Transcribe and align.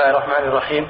الله 0.00 0.10
الرحمن 0.10 0.48
الرحيم 0.48 0.88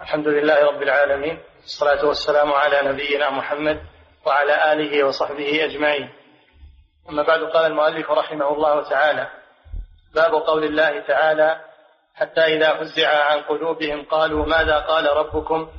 الحمد 0.00 0.28
لله 0.28 0.66
رب 0.66 0.82
العالمين 0.82 1.38
والصلاة 1.62 2.04
والسلام 2.06 2.52
على 2.52 2.82
نبينا 2.82 3.30
محمد 3.30 3.80
وعلى 4.26 4.72
آله 4.72 5.04
وصحبه 5.04 5.64
أجمعين 5.64 6.12
أما 7.08 7.22
بعد 7.22 7.40
قال 7.40 7.66
المؤلف 7.66 8.10
رحمه 8.10 8.52
الله 8.52 8.88
تعالى 8.90 9.30
باب 10.14 10.32
قول 10.34 10.64
الله 10.64 11.00
تعالى 11.00 11.60
حتى 12.14 12.40
إذا 12.40 12.74
فزع 12.74 13.24
عن 13.24 13.42
قلوبهم 13.42 14.04
قالوا 14.04 14.46
ماذا 14.46 14.78
قال 14.78 15.06
ربكم 15.16 15.70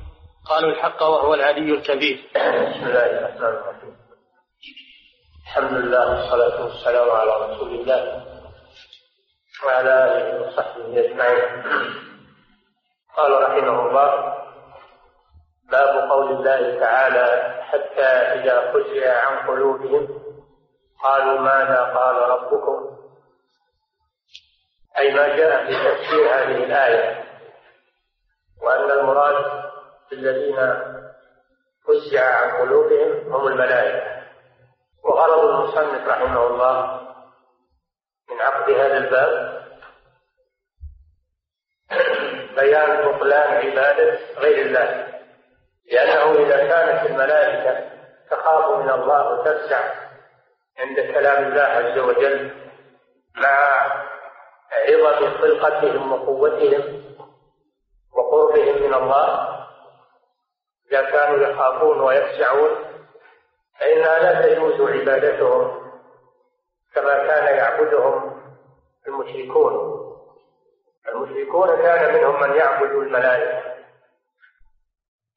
قالوا 0.45 0.71
الحق 0.71 1.01
وهو 1.03 1.33
العلي 1.33 1.73
الكبير 1.73 2.29
بسم 2.35 2.85
الله 2.85 3.05
الرحمن 3.05 3.45
الرحيم 3.45 3.95
الحمد 5.43 5.71
لله 5.73 6.09
والصلاة 6.09 6.63
والسلام 6.65 7.09
على 7.09 7.31
رسول 7.53 7.73
الله 7.73 8.25
وعلى 9.65 10.17
آله 10.17 10.47
وصحبه 10.47 10.99
أجمعين 11.05 12.08
قال 13.19 13.43
رحمه 13.43 13.87
الله 13.87 14.35
باب 15.71 16.09
قول 16.11 16.31
الله 16.31 16.79
تعالى 16.79 17.59
حتى 17.63 18.11
إذا 18.39 18.71
فزع 18.71 19.27
عن 19.27 19.47
قلوبهم 19.47 20.07
قالوا 21.03 21.39
ماذا 21.39 21.93
قال 21.95 22.15
ربكم؟ 22.15 22.97
أي 24.97 25.13
ما 25.13 25.35
جاء 25.35 25.65
في 25.65 25.73
تفسير 25.73 26.27
هذه 26.27 26.63
الآية 26.63 27.23
وأن 28.63 28.91
المراد 28.91 29.45
بالذين 30.11 30.57
فزع 31.87 32.35
عن 32.35 32.61
قلوبهم 32.61 33.33
هم 33.33 33.47
الملائكة. 33.47 34.19
وغرض 35.03 35.45
المصنف 35.45 36.07
رحمه 36.07 36.47
الله 36.47 37.01
من 38.29 38.41
عقد 38.41 38.71
هذا 38.71 38.97
الباب 38.97 39.59
بيان 42.59 43.11
بطلان 43.11 43.67
عبادة 43.67 44.19
غير 44.37 44.65
الله. 44.65 45.07
لأنه 45.91 46.31
إذا 46.31 46.57
كانت 46.57 47.09
الملائكة 47.09 47.89
تخاف 48.31 48.77
من 48.77 48.89
الله 48.89 49.31
وتفزع 49.33 49.81
عند 50.79 50.99
كلام 50.99 51.43
الله 51.47 51.61
عز 51.61 51.97
وجل 51.97 52.51
مع 53.35 53.79
عظم 54.89 55.37
خلقتهم 55.37 56.11
وقوتهم 56.11 57.03
وقربهم 58.13 58.83
من 58.83 58.93
الله 58.93 59.59
إذا 60.91 61.01
كانوا 61.01 61.47
يخافون 61.47 61.99
ويفزعون 61.99 62.69
فإنها 63.79 64.19
لا 64.19 64.41
تجوز 64.41 64.81
عبادتهم 64.81 65.91
كما 66.95 67.27
كان 67.27 67.57
يعبدهم 67.57 68.41
المشركون. 69.07 69.98
المشركون 71.11 71.67
كان 71.81 72.13
منهم 72.13 72.41
من 72.41 72.55
يعبد 72.55 72.91
الملائكة. 72.91 73.63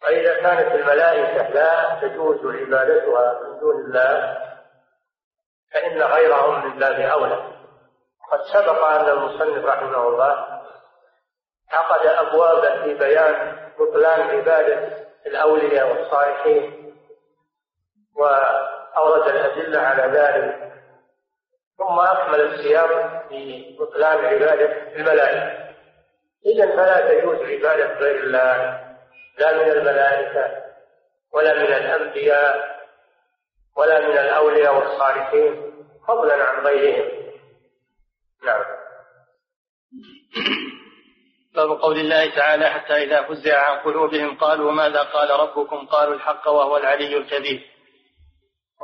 فإذا 0.02 0.40
كانت 0.40 0.74
الملائكة 0.74 1.48
لا 1.48 1.98
تجوز 2.00 2.56
عبادتها 2.56 3.40
من 3.42 3.58
دون 3.58 3.76
الله 3.76 4.38
فإن 5.72 6.02
غيرهم 6.02 6.64
من 6.64 6.78
باب 6.78 7.00
أولى. 7.00 7.52
قد 8.32 8.40
سبق 8.52 8.84
أن 8.84 9.08
المصنف 9.08 9.64
رحمه 9.64 10.08
الله 10.08 10.62
عقد 11.72 12.06
أبوابا 12.06 12.82
في 12.82 12.94
بيان 12.94 13.56
بطلان 13.78 14.20
عبادة 14.20 15.06
الأولياء 15.26 15.88
والصالحين 15.88 16.94
وأورد 18.16 19.28
الأدلة 19.28 19.80
على 19.80 20.18
ذلك. 20.18 20.72
ثم 21.78 21.98
أكمل 21.98 22.40
السياق 22.40 23.22
في 23.28 23.76
بطلان 23.80 24.24
عبادة 24.24 24.92
الملائكة. 24.96 25.61
إذا 26.46 26.76
فلا 26.76 27.00
تجوز 27.08 27.38
عبادة 27.38 27.98
غير 27.98 28.24
الله 28.24 28.56
لا 29.38 29.52
من 29.52 29.70
الملائكة 29.70 30.62
ولا 31.32 31.54
من 31.54 31.72
الأنبياء 31.74 32.82
ولا 33.76 34.00
من 34.00 34.18
الأولياء 34.18 34.74
والصالحين 34.74 35.72
فضلا 36.08 36.44
عن 36.44 36.66
غيرهم. 36.66 37.32
نعم. 38.44 38.64
باب 41.54 41.68
قول 41.68 41.98
الله 41.98 42.36
تعالى 42.36 42.70
حتى 42.70 42.94
إذا 42.94 43.22
فزع 43.22 43.70
عن 43.70 43.78
قلوبهم 43.78 44.38
قالوا 44.38 44.72
ماذا 44.72 45.02
قال 45.02 45.30
ربكم؟ 45.30 45.86
قالوا 45.86 46.14
الحق 46.14 46.48
وهو 46.48 46.76
العلي 46.76 47.16
الكبير. 47.16 47.70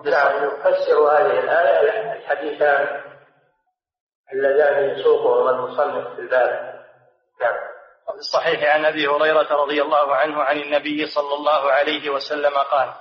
نعم 0.04 0.44
يفسر 0.44 0.98
هذه 0.98 1.40
الآية 1.40 2.12
الحديثان 2.12 3.02
اللذان 4.32 4.90
يسوقهما 4.90 5.50
المصنف 5.50 6.14
في 6.14 6.20
الباب. 6.20 6.77
وفي 8.08 8.18
الصحيح 8.18 8.74
عن 8.74 8.84
أبي 8.84 9.06
هريرة 9.06 9.54
رضي 9.54 9.82
الله 9.82 10.16
عنه 10.16 10.42
عن 10.42 10.56
النبي 10.60 11.06
صلى 11.06 11.34
الله 11.34 11.72
عليه 11.72 12.10
وسلم 12.10 12.58
قال 12.58 12.94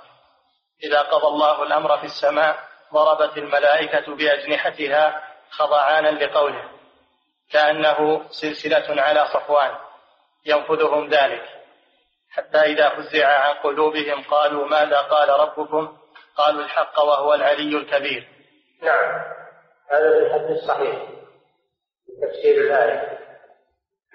إذا 0.84 1.02
قضى 1.02 1.26
الله 1.26 1.62
الأمر 1.62 1.98
في 1.98 2.04
السماء 2.04 2.58
ضربت 2.94 3.38
الملائكة 3.38 4.14
بأجنحتها 4.14 5.22
خضعانا 5.50 6.08
لقوله 6.08 6.70
كأنه 7.52 8.28
سلسلة 8.30 9.02
على 9.02 9.26
صفوان 9.28 9.74
ينفذهم 10.46 11.08
ذلك. 11.08 11.44
حتى 12.30 12.58
إذا 12.58 12.88
فزع 12.88 13.26
عن 13.26 13.54
قلوبهم 13.54 14.22
قالوا 14.22 14.66
ماذا 14.66 15.00
قال 15.00 15.28
ربكم؟ 15.28 15.98
قالوا 16.36 16.64
الحق 16.64 16.98
وهو 16.98 17.34
العلي 17.34 17.76
الكبير. 17.76 18.28
نعم. 18.82 19.22
هذا 19.90 20.10
في 20.10 20.26
الحديث 20.26 20.62
الصحيح 20.62 20.94
في 22.06 22.12
تفسير 22.26 22.60
الآية. 22.60 23.17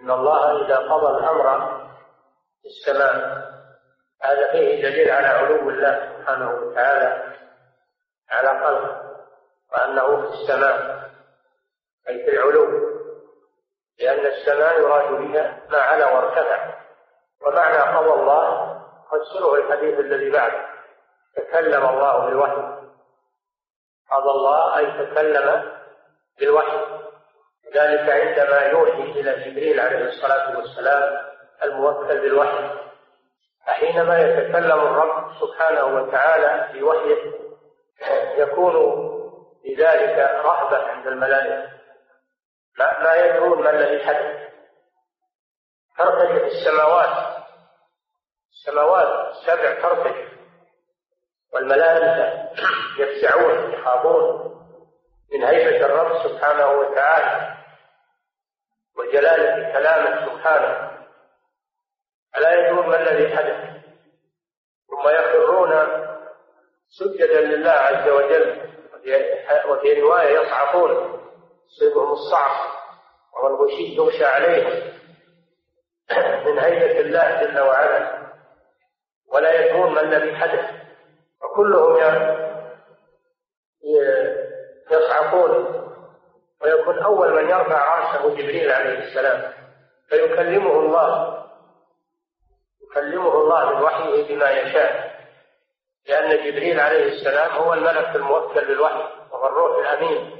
إن 0.02 0.12
الله 0.12 0.66
إذا 0.66 0.78
قضى 0.78 1.18
الأمر 1.18 1.68
في 2.62 2.68
السماء 2.68 3.44
هذا 4.24 4.52
فيه 4.52 4.82
دليل 4.82 5.12
على 5.12 5.28
علو 5.28 5.70
الله 5.70 6.18
سبحانه 6.18 6.52
وتعالى 6.52 7.34
على 8.32 8.48
خلقه 8.48 9.04
وأنه 9.72 10.22
في 10.22 10.34
السماء 10.34 11.04
أي 12.10 12.26
في 12.26 12.30
العلو. 12.30 12.94
لأن 14.00 14.26
السماء 14.26 14.80
يراد 14.80 15.12
بها 15.12 15.62
ما 15.70 15.78
علا 15.78 16.14
وارتفع. 16.14 16.74
ومعنى 17.42 17.78
قضى 17.98 18.22
الله 18.22 18.80
فسره 19.12 19.56
الحديث 19.56 20.00
الذي 20.00 20.30
بعده 20.30 20.66
تكلم 21.36 21.86
الله 21.86 22.26
بالوحي. 22.26 22.84
قضى 24.12 24.32
الله 24.32 24.78
أي 24.78 25.06
تكلم 25.06 25.72
بالوحي. 26.40 26.93
ذلك 27.76 28.10
عندما 28.10 28.62
يوحي 28.62 29.02
إلى 29.02 29.36
جبريل 29.36 29.80
عليه 29.80 30.06
الصلاة 30.06 30.58
والسلام 30.58 31.34
الموكل 31.64 32.22
بالوحي. 32.22 32.70
فحينما 33.68 34.20
يتكلم 34.20 34.80
الرب 34.80 35.32
سبحانه 35.42 35.86
وتعالى 35.86 36.70
في 36.72 36.84
وحيه 36.84 37.34
يكون 38.38 38.74
بذلك 39.64 40.18
رهبة 40.46 40.78
عند 40.78 41.08
الملائكة. 41.08 41.70
ما, 42.80 43.04
ما 43.04 43.16
يدرون 43.16 43.64
ما 43.64 43.70
الذي 43.70 44.06
حدث. 44.06 44.50
ترتجف 45.98 46.44
السماوات. 46.44 47.44
السماوات 48.52 49.32
السبع 49.32 49.82
ترتجف 49.82 50.34
والملائكة 51.54 52.50
يفزعون 53.00 53.74
يخافون 53.74 54.54
من 55.34 55.44
هيبة 55.44 55.86
الرب 55.86 56.28
سبحانه 56.28 56.72
وتعالى. 56.72 57.63
وجلالة 59.14 59.74
كلامه 59.74 60.26
سبحانه. 60.26 60.92
ألا 62.38 62.54
يدرون 62.54 62.88
ما 62.88 63.02
الذي 63.02 63.38
حدث؟ 63.38 63.74
ثم 64.88 65.10
يخرون 65.10 65.72
سجدا 66.90 67.42
لله 67.42 67.72
عز 67.72 68.10
وجل 68.10 68.74
وفي 69.70 70.02
رواية 70.02 70.40
يصعقون 70.40 71.20
يصيبهم 71.68 72.12
الصعق 72.12 72.74
والغشي 73.44 73.96
يغشى 73.96 74.26
عليهم. 74.26 74.94
من 76.46 76.60
هيبة 76.60 77.00
الله 77.00 77.44
جل 77.44 77.60
وعلا. 77.60 78.24
ولا 79.34 79.66
يدرون 79.66 79.94
ما 79.94 80.02
الذي 80.02 80.36
حدث. 80.36 80.66
وكلهم 81.44 81.98
يصعقون. 84.92 85.83
ويكون 86.64 87.04
أول 87.04 87.34
من 87.34 87.50
يرفع 87.50 88.00
رأسه 88.00 88.30
جبريل 88.36 88.72
عليه 88.72 89.00
السلام 89.00 89.54
فيكلمه 90.10 90.72
الله 90.80 91.44
يكلمه 92.84 93.34
الله 93.34 93.70
من 93.76 93.84
وحيه 93.84 94.28
بما 94.36 94.52
يشاء 94.52 95.14
لأن 96.08 96.38
جبريل 96.38 96.80
عليه 96.80 97.04
السلام 97.14 97.52
هو 97.52 97.74
الملك 97.74 98.16
الموكل 98.16 98.66
بالوحي 98.66 99.04
وهو 99.32 99.48
الروح 99.48 99.78
الأمين 99.78 100.38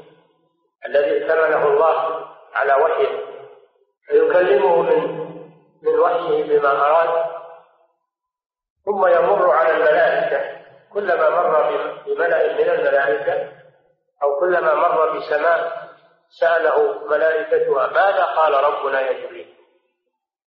الذي 0.86 1.12
ائتمنه 1.12 1.68
الله 1.68 2.26
على 2.54 2.74
وحيه. 2.74 3.26
فيكلمه 4.08 4.82
من 4.82 5.24
من 5.84 6.00
وحيه 6.00 6.44
بما 6.44 6.72
أراد 6.88 7.26
ثم 8.86 9.08
يمر 9.08 9.52
على 9.52 9.72
الملائكة. 9.72 10.60
كلما 10.94 11.30
مر 11.30 11.70
بملأ 12.06 12.54
من 12.54 12.70
الملائكة 12.70 13.52
أو 14.24 14.40
كلما 14.40 14.74
مر 14.76 15.18
بسماء 15.18 15.83
سأله 16.40 17.08
ملائكتها 17.08 17.88
ماذا 17.88 18.26
قال 18.26 18.54
ربنا 18.64 19.02
يا 19.02 19.14
جبريل؟ 19.14 19.56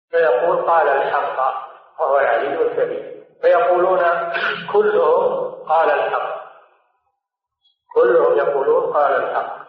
فيقول 0.10 0.66
قال 0.66 0.88
الحق 0.88 1.68
وهو 2.00 2.20
العلي 2.20 2.62
الكبير. 2.62 3.26
فيقولون 3.42 4.00
كلهم 4.74 5.54
قال 5.64 5.90
الحق. 5.90 6.48
كلهم 7.94 8.38
يقولون 8.38 8.94
قال 8.94 9.16
الحق. 9.16 9.68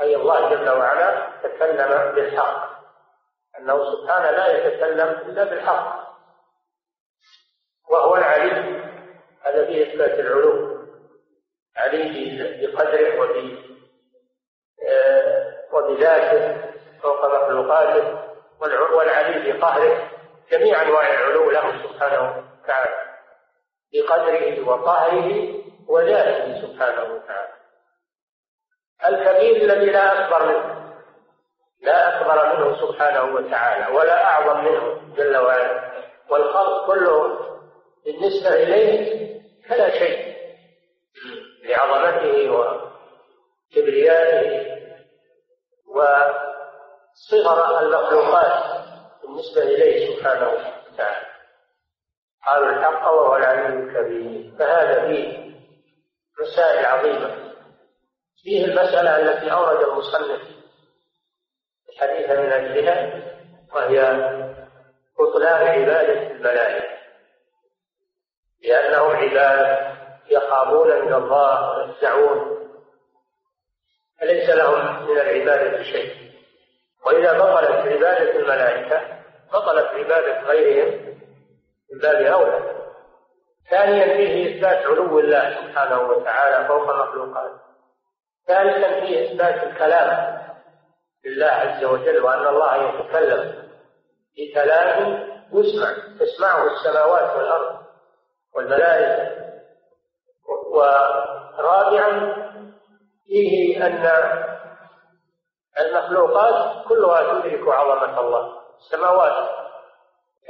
أي 0.00 0.16
الله 0.16 0.54
جل 0.54 0.70
وعلا 0.70 1.32
تكلم 1.42 2.14
بالحق. 2.14 2.74
أنه 3.58 3.84
سبحانه 3.92 4.30
لا 4.30 4.46
يتكلم 4.46 5.08
إلا 5.08 5.44
بالحق. 5.44 6.04
وهو 7.90 8.16
العلي 8.16 8.84
هذا 9.42 9.66
فيه 9.66 9.92
إثبات 9.92 10.18
العلو. 10.18 10.84
علي 11.76 12.66
بقدره 12.66 13.22
آه، 13.22 13.73
وبذاته 15.72 16.56
فوق 17.02 17.26
مخلوقاته 17.26 18.24
والعلي 18.96 19.52
بقهره 19.52 20.10
جميع 20.50 20.82
أنواع 20.82 21.10
العلو 21.10 21.50
له 21.50 21.82
سبحانه 21.82 22.44
وتعالى. 22.62 22.94
بقدره 23.92 24.68
وقهره 24.68 25.54
وذاته 25.88 26.62
سبحانه 26.62 27.14
وتعالى. 27.14 27.54
الكبير 29.08 29.56
الذي 29.56 29.86
لا 29.90 30.24
أكبر 30.24 30.46
منه 30.46 30.94
لا 31.82 32.08
أكبر 32.08 32.56
منه 32.56 32.76
سبحانه 32.80 33.34
وتعالى 33.34 33.96
ولا 33.96 34.24
أعظم 34.24 34.64
منه 34.64 35.14
جل 35.16 35.36
وعلا. 35.36 35.92
والخلق 36.30 36.86
كله 36.86 37.38
بالنسبة 38.04 38.52
إليه 38.52 39.24
فلا 39.68 39.90
شيء 39.90 40.34
لعظمته 41.64 42.50
وكبريائه 43.72 44.73
وصغر 45.94 47.80
المخلوقات 47.80 48.84
بالنسبة 49.22 49.62
إليه 49.62 50.16
سبحانه 50.16 50.48
وتعالى. 50.48 51.26
قالوا 52.46 52.68
الحق 52.68 53.04
وهو 53.04 53.36
العلي 53.36 53.66
الكبير. 53.66 54.52
فهذا 54.58 55.06
فيه 55.06 55.54
مسائل 56.40 56.86
عظيمة. 56.86 57.52
فيه 58.42 58.64
المسألة 58.64 59.16
التي 59.16 59.52
أورد 59.52 59.80
المصنف 59.80 60.40
الحديث 61.88 62.30
من 62.30 62.52
أجلها 62.52 63.22
وهي 63.74 64.00
بطلان 65.18 65.68
عبادة 65.68 66.30
الملائكة. 66.30 66.94
لأنهم 68.62 69.10
عباد 69.10 69.94
يخافون 70.30 70.88
من 71.04 71.14
الله 71.14 71.70
ويفزعون 71.70 72.63
فليس 74.24 74.50
لهم 74.50 75.10
من 75.10 75.20
العبادة 75.20 75.82
شيء. 75.82 76.14
وإذا 77.06 77.38
بطلت 77.38 77.70
عبادة 77.70 78.30
الملائكة 78.30 79.00
بطلت 79.52 79.86
عبادة 79.86 80.40
غيرهم 80.40 81.18
من 81.92 81.98
باب 81.98 82.22
أولى. 82.22 82.74
ثانيا 83.70 84.16
فيه 84.16 84.56
إثبات 84.56 84.86
علو 84.86 85.20
الله 85.20 85.50
سبحانه 85.60 86.00
وتعالى 86.00 86.68
فوق 86.68 86.82
مخلوقاته. 86.82 87.60
ثالثا 88.46 89.00
فيه 89.00 89.32
إثبات 89.32 89.62
الكلام 89.62 90.38
لله 91.24 91.46
عز 91.46 91.84
وجل 91.84 92.24
وأن 92.24 92.46
الله 92.46 92.76
يتكلم 92.76 93.68
بكلام 94.36 95.24
يسمع 95.52 95.92
تسمعه 96.20 96.66
السماوات 96.66 97.36
والأرض 97.36 97.76
والملائكة. 98.54 99.44
ورابعا 100.70 102.44
فيه 103.26 103.86
أن 103.86 104.06
المخلوقات 105.78 106.86
كلها 106.88 107.22
تدرك 107.22 107.68
عظمة 107.68 108.20
الله. 108.20 108.60
السماوات 108.78 109.50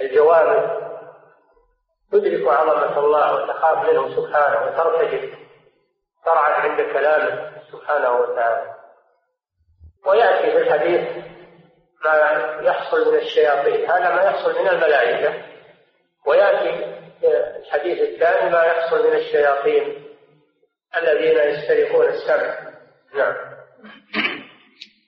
الجوامع 0.01 0.81
تدرك 2.13 2.49
عظمة 2.49 2.99
الله 2.99 3.35
وتخاف 3.35 3.89
منه 3.89 4.17
سبحانه 4.17 4.67
وترتجف. 4.67 5.39
ترعد 6.25 6.53
عند 6.53 6.81
كلامه 6.81 7.53
سبحانه 7.73 8.17
وتعالى. 8.17 8.75
ويأتي 10.07 10.53
في 10.53 10.59
الحديث 10.59 11.25
ما 12.05 12.15
يحصل 12.63 13.13
من 13.13 13.19
الشياطين. 13.19 13.91
هذا 13.91 14.15
ما 14.15 14.23
يحصل 14.23 14.61
من 14.61 14.69
الملائكة. 14.69 15.43
ويأتي 16.27 16.95
الحديث 17.59 18.01
الثاني 18.01 18.51
ما 18.51 18.63
يحصل 18.65 19.07
من 19.07 19.15
الشياطين 19.17 20.05
الذين 20.97 21.39
يسترقون 21.39 22.07
السمع. 22.07 22.64
نعم. 23.15 23.35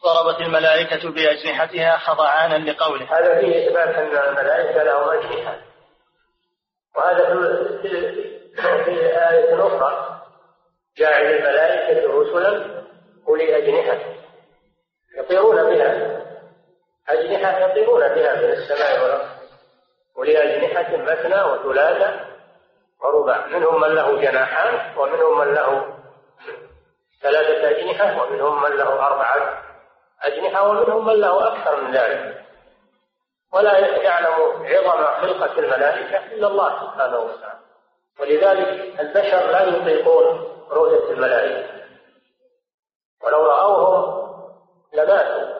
ضربت 0.05 0.41
الملائكة 0.41 1.11
بأجنحتها 1.11 1.97
خضعانا 1.97 2.70
لقوله. 2.70 3.19
هذا 3.19 3.41
فيه 3.41 3.67
إثبات 3.67 3.88
أن 3.88 4.29
الملائكة 4.29 4.82
لهم 4.82 5.08
أجنحة. 5.08 5.58
وهذا 6.97 7.35
في, 7.82 8.25
في 8.85 8.91
آية 9.31 9.67
أخرى. 9.67 10.23
جاعل 10.99 11.25
الملائكة 11.25 12.12
رسلا 12.12 12.82
أولي 13.29 13.56
أجنحة 13.56 13.99
يطيرون 15.19 15.56
بها. 15.56 16.23
أجنحة 17.09 17.59
يطيرون 17.59 18.00
بها 18.00 18.35
بين 18.35 18.50
السماء 18.50 19.02
والأرض. 19.02 19.29
أولي 20.17 20.38
أجنحة 20.38 20.97
مثنى 20.97 21.43
وثلاثة 21.43 22.20
ورباع. 23.00 23.47
منهم 23.47 23.81
من 23.81 23.88
له 23.88 24.20
جناحان 24.20 24.99
ومنهم 24.99 25.38
من 25.38 25.55
له 25.55 25.97
ثلاثة 27.23 27.71
أجنحة 27.71 28.23
ومنهم 28.23 28.63
من 28.63 28.71
له 28.77 29.07
أربعة 29.07 29.63
أجنحة 30.23 30.69
ومنهم 30.69 31.07
من 31.07 31.15
له 31.21 31.49
أكثر 31.49 31.81
من 31.81 31.93
ذلك. 31.93 32.45
ولا 33.53 33.79
يعلم 33.79 34.33
عظم 34.67 35.07
خلقة 35.07 35.59
الملائكة 35.59 36.27
إلا 36.27 36.47
الله 36.47 36.81
سبحانه 36.81 37.19
وتعالى. 37.19 37.61
ولذلك 38.21 39.01
البشر 39.01 39.51
لا 39.51 39.63
يطيقون 39.63 40.57
رؤية 40.71 41.13
الملائكة. 41.13 41.85
ولو 43.23 43.47
رأوهم 43.47 44.27
لماتوا 44.93 45.55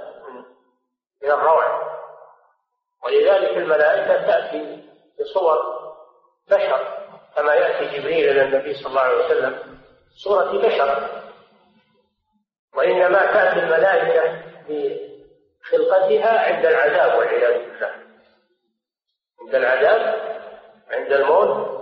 من 1.23 1.31
الروع. 1.31 1.97
ولذلك 3.05 3.57
الملائكة 3.57 4.27
تأتي 4.27 4.85
بصور 5.21 5.59
بشر 6.51 6.87
كما 7.37 7.55
يأتي 7.55 7.99
جبريل 7.99 8.31
إلى 8.31 8.43
النبي 8.43 8.75
صلى 8.75 8.87
الله 8.87 9.01
عليه 9.01 9.25
وسلم. 9.25 9.79
صورة 10.25 10.53
بشر. 10.53 11.09
وإنما 12.77 13.19
تأتي 13.19 13.59
الملائكة 13.59 14.43
بخلقتها 14.69 16.41
عند 16.41 16.67
العذاب 16.67 17.19
والعياذ 17.19 17.53
بالله. 17.53 17.91
عند 19.41 19.55
العذاب 19.55 20.01
عند 20.91 21.13
الموت 21.13 21.77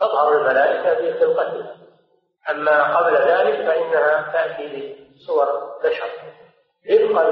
تظهر 0.00 0.32
الملائكة 0.38 0.94
في 0.94 1.20
خلقتها 1.20 1.76
أما 2.50 2.96
قبل 2.96 3.16
ذلك 3.16 3.66
فإنها 3.66 4.32
تأتي 4.32 4.96
بصور 5.14 5.46
بشر 5.84 6.10
رفقا 6.90 7.30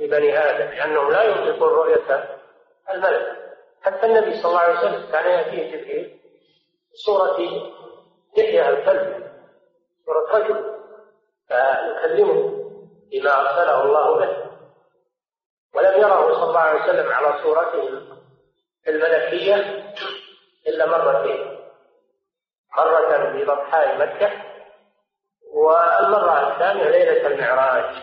لبني 0.00 0.38
آدم 0.38 0.70
لأنهم 0.76 1.10
لا 1.12 1.22
يطلقون 1.22 1.68
رؤية 1.68 2.28
الملك. 2.90 3.36
حتى 3.82 4.06
النبي 4.06 4.36
صلى 4.36 4.50
الله 4.50 4.60
عليه 4.60 4.78
وسلم 4.78 5.12
كان 5.12 5.30
يأتيه 5.30 5.76
جبريل 5.76 6.20
صورة 7.06 7.40
يحيى 8.36 8.68
الكلب 8.68 9.30
صورة 10.06 10.38
رجل. 10.38 10.75
فيكلمه 11.48 12.66
بما 13.12 13.40
أرسله 13.40 13.82
الله 13.82 14.16
به. 14.16 14.46
ولم 15.74 16.00
يره 16.00 16.34
صلى 16.34 16.44
الله 16.44 16.60
عليه 16.60 16.82
وسلم 16.82 17.12
على 17.12 17.42
صورته 17.42 18.02
الملكية 18.88 19.54
إلا 20.68 20.86
مرتين. 20.86 21.56
مرة 22.76 23.32
في 23.32 23.44
بطحاء 23.44 23.98
مكة 23.98 24.30
والمرة 25.52 26.52
الثانية 26.52 26.88
ليلة 26.88 27.26
المعراج. 27.26 27.94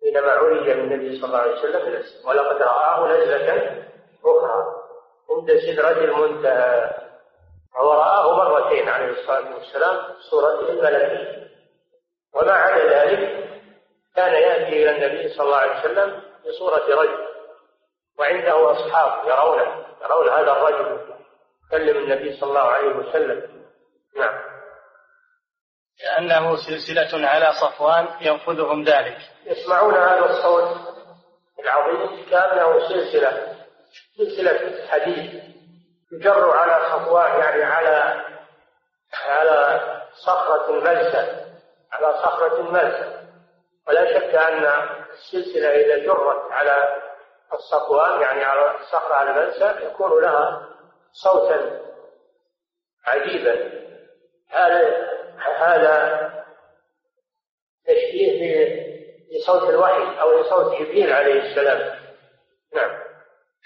حينما 0.00 0.32
عرج 0.32 0.66
بالنبي 0.66 1.20
صلى 1.20 1.26
الله 1.26 1.38
عليه 1.38 1.52
وسلم 1.52 2.04
ولقد 2.24 2.62
رآه 2.62 3.08
نزلة 3.08 3.84
أخرى 4.24 4.64
عند 5.30 5.56
سدرة 5.56 6.04
المنتهى. 6.04 6.90
وهو 7.74 7.92
رآه 7.92 8.36
مرتين 8.36 8.88
عليه 8.88 9.10
الصلاة 9.10 9.54
والسلام 9.54 10.14
صورته 10.30 10.68
الملكية. 10.68 11.45
وما 12.34 12.52
عدا 12.52 13.04
ذلك 13.04 13.46
كان 14.16 14.34
يأتي 14.34 14.82
إلى 14.82 14.90
النبي 14.90 15.34
صلى 15.34 15.46
الله 15.46 15.56
عليه 15.56 15.80
وسلم 15.80 16.22
بصورة 16.46 17.02
رجل 17.02 17.26
وعنده 18.18 18.72
أصحاب 18.72 19.28
يرونه 19.28 19.86
يرون 20.02 20.28
هذا 20.28 20.52
الرجل 20.52 21.16
يكلم 21.66 21.96
النبي 21.96 22.40
صلى 22.40 22.48
الله 22.48 22.70
عليه 22.70 22.88
وسلم. 22.88 23.66
نعم. 24.16 24.40
كأنه 26.00 26.56
سلسلة 26.56 27.28
على 27.28 27.52
صفوان 27.52 28.08
ينفذهم 28.20 28.84
ذلك. 28.84 29.18
يسمعون 29.44 29.94
هذا 29.94 30.24
الصوت 30.24 30.96
العظيم 31.58 32.24
كأنه 32.30 32.88
سلسلة 32.88 33.56
سلسلة 34.16 34.86
حديد 34.88 35.42
يجر 36.12 36.50
على 36.50 36.86
صفوان 36.92 37.40
يعني 37.40 37.64
على 37.64 38.24
على 39.26 39.80
صخرة 40.26 40.72
ملسة 40.72 41.45
على 41.92 42.12
صخرة 42.12 42.62
ملسة 42.62 43.26
ولا 43.88 44.18
شك 44.18 44.34
أن 44.34 44.66
السلسلة 45.12 45.68
إذا 45.68 45.98
جرت 45.98 46.52
على 46.52 47.02
الصفوان 47.52 48.20
يعني 48.20 48.44
على 48.44 48.74
الصخرة 48.80 49.22
المنسى 49.22 49.86
يكون 49.86 50.22
لها 50.22 50.68
صوتا 51.12 51.80
عجيبا. 53.06 53.86
هذا 54.50 55.10
هذا 55.58 56.16
تشبيه 57.86 58.86
لصوت 59.32 59.70
الوحي 59.70 60.20
أو 60.20 60.40
لصوت 60.40 60.80
جبريل 60.80 61.12
عليه 61.12 61.42
السلام. 61.42 61.98
نعم. 62.74 63.06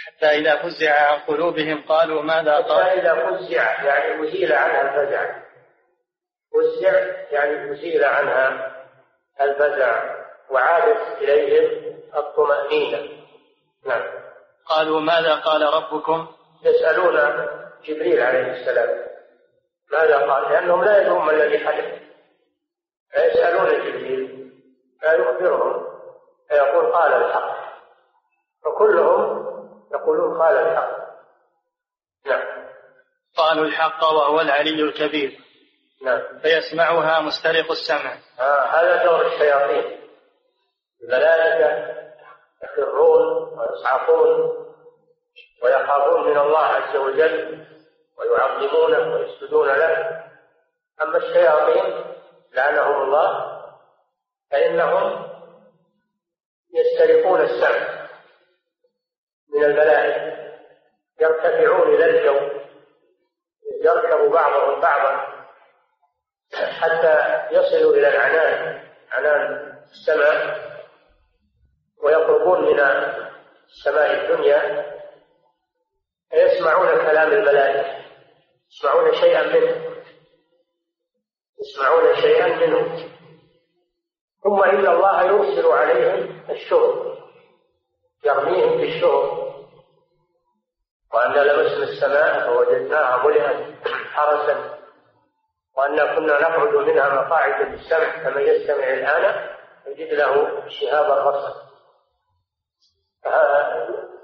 حتى 0.06 0.26
إذا 0.26 0.62
فزع 0.62 1.12
عن 1.12 1.18
قلوبهم 1.18 1.84
قالوا 1.88 2.22
ماذا 2.22 2.56
قال؟ 2.56 2.84
حتى 2.84 3.00
إذا 3.00 3.26
فزع 3.26 3.84
يعني 3.84 4.28
أزيل 4.28 4.52
عنها 4.52 4.82
الفزع. 4.82 5.49
فزع 6.52 6.90
يعني 7.30 7.72
أزيل 7.72 8.04
عنها 8.04 8.76
الفزع 9.40 10.20
وعادت 10.50 11.22
إليهم 11.22 11.98
الطمأنينة. 12.16 13.08
نعم. 13.86 14.02
قالوا 14.66 15.00
ماذا 15.00 15.34
قال 15.34 15.62
ربكم؟ 15.62 16.26
يسألون 16.62 17.46
جبريل 17.84 18.20
عليه 18.20 18.52
السلام. 18.52 19.06
ماذا 19.92 20.18
قال؟ 20.18 20.52
لأنهم 20.52 20.84
لا 20.84 21.02
يدرون 21.02 21.24
ما 21.24 21.32
الذي 21.32 21.58
حدث. 21.58 22.00
فيسألون 23.12 23.66
جبريل 23.66 24.50
فيخبرهم 25.00 25.86
فيقول 26.48 26.92
قال 26.92 27.12
الحق. 27.12 27.56
فكلهم 28.64 29.46
يقولون 29.92 30.42
قال 30.42 30.56
الحق. 30.56 31.00
نعم. 32.26 32.42
قالوا 33.36 33.64
الحق 33.64 34.04
وهو 34.04 34.40
العلي 34.40 34.82
الكبير. 34.82 35.49
نعم. 36.02 36.38
فيسمعها 36.42 37.20
مسترق 37.20 37.70
السمع. 37.70 38.18
آه 38.40 38.64
هذا 38.64 39.04
دور 39.04 39.26
الشياطين. 39.26 40.00
الملائكة 41.02 41.96
يخرون 42.64 43.58
ويصعقون 43.58 44.66
ويخافون 45.62 46.30
من 46.30 46.38
الله 46.38 46.58
عز 46.58 46.96
وجل 46.96 47.66
ويعظمونه 48.18 49.14
ويسجدون 49.14 49.68
له. 49.68 50.24
أما 51.02 51.16
الشياطين 51.16 52.04
لعنهم 52.52 53.02
الله 53.02 53.60
فإنهم 54.50 55.30
يسترقون 56.74 57.40
السمع 57.40 58.08
من 59.54 59.64
الملائكة 59.64 60.50
يرتفعون 61.20 61.94
إلى 61.94 62.04
الجو 62.04 62.60
يركب 63.82 64.30
بعضهم 64.30 64.80
بعضا. 64.80 65.29
حتى 66.66 67.46
يصلوا 67.50 67.94
إلى 67.94 68.08
العنان 68.08 68.82
عنان 69.10 69.72
السماء 69.90 70.60
ويقربون 72.02 72.72
من 72.72 72.80
السماء 73.68 74.14
الدنيا 74.14 74.90
فيسمعون 76.30 76.88
كلام 76.88 77.32
الملائكة 77.32 78.00
يسمعون 78.70 79.14
شيئا 79.14 79.42
منه 79.42 79.90
يسمعون 81.60 82.16
شيئا 82.16 82.46
منه. 82.66 83.10
ثم 84.42 84.62
إن 84.62 84.86
الله 84.86 85.22
يرسل 85.22 85.66
عليهم 85.66 86.42
الشهب 86.50 87.16
يرميهم 88.24 88.76
بالشهب 88.80 89.50
وأنا 91.14 91.40
لمسنا 91.40 91.84
السماء 91.84 92.46
فوجدناها 92.46 93.26
ملئت 93.26 93.88
حرسا. 93.88 94.79
وأنا 95.80 96.14
كنا 96.14 96.40
نقعد 96.40 96.74
منها 96.74 97.08
مقاعد 97.08 97.68
للسمع 97.68 98.24
فمن 98.24 98.42
يستمع 98.42 98.84
الآن 98.84 99.50
يجد 99.86 100.14
له 100.14 100.62
شهابا 100.68 101.14
رصا 101.14 101.54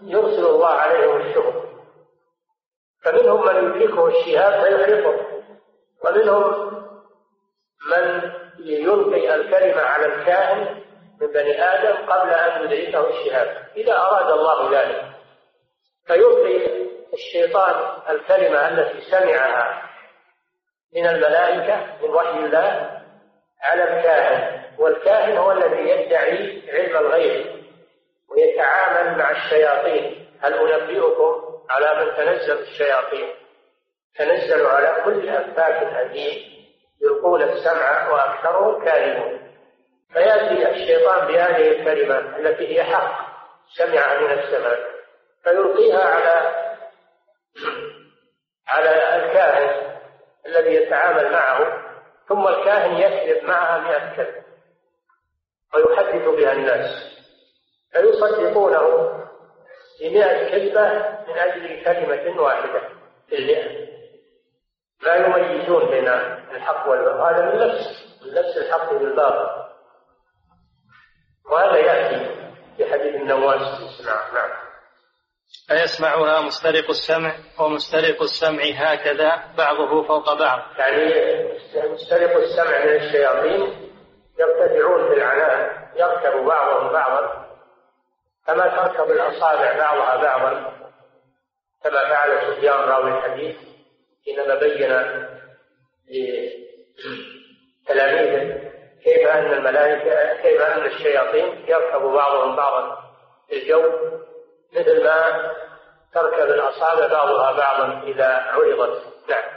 يرسل 0.02 0.46
الله 0.46 0.68
عليهم 0.68 1.16
الشهب 1.16 1.64
فمنهم 3.04 3.46
من 3.46 3.56
يدركه 3.56 4.06
الشهاب 4.06 4.64
فيحرقه. 4.64 5.26
ومنهم 6.04 6.72
من 7.90 8.32
يلقي 8.58 9.34
الكلمة 9.34 9.82
على 9.82 10.06
الكاهن 10.06 10.82
من 11.20 11.26
بني 11.26 11.62
آدم 11.62 12.12
قبل 12.12 12.30
أن 12.30 12.62
يدركه 12.64 13.08
الشهاب. 13.08 13.68
إذا 13.76 13.96
أراد 13.96 14.30
الله 14.30 14.80
ذلك 14.80 15.04
فيلقي 16.06 16.86
الشيطان 17.14 18.02
الكلمة 18.10 18.68
التي 18.68 19.00
سمعها. 19.10 19.85
من 20.96 21.06
الملائكة 21.06 21.86
من 22.02 22.10
وحي 22.10 22.38
الله 22.38 23.00
على 23.62 23.82
الكاهن. 23.82 24.62
والكاهن 24.78 25.36
هو 25.36 25.52
الذي 25.52 25.90
يدعي 25.90 26.62
علم 26.68 26.96
الغيب 26.96 27.64
ويتعامل 28.30 29.18
مع 29.18 29.30
الشياطين. 29.30 30.28
هل 30.40 30.54
أنبئكم 30.54 31.42
على 31.70 32.04
من 32.04 32.16
تنزل 32.16 32.58
الشياطين؟ 32.58 33.28
تنزل 34.18 34.66
على 34.66 35.02
كل 35.04 35.28
أفاك 35.28 35.82
أثيم 35.82 36.56
يلقون 37.02 37.42
السمع 37.42 38.08
وأكثرهم 38.10 38.84
كاذبون. 38.84 39.40
فيأتي 40.12 40.70
الشيطان 40.70 41.26
بهذه 41.26 41.68
الكلمة 41.68 42.36
التي 42.36 42.76
هي 42.78 42.84
حق 42.84 43.26
سمعها 43.76 44.20
من 44.20 44.30
السماء 44.38 44.78
فيلقيها 45.44 46.04
على 46.04 46.54
على 48.68 49.16
الكاهن. 49.16 49.85
الذي 50.46 50.74
يتعامل 50.74 51.32
معه 51.32 51.82
ثم 52.28 52.48
الكاهن 52.48 52.96
يكذب 52.96 53.44
معها 53.44 53.78
مئة 53.78 54.16
كذب 54.16 54.44
ويحدث 55.74 56.28
بها 56.28 56.52
الناس. 56.52 57.16
فيصدقونه 57.92 59.12
بمئة 60.00 60.50
كذبة 60.50 60.88
من 61.28 61.38
أجل 61.38 61.84
كلمة 61.84 62.42
واحدة 62.42 62.80
في 63.28 63.36
المئة. 63.38 63.86
لا 65.02 65.14
يميزون 65.14 65.90
بين 65.90 66.08
الحق 66.54 66.88
والباطل. 66.88 67.20
هذا 67.20 67.54
من 67.54 67.58
نفس 67.58 68.06
من 68.26 68.34
نفس 68.34 68.56
الحق 68.56 68.92
بالباطل 68.92 69.66
وهذا 71.50 71.76
يأتي 71.76 72.36
في 72.76 72.92
حديث 72.92 73.14
النواس 73.14 73.60
نعم 74.06 74.34
نعم. 74.34 74.65
فيسمعها 75.68 76.40
مسترق 76.40 76.90
السمع 76.90 77.34
ومسترق 77.60 78.22
السمع 78.22 78.62
هكذا 78.74 79.42
بعضه 79.58 80.02
فوق 80.02 80.34
بعض. 80.38 80.60
يعني 80.78 81.04
مسترق 81.92 82.36
السمع 82.36 82.84
من 82.84 82.92
الشياطين 82.96 83.90
يرتفعون 84.38 85.08
في 85.08 85.14
العنان 85.14 85.86
يركب 85.96 86.44
بعضهم 86.46 86.92
بعضا 86.92 87.46
كما 88.46 88.68
تركب 88.76 89.10
الأصابع 89.10 89.78
بعضها 89.78 90.16
بعضا 90.16 90.72
كما 91.84 91.98
فعل 92.08 92.54
سفيان 92.56 92.74
راوي 92.80 93.10
الحديث 93.18 93.56
حينما 94.24 94.54
بين 94.54 94.92
لتلاميذه 97.88 98.70
كيف 99.04 99.28
أن 99.28 99.52
الملائكة 99.52 100.42
كيف 100.42 100.60
أن 100.60 100.86
الشياطين 100.86 101.64
يركب 101.68 102.00
بعضهم 102.02 102.56
بعضا 102.56 102.98
في 103.48 103.62
الجو 103.62 103.82
مثل 104.76 105.04
ما 105.04 105.52
تركب 106.14 106.50
الأصابع 106.50 107.06
بعضها 107.06 107.52
بعضا 107.52 108.02
إذا 108.02 108.26
عرضت. 108.26 109.02
نعم. 109.28 109.56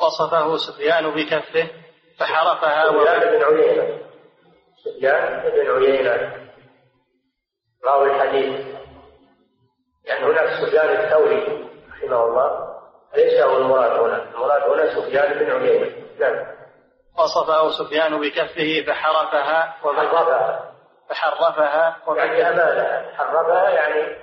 وصفه 0.00 0.56
سفيان 0.56 1.10
بكفه 1.10 1.70
فحرفها 2.18 2.84
سفيان 2.84 3.20
بن 3.20 3.44
عيينة. 3.44 4.00
سفيان 4.84 5.50
بن 5.50 5.70
عيينة. 5.70 6.48
راوي 7.84 8.10
الحديث. 8.10 8.66
يعني 10.04 10.24
هناك 10.26 10.48
سفيان 10.66 11.04
الثوري 11.04 11.70
رحمه 11.90 12.24
الله. 12.24 12.68
ليس 13.16 13.40
هو 13.40 13.56
المراد 13.56 14.00
هنا. 14.00 14.22
المراد 14.22 14.62
هنا 14.62 14.94
سفيان 14.94 15.38
بن 15.38 15.50
عيينة. 15.50 16.08
نعم. 16.20 16.58
وصفه 17.18 17.70
سفيان 17.70 18.20
بكفه 18.20 18.84
فحرفها 18.86 19.76
وحرفها 19.84 20.77
فحرفها 21.08 21.96
يعني 22.16 22.48
أمالها. 22.48 23.16
حرفها 23.16 23.70
يعني 23.70 24.16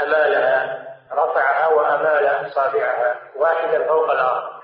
أمالها 0.00 0.86
رفعها 1.12 1.66
وأمال 1.66 2.26
أصابعها 2.46 3.14
واحدا 3.36 3.86
فوق 3.86 4.10
الآخر. 4.10 4.62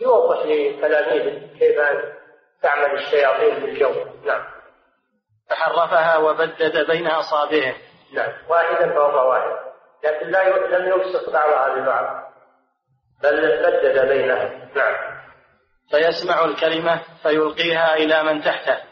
يوضح 0.00 0.38
لتلاميذه 0.38 1.58
كيف 1.58 1.80
تعمل 2.62 2.94
الشياطين 2.94 3.60
في 3.60 3.64
الجو. 3.64 3.94
نعم. 4.24 4.44
فحرفها 5.50 6.16
وبدد 6.16 6.86
بين 6.90 7.06
أصابعه. 7.06 7.74
نعم. 8.14 8.32
واحدا 8.48 8.94
فوق 8.94 9.22
واحد 9.22 9.70
لكن 10.04 10.26
لا 10.26 10.48
لم 10.78 10.88
يلصق 10.88 11.32
بعضها 11.32 11.74
ببعض 11.74 12.30
بل 13.22 13.62
بدد 13.62 14.08
بينها. 14.08 14.48
نعم. 14.74 15.20
فيسمع 15.90 16.44
الكلمة 16.44 17.02
فيلقيها 17.22 17.94
إلى 17.94 18.22
من 18.22 18.42
تحته. 18.42 18.89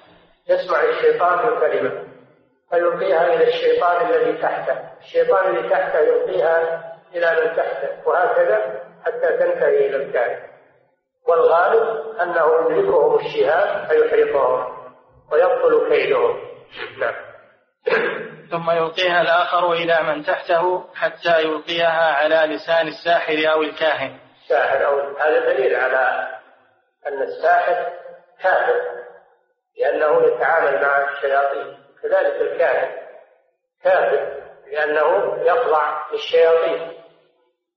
يسمع 0.49 0.83
الشيطان 0.85 1.49
الكلمة 1.49 2.05
فيلقيها 2.71 3.35
إلى 3.35 3.49
الشيطان 3.49 4.07
الذي 4.07 4.43
تحته. 4.43 4.79
الشيطان 5.01 5.57
الذي 5.57 5.69
تحته 5.69 5.99
يلقيها 5.99 6.85
إلى 7.15 7.31
من 7.41 7.57
تحته 7.57 8.09
وهكذا 8.09 8.81
حتى 9.05 9.37
تنتهي 9.39 9.87
إلى 9.87 9.97
الكائن. 9.97 10.39
والغالب 11.29 12.17
أنه 12.21 12.71
يدركهم 12.71 13.19
الشهاب 13.19 13.89
فيحرقهم 13.89 14.79
ويبطل 15.33 15.89
كيدهم. 15.89 16.41
نعم. 16.99 17.15
ثم 18.51 18.71
يلقيها 18.71 19.21
الآخر 19.23 19.73
إلى 19.73 19.99
من 20.03 20.25
تحته 20.25 20.85
حتى 20.95 21.43
يلقيها 21.43 22.13
على 22.15 22.55
لسان 22.55 22.89
الساحر 22.89 23.53
أو 23.53 23.63
الكاهن. 23.63 24.19
الساحر 24.43 24.87
أو 24.87 25.17
هذا 25.17 25.53
دليل 25.53 25.77
على 25.77 26.29
أن 27.07 27.23
الساحر 27.23 27.93
كافر. 28.43 28.98
لأنه 29.79 30.27
يتعامل 30.27 30.83
مع 30.83 31.13
الشياطين 31.13 31.79
كذلك 32.03 32.41
الكاهن 32.41 33.09
كافر 33.83 34.43
لأنه 34.73 35.37
يخضع 35.43 36.13
للشياطين 36.13 37.03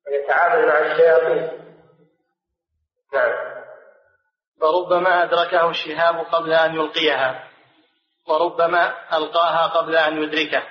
ويتعامل 0.08 0.68
مع 0.68 0.80
الشياطين. 0.80 1.62
نعم. 3.14 3.52
فربما 4.62 5.24
أدركه 5.24 5.70
الشهاب 5.70 6.26
قبل 6.32 6.54
أن 6.54 6.76
يلقيها 6.76 7.44
وربما 8.28 8.94
ألقاها 9.14 9.68
قبل 9.68 9.96
أن 9.96 10.24
يدركه. 10.24 10.64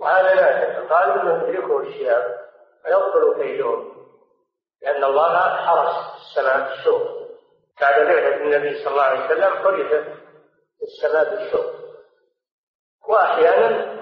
وهذا 0.00 0.34
لا 0.34 0.80
قال 0.80 1.20
إنه 1.20 1.48
يدركه 1.48 1.80
الشهاب 1.80 2.38
فيبطل 2.82 3.42
كيدهم. 3.42 3.92
لأن 4.82 5.04
الله 5.04 5.56
حرس 5.56 6.16
السماء 6.16 6.68
بالشوق 6.68 7.22
بعد 7.80 8.06
بعثة 8.06 8.36
النبي 8.36 8.84
صلى 8.84 8.92
الله 8.92 9.02
عليه 9.02 9.24
وسلم 9.24 9.64
حرست 9.64 10.21
السماء 10.82 11.34
بالشوق 11.34 11.72
وأحيانا 13.08 13.92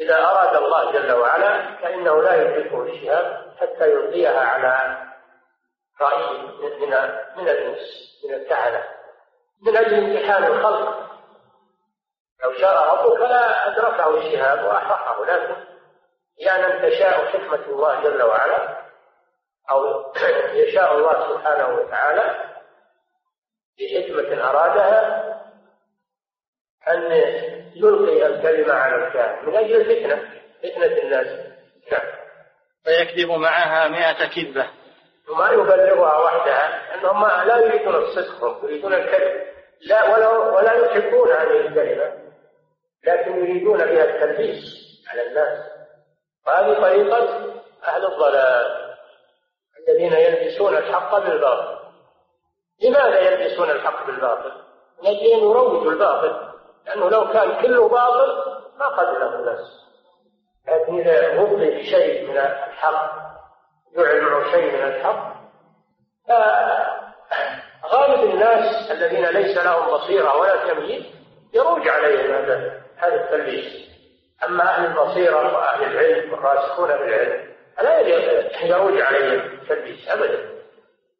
إذا 0.00 0.16
أراد 0.24 0.56
الله 0.56 0.92
جل 0.92 1.12
وعلا 1.12 1.76
فإنه 1.82 2.22
لا 2.22 2.42
يدركه 2.42 2.82
الشهاب 2.82 3.54
حتى 3.60 3.90
يلقيها 3.90 4.40
على 4.40 4.96
رأي 6.00 6.42
من 6.42 6.80
من 7.36 7.48
الإنس 7.48 7.78
من 8.24 8.34
الكهنة. 8.34 8.84
من 9.62 9.76
أجل 9.76 9.94
امتحان 9.94 10.44
الخلق. 10.44 11.10
لو 12.44 12.52
شاء 12.52 12.94
ربك 12.94 13.20
لا 13.20 13.68
أدركه 13.68 14.18
الشهاب 14.18 14.64
وأحرقه 14.64 15.26
لكن 15.26 15.54
يعني 16.38 16.90
تشاء 16.90 17.26
حكمة 17.26 17.66
الله 17.66 18.02
جل 18.02 18.22
وعلا 18.22 18.80
أو 19.70 20.12
يشاء 20.62 20.94
الله 20.94 21.28
سبحانه 21.28 21.68
وتعالى 21.68 22.49
بحكمة 23.80 24.50
أرادها 24.50 25.20
أن 26.88 27.12
يلقي 27.74 28.26
الكلمة 28.26 28.74
على 28.74 29.06
الكافر 29.06 29.50
من 29.50 29.56
أجل 29.56 29.80
الفتنة 29.80 30.40
فتنة 30.62 31.02
الناس. 31.02 31.26
نعم. 31.92 32.06
فيكذب 32.84 33.30
معها 33.30 33.88
مئة 33.88 34.28
كذبة. 34.28 34.70
وما 35.30 35.50
يبلغها 35.50 36.18
وحدها 36.18 36.94
أنهم 36.94 37.26
لا 37.48 37.56
يريدون 37.56 37.94
الصدق 37.94 38.60
يريدون 38.64 38.94
الكذب. 38.94 39.50
لا 39.86 40.04
ولا 40.04 40.28
ولا 40.28 40.72
يحبون 40.72 41.32
هذه 41.32 41.60
الكلمة 41.60 42.12
لكن 43.04 43.36
يريدون 43.36 43.78
بها 43.78 44.04
التلبيس 44.04 44.64
على 45.08 45.26
الناس. 45.26 45.58
وهذه 46.46 46.80
طريقة 46.80 47.50
أهل 47.88 48.04
الضلال 48.06 48.96
الذين 49.78 50.12
يلبسون 50.12 50.76
الحق 50.76 51.18
بالباطل. 51.18 51.69
لماذا 52.82 53.20
يلبسون 53.20 53.70
الحق 53.70 54.06
بالباطل؟ 54.06 54.52
من 55.02 55.06
أجل 55.06 55.32
أن 55.32 55.38
يروجوا 55.38 55.92
الباطل 55.92 56.50
لأنه 56.86 57.10
لو 57.10 57.32
كان 57.32 57.62
كله 57.62 57.88
باطل 57.88 58.60
ما 58.78 58.86
قبله 58.86 59.34
الناس. 59.34 59.80
لكن 60.68 60.98
إذا 60.98 61.40
وضي 61.40 61.84
شيء 61.84 62.30
من 62.30 62.38
الحق 62.38 63.12
معه 63.96 64.50
شيء 64.50 64.72
من 64.72 64.82
الحق 64.82 65.40
فغالب 67.82 68.30
الناس 68.30 68.90
الذين 68.90 69.26
ليس 69.26 69.58
لهم 69.58 69.94
بصيرة 69.94 70.36
ولا 70.36 70.72
تمييز 70.72 71.04
يروج 71.54 71.88
عليهم 71.88 72.34
هذا 72.34 72.82
هذا 72.96 73.14
التلبيس. 73.14 73.90
أما 74.44 74.62
أهل 74.62 74.84
البصيرة 74.86 75.56
وأهل 75.56 75.82
العلم 75.82 76.32
والراسخون 76.32 76.88
بالعلم 76.88 77.54
فلا 77.76 78.00
يروج 78.62 79.00
عليهم 79.00 79.40
التلبيس 79.40 80.08
أبدا. 80.08 80.49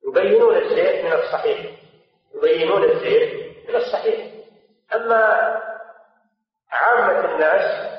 يبينون 0.09 0.57
الزيت 0.57 1.05
من 1.05 1.13
الصحيح. 1.13 1.71
يبينون 2.35 2.85
الزيت 2.85 3.69
من 3.69 3.77
الصحيح. 3.77 4.35
أما 4.95 5.25
عامة 6.71 7.35
الناس 7.35 7.91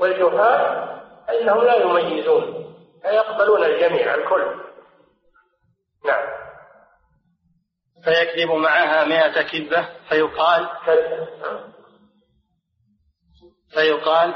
والجهال 0.00 0.88
فإنهم 1.28 1.64
لا 1.64 1.74
يميزون 1.74 2.74
لا 3.04 3.10
يقبلون 3.10 3.64
الجميع 3.64 4.14
الكل. 4.14 4.60
نعم. 6.04 6.38
فيكذب 8.04 8.50
معها 8.50 9.04
مئة 9.04 9.42
كذبة 9.42 9.88
فيقال 10.08 10.68
فيقال 13.74 14.34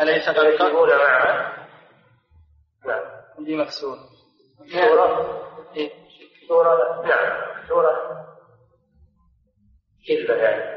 أليس 0.00 0.28
قد 0.28 0.44
يكذبون 0.44 0.88
معها؟ 0.88 1.66
نعم. 2.86 3.04
عندي 3.38 3.56
مكسور. 3.56 3.96
سورة 6.48 7.02
نعم 7.06 7.46
سورة 7.68 8.26
كذبة 10.08 10.34
يعني. 10.34 10.76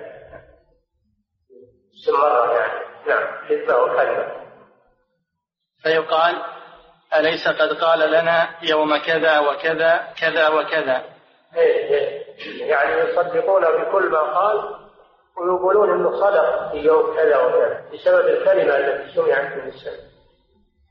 مرة 2.07 2.53
يعني. 2.53 2.79
نعم 3.07 3.47
كذبة 3.49 3.81
وكذبة 3.81 4.39
فيقال 5.83 6.35
أليس 7.15 7.47
قد 7.47 7.73
قال 7.73 8.11
لنا 8.11 8.49
يوم 8.69 8.97
كذا 8.97 9.39
وكذا 9.39 10.13
كذا 10.21 10.47
وكذا؟ 10.49 11.03
إيه 11.55 11.95
إيه. 11.95 12.65
يعني 12.65 13.09
يصدقون 13.09 13.61
بكل 13.61 14.09
ما 14.09 14.19
قال 14.19 14.79
ويقولون 15.37 15.91
إنه 15.91 16.19
صدق 16.19 16.71
في 16.71 16.77
يوم 16.77 17.15
كذا 17.15 17.37
وكذا 17.37 17.85
بسبب 17.93 18.27
الكلمة 18.27 18.77
التي 18.77 19.15
سمعت 19.15 19.53
من 19.53 19.67
السماء. 19.67 20.09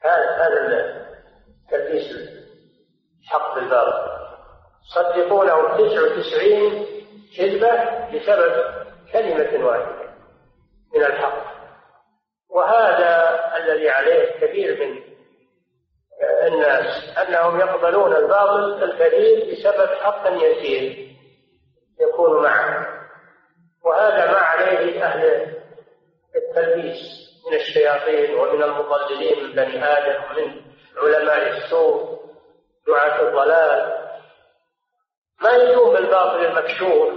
هذا 0.05 0.31
هذا 0.31 1.09
تلبيس 1.71 2.07
الحق 3.23 3.55
بالباطل. 3.55 4.18
يصدقونه 4.89 5.77
99 5.77 6.87
كذبة 7.37 7.75
بسبب 8.09 8.65
كلمة 9.13 9.67
واحدة 9.67 10.09
من 10.95 11.05
الحق. 11.05 11.59
وهذا 12.51 13.41
الذي 13.57 13.91
عليه 13.91 14.41
كثير 14.41 14.87
من 14.87 15.03
الناس 16.47 17.19
أنهم 17.19 17.61
يقبلون 17.61 18.17
الباطل 18.17 18.85
الكثير 18.85 19.53
بسبب 19.53 19.89
حق 19.95 20.31
يسير 20.31 21.17
يكون 22.01 22.43
معه. 22.43 22.87
وهذا 23.85 24.33
ما 24.33 24.39
عليه 24.39 25.05
أهل 25.05 25.47
التلبيس 26.37 27.29
من 27.51 27.57
الشياطين 27.57 28.35
ومن 28.35 28.63
المضللين 28.63 29.45
من 29.45 29.53
بني 29.53 29.85
آدم 29.85 30.23
ومن 30.25 30.63
علماء 30.97 31.57
السوء 31.57 32.19
دعاة 32.87 33.29
الضلال. 33.29 33.98
ما 35.43 35.51
يجون 35.51 35.95
بالباطل 35.95 36.45
المكشوف 36.45 37.15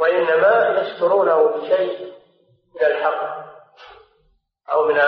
وإنما 0.00 0.80
يسترونه 0.80 1.46
بشيء 1.46 2.14
من 2.74 2.86
الحق 2.86 3.44
أو 4.70 4.88
من 4.88 5.00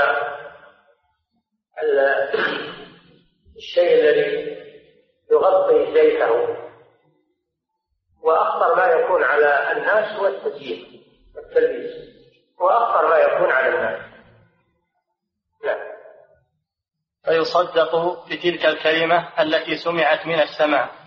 الشيء 3.57 4.01
الذي 4.01 4.57
يغطي 5.31 5.93
زيته. 5.93 6.57
وأخطر 8.23 8.75
ما 8.75 8.87
يكون 8.87 9.25
على 9.25 9.73
الناس 9.73 10.19
هو 10.19 10.27
التزيين 10.27 11.05
والتلبيس. 11.37 11.93
وأخطر 12.61 13.09
ما 13.09 13.17
يكون 13.17 13.51
على 13.51 13.69
الناس. 13.69 14.01
نعم. 15.65 15.79
فيصدق 17.25 17.97
بتلك 18.27 18.67
الكلمة 18.67 19.43
التي 19.43 19.77
سمعت 19.77 20.27
من 20.27 20.41
السماء. 20.41 21.06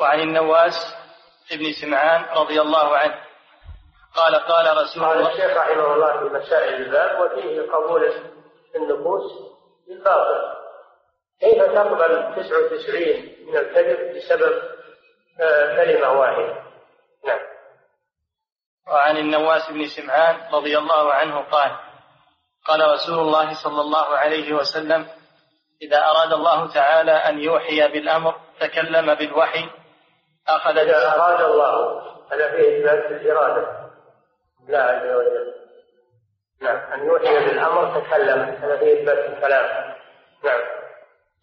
وعن 0.00 0.20
النواس 0.20 0.94
ابن 1.52 1.72
سمعان 1.72 2.24
رضي 2.24 2.60
الله 2.60 2.96
عنه. 2.96 3.14
قال 4.14 4.34
قال 4.34 4.76
رسول 4.76 5.04
الله. 5.04 5.24
قال 5.24 5.32
الشيخ 5.32 5.56
رحمه 5.56 5.94
الله 5.94 6.18
في 6.18 6.34
مسائل 6.34 6.74
الباب 6.74 7.20
وفيه 7.20 7.72
قبول 7.72 8.12
النفوس 8.76 9.32
بالباطل. 9.88 10.58
كيف 11.40 11.62
تقبل 11.62 12.34
99 12.36 13.46
من 13.46 13.56
الكذب 13.56 14.16
بسبب 14.16 14.62
آه، 15.40 15.84
كلمة 15.84 16.12
واحدة؟ 16.12 16.62
نعم. 17.26 17.38
وعن 18.88 19.16
النواس 19.16 19.70
بن 19.70 19.86
سمعان 19.86 20.54
رضي 20.54 20.78
الله 20.78 21.12
عنه 21.12 21.40
قال 21.40 21.76
قال 22.64 22.94
رسول 22.94 23.18
الله 23.18 23.62
صلى 23.62 23.80
الله 23.80 24.16
عليه 24.16 24.52
وسلم 24.52 25.06
إذا 25.82 25.98
أراد 25.98 26.32
الله 26.32 26.72
تعالى 26.72 27.12
أن 27.12 27.38
يوحي 27.38 27.88
بالأمر 27.88 28.40
تكلم 28.60 29.14
بالوحي 29.14 29.70
أخذ 30.48 30.78
إذا 30.78 31.14
أراد 31.14 31.40
الله. 31.40 32.02
هذا 32.32 32.50
فيه 32.50 32.78
إثبات 32.78 33.10
الإرادة. 33.10 33.66
لا 34.68 34.82
عز 34.82 35.04
وجل 35.04 35.54
نعم. 36.62 36.92
أن 36.92 37.06
يوحي 37.06 37.46
بالأمر 37.46 38.00
تكلم. 38.00 38.40
هذا 38.40 38.76
فيه 38.76 39.00
إثبات 39.00 39.18
الكلام. 39.18 39.94
نعم. 40.44 40.60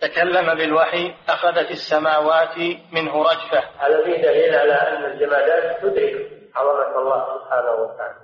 تكلم 0.01 0.57
بالوحي 0.57 1.15
أخذت 1.29 1.71
السماوات 1.71 2.57
منه 2.91 3.23
رجفة. 3.23 3.63
هذا 3.79 4.03
فيه 4.03 4.21
دليل 4.21 4.55
على 4.55 4.73
أن 4.73 5.05
الجمادات 5.05 5.81
تدرك 5.81 6.31
عظمة 6.55 6.99
الله 6.99 7.39
سبحانه 7.39 7.71
وتعالى. 7.71 8.15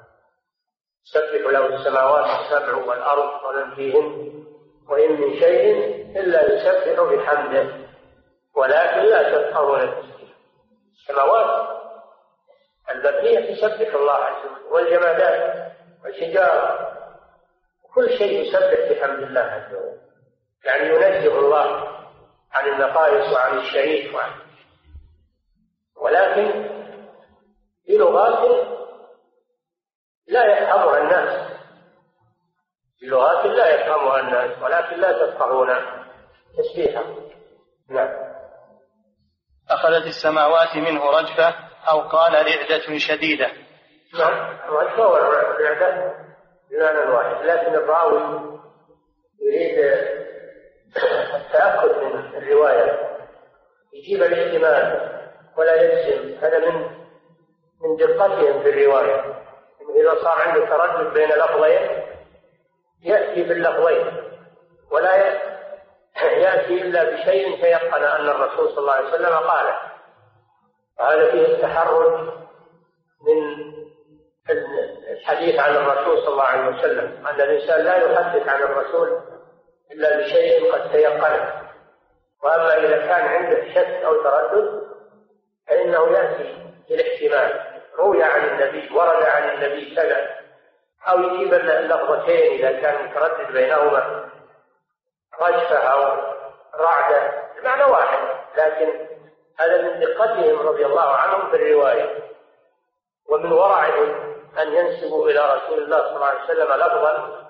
تسبح 1.06 1.52
له 1.52 1.66
السماوات 1.66 2.26
السبع 2.26 2.76
والأرض 2.76 3.30
ومن 3.44 3.76
فيهن 3.76 4.32
وإن 4.90 5.12
من 5.22 5.40
شيء 5.40 5.76
إلا 6.20 6.54
يسبح 6.54 7.02
بحمده. 7.02 7.68
ولكن 8.56 9.00
لا 9.00 9.32
تفقهون. 9.32 10.12
السماوات. 11.02 11.82
المبنية 12.92 13.56
تسبح 13.56 13.94
الله 13.94 14.14
عز 14.14 14.46
وجل 14.46 14.66
والجمادات 14.72 15.72
والشجار 16.04 16.92
كل 17.94 18.10
شيء 18.18 18.48
يسبح 18.48 18.92
بحمد 18.92 19.24
الله 19.24 19.42
عز 19.42 19.74
وجل. 19.74 20.02
يعني 20.66 20.90
ينزه 20.90 21.40
الله 21.40 21.88
عن 22.52 22.70
النقائص 22.70 23.34
وعن 23.34 23.58
الشريك 23.58 24.16
وعن 24.16 24.32
ولكن 25.96 26.70
بلغات 27.88 28.68
لا 30.28 30.46
يفهمها 30.46 30.98
الناس. 30.98 31.52
بلغات 33.02 33.46
لا 33.46 33.70
يفهمها 33.76 34.20
الناس 34.20 34.64
ولكن 34.64 35.00
لا 35.00 35.12
تفقهون 35.12 35.70
تسبيحه 36.58 37.04
نعم. 37.90 38.31
أخذت 39.74 40.06
السماوات 40.06 40.76
منه 40.76 41.10
رجفة 41.10 41.56
أو 41.90 42.00
قال 42.00 42.34
رعدة 42.34 42.98
شديدة. 42.98 43.48
نعم 44.20 44.58
الرجفة 44.70 45.08
والرعدة 45.08 46.14
بمعنى 46.72 47.12
واحد 47.12 47.46
لكن 47.46 47.74
الراوي 47.76 48.60
يريد 49.42 49.78
التأكد 51.36 52.04
من 52.04 52.38
الرواية 52.38 53.00
يجيب 53.94 54.24
الاحتمال 54.24 55.12
ولا 55.58 55.76
يجزم 55.76 56.38
هذا 56.42 56.60
من 56.60 57.02
من 57.82 57.96
دقتهم 58.00 58.64
في 58.64 58.70
الرواية. 58.70 59.42
إذا 60.02 60.24
صار 60.24 60.42
عنده 60.42 60.66
تردد 60.66 61.14
بين 61.14 61.30
لفظين 61.30 62.02
يأتي 63.04 63.44
باللفظين 63.44 64.32
ولا 64.92 65.16
يأتي 66.24 66.82
إلا 66.82 67.04
بشيء 67.04 67.62
تيقن 67.62 68.04
أن 68.04 68.30
الرسول 68.30 68.70
صلى 68.70 68.78
الله 68.78 68.94
عليه 68.94 69.10
وسلم 69.10 69.36
قاله. 69.36 69.76
وهذا 71.00 71.32
فيه 71.32 71.46
التحرج 71.46 72.30
من 73.28 73.72
الحديث 75.12 75.60
عن 75.60 75.76
الرسول 75.76 76.18
صلى 76.18 76.28
الله 76.28 76.44
عليه 76.44 76.78
وسلم 76.78 77.28
أن 77.28 77.42
الإنسان 77.42 77.86
لا 77.86 77.96
يحدث 77.96 78.48
عن 78.48 78.62
الرسول 78.62 79.22
إلا 79.92 80.18
بشيء 80.18 80.74
قد 80.74 80.92
تيقنه 80.92 81.62
وأما 82.44 82.78
إذا 82.78 82.98
كان 82.98 83.28
عنده 83.28 83.74
شك 83.74 84.04
أو 84.06 84.24
تردد 84.24 84.82
فإنه 85.68 86.08
يأتي 86.08 86.56
بالاحتمال. 86.90 87.82
روي 88.00 88.24
عن 88.24 88.46
النبي 88.46 88.90
ورد 88.96 89.24
عن 89.24 89.50
النبي 89.50 89.96
كذا. 89.96 90.28
أو 91.08 91.20
يجيب 91.20 91.54
اللفظتين 91.54 92.52
إذا 92.52 92.82
كان 92.82 93.06
متردد 93.06 93.52
بينهما. 93.52 94.30
رجفة 95.42 95.78
أو 95.78 96.32
رعدة 96.76 97.32
بمعنى 97.58 97.84
واحد 97.84 98.20
لكن 98.58 99.08
هذا 99.60 99.82
من 99.82 100.00
دقتهم 100.00 100.68
رضي 100.68 100.86
الله 100.86 101.16
عنهم 101.16 101.50
في 101.50 101.56
الرواية. 101.56 102.32
ومن 103.30 103.52
ورعهم 103.52 104.36
أن 104.60 104.74
ينسبوا 104.74 105.30
إلى 105.30 105.56
رسول 105.56 105.84
الله 105.84 105.98
صلى 105.98 106.16
الله 106.16 106.26
عليه 106.26 106.44
وسلم 106.44 106.74
لفظا 106.74 107.42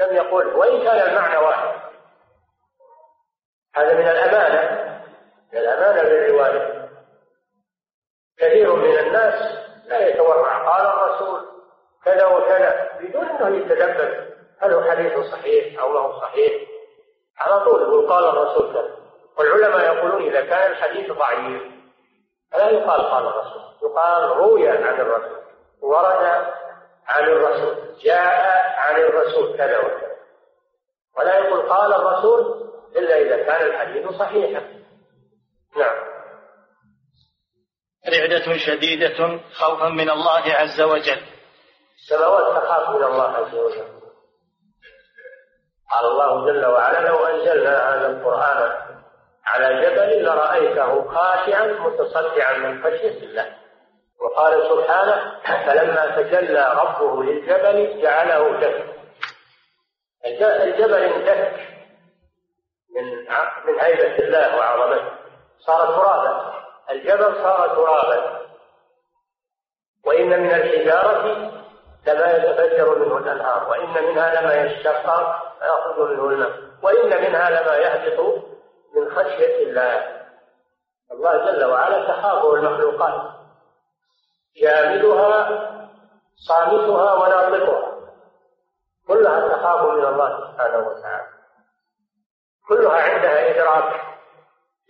لم 0.00 0.16
يقل 0.16 0.46
وإن 0.46 0.82
كان 0.84 1.08
المعنى 1.08 1.36
واحد؟ 1.36 1.74
هذا 3.76 3.94
من 3.94 4.08
الأمانة 4.08 4.92
من 5.52 5.58
الأمانة 5.58 6.02
بالرواية 6.02 6.88
كثير 8.38 8.74
من 8.74 8.98
الناس 8.98 9.58
لا 9.84 10.08
يتورع 10.08 10.68
قال 10.68 10.86
الرسول 10.86 11.40
كذا 12.04 12.26
وكذا. 12.26 12.88
بدون 13.00 13.24
أنه 13.24 13.56
يتدبر 13.56 14.26
هل 14.58 14.72
هو 14.72 14.90
حديث 14.90 15.18
صحيح 15.18 15.74
ما 15.74 15.82
هو 15.82 16.20
صحيح. 16.20 16.71
على 17.38 17.64
طول 17.64 17.82
يقول 17.82 18.08
قال 18.08 18.24
الرسول 18.24 18.72
كذا. 18.72 18.96
والعلماء 19.38 19.94
يقولون 19.94 20.22
إذا 20.22 20.40
كان 20.40 20.72
الحديث 20.72 21.12
ضعيف 21.12 21.62
فلا 22.52 22.70
يقال 22.70 23.00
قال 23.02 23.26
الرسول. 23.26 23.62
يقال 23.82 24.36
روي 24.36 24.68
عن 24.68 25.00
الرسول. 25.00 25.42
ورد 25.82 26.46
عن 27.06 27.24
الرسول. 27.24 27.76
جاء 28.04 28.74
عن 28.76 28.96
الرسول 28.96 29.56
كذا 29.56 29.78
وكذا. 29.78 30.12
ولا 31.18 31.38
يقول 31.38 31.68
قال 31.68 31.94
الرسول 31.94 32.70
إلا 32.96 33.18
إذا 33.18 33.42
كان 33.42 33.66
الحديث 33.66 34.08
صحيحا. 34.18 34.60
نعم. 35.76 36.12
رعدة 38.08 38.56
شديدة 38.56 39.40
خوفا 39.52 39.88
من 39.88 40.10
الله 40.10 40.42
عز 40.52 40.80
وجل. 40.80 41.22
السماوات 41.96 42.62
تخاف 42.62 42.96
من 42.96 43.04
الله 43.04 43.28
عز 43.28 43.54
وجل. 43.54 44.01
قال 45.92 46.04
الله 46.04 46.46
جل 46.46 46.66
وعلا 46.66 47.08
لو 47.08 47.26
أنزلنا 47.26 47.94
هذا 47.94 48.06
القرآن 48.06 48.72
على 49.46 49.82
جبل 49.82 50.24
لرأيته 50.24 51.08
خاشعا 51.08 51.66
متصدعا 51.66 52.52
من 52.52 52.84
خشية 52.84 53.18
الله. 53.22 53.56
وقال 54.20 54.68
سبحانه 54.68 55.40
فلما 55.66 56.06
تجلى 56.06 56.72
ربه 56.72 57.22
للجبل 57.22 58.02
جعله 58.02 58.60
دك. 58.60 58.84
الجبل 60.26 60.94
اندك 60.94 61.52
من 62.96 63.04
من 63.66 63.80
هيبة 63.80 64.18
الله 64.18 64.56
وعظمته. 64.56 65.10
صار 65.58 65.86
ترابا. 65.86 66.54
الجبل 66.90 67.42
صار 67.42 67.68
ترابا. 67.68 68.40
وإن 70.04 70.40
من 70.40 70.54
الحجارة 70.54 71.52
لما 72.06 72.30
يتفجر 72.36 72.98
منه 72.98 73.18
الأنهار 73.18 73.68
وإن 73.68 74.04
منها 74.04 74.40
لما 74.40 74.54
يشقق 74.54 75.51
فيأخذ 75.62 76.10
منه 76.10 76.28
الماء 76.28 76.50
وإن 76.82 77.06
منها 77.06 77.50
لما 77.50 77.76
يهبط 77.76 78.44
من 78.96 79.10
خشية 79.10 79.62
الله. 79.62 80.22
الله 81.12 81.50
جل 81.50 81.64
وعلا 81.64 82.08
تخافه 82.08 82.54
المخلوقات. 82.54 83.32
جامدها 84.62 85.48
صامتها 86.48 87.14
وناطقها. 87.14 87.92
كلها 89.06 89.48
تخاف 89.48 89.82
من 89.82 90.04
الله 90.04 90.52
سبحانه 90.52 90.88
وتعالى. 90.88 91.26
كلها 92.68 93.02
عندها 93.02 93.50
إدراك 93.50 94.00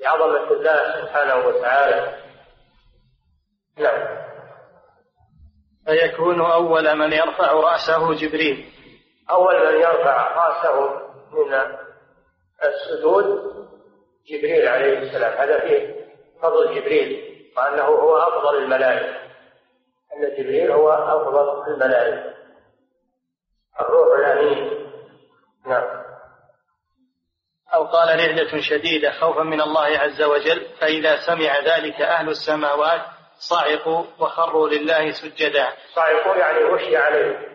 بعظمة 0.00 0.50
الله 0.50 1.00
سبحانه 1.00 1.46
وتعالى. 1.46 2.22
نعم. 3.78 4.22
فيكون 5.86 6.40
أول 6.40 6.94
من 6.94 7.12
يرفع 7.12 7.52
رأسه 7.52 8.14
جبريل. 8.14 8.71
أول 9.30 9.66
من 9.66 9.80
يرفع 9.80 10.34
رأسه 10.34 11.00
من 11.32 11.54
السجود 12.64 13.52
جبريل 14.30 14.68
عليه 14.68 14.98
السلام. 14.98 15.32
هذا 15.32 15.60
فيه 15.60 16.06
فضل 16.42 16.74
جبريل 16.74 17.32
وأنه 17.56 17.82
هو 17.84 18.16
أفضل 18.16 18.56
الملائكة. 18.58 19.16
أن 20.16 20.36
جبريل 20.38 20.70
هو 20.70 20.90
أفضل 20.90 21.72
الملائكة. 21.72 22.34
الروح 23.80 24.18
الأمين. 24.18 24.88
نعم. 25.66 26.02
أو 27.74 27.84
قال 27.84 28.18
رعدة 28.18 28.60
شديدة 28.60 29.10
خوفا 29.10 29.42
من 29.42 29.60
الله 29.60 29.98
عز 29.98 30.22
وجل 30.22 30.66
فإذا 30.80 31.26
سمع 31.26 31.60
ذلك 31.60 32.00
أهل 32.00 32.28
السماوات 32.28 33.00
صعقوا 33.50 34.04
وخروا 34.18 34.68
لله 34.68 35.10
سجدا. 35.10 35.68
صعقوا 35.94 36.36
يعني 36.36 36.64
غشي 36.64 36.96
عليه 36.96 37.51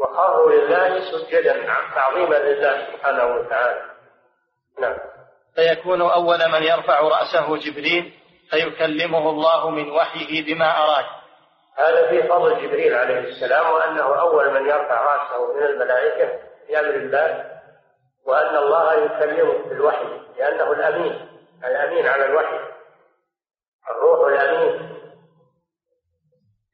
وخروا 0.00 0.50
لله 0.52 1.00
سجدا 1.10 1.66
تعظيما 1.94 2.34
لله 2.34 2.86
سبحانه 2.92 3.24
وتعالى. 3.24 3.82
نعم. 4.80 4.96
فيكون 5.54 6.02
أول 6.02 6.38
من 6.52 6.62
يرفع 6.62 7.00
رأسه 7.00 7.56
جبريل 7.56 8.12
فيكلمه 8.50 9.30
الله 9.30 9.70
من 9.70 9.90
وحيه 9.90 10.44
بما 10.46 10.84
أراد. 10.84 11.04
هذا 11.76 12.08
في 12.08 12.28
فضل 12.28 12.62
جبريل 12.62 12.94
عليه 12.94 13.18
السلام 13.18 13.72
وأنه 13.72 14.20
أول 14.20 14.50
من 14.54 14.66
يرفع 14.66 15.02
رأسه 15.02 15.54
من 15.54 15.62
الملائكة 15.62 16.38
بأمر 16.68 16.94
الله 16.94 17.60
وأن 18.26 18.56
الله 18.56 18.94
يكلمه 18.94 19.68
بالوحي 19.68 20.20
لأنه 20.38 20.72
الأمين 20.72 21.28
الأمين 21.64 22.06
على 22.06 22.24
الوحي 22.24 22.58
الروح 23.90 24.28
الأمين. 24.28 24.90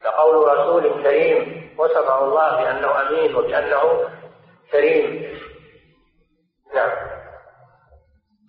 كقول 0.02 0.58
رسول 0.58 1.02
كريم 1.02 1.65
وصفه 1.78 2.24
الله 2.24 2.56
بأنه 2.56 3.00
أمين 3.00 3.34
وبأنه 3.34 4.10
كريم. 4.72 5.38
نعم. 6.74 6.90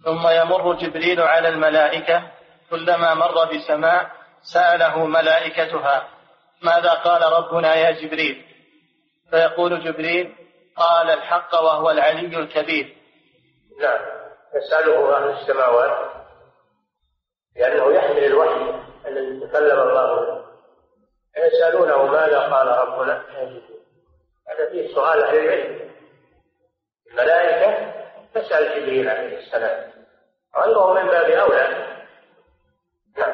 ثم 0.06 0.28
يمر 0.28 0.74
جبريل 0.74 1.22
على 1.22 1.48
الملائكة 1.48 2.32
كلما 2.70 3.14
مر 3.14 3.46
بسماء 3.46 4.12
سأله 4.54 5.06
ملائكتها 5.06 6.08
ماذا 6.64 6.94
قال 6.94 7.22
ربنا 7.34 7.76
يا 7.76 7.92
جبريل؟ 7.92 8.46
فيقول 9.32 9.84
جبريل 9.84 10.36
قال 10.76 11.10
الحق 11.10 11.56
وهو 11.56 11.92
العلي 11.92 12.38
الكبير. 12.38 12.98
نعم. 13.82 14.00
يسأله 14.56 15.18
أهل 15.18 15.30
السماوات 15.30 16.12
لأنه 17.56 17.94
يحمل 17.94 18.24
الوحي 18.26 18.74
الذي 19.08 19.48
تكلم 19.48 19.80
الله 19.80 20.16
به. 20.16 20.47
يسألونه 21.46 22.06
ماذا 22.06 22.40
قال 22.40 22.68
ربنا. 22.68 23.24
هذا 24.48 24.70
فيه 24.72 24.96
سؤال 24.96 25.24
أهل 25.24 25.38
العلم. 25.38 25.90
الملائكة 27.12 27.94
تسأل 28.34 28.82
جبريل 28.82 29.10
عليه 29.10 29.38
السلام. 29.38 29.92
غيره 30.58 30.94
من 30.94 31.10
باب 31.10 31.30
أولى. 31.30 31.98
نعم. 33.18 33.34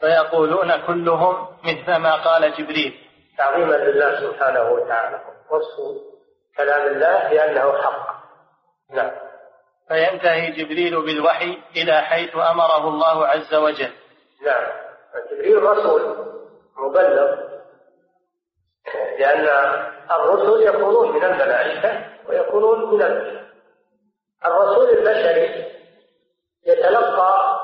فيقولون 0.00 0.86
كلهم 0.86 1.56
مثل 1.64 1.96
ما 1.96 2.14
قال 2.14 2.52
جبريل. 2.52 3.08
تعظيما 3.38 3.74
لله 3.74 4.20
سبحانه 4.20 4.70
وتعالى. 4.70 5.20
وصف 5.50 6.02
كلام 6.56 6.86
الله 6.86 7.32
لأنه 7.32 7.82
حق. 7.82 8.18
نعم. 8.90 9.10
فينتهي 9.88 10.50
جبريل 10.50 11.02
بالوحي 11.02 11.58
إلى 11.76 12.02
حيث 12.02 12.36
أمره 12.36 12.88
الله 12.88 13.26
عز 13.26 13.54
وجل. 13.54 13.92
نعم. 14.46 14.66
جبريل 15.30 15.62
رسول. 15.62 16.27
مبلغ 16.78 17.48
لأن 19.18 19.48
الرسل 20.10 20.62
يكونون 20.62 21.12
من 21.12 21.24
الملائكة 21.24 22.04
ويكونون 22.28 22.94
من 22.94 23.02
البشر. 23.02 23.44
الرسول 24.44 24.88
البشري 24.88 25.72
يتلقى 26.66 27.60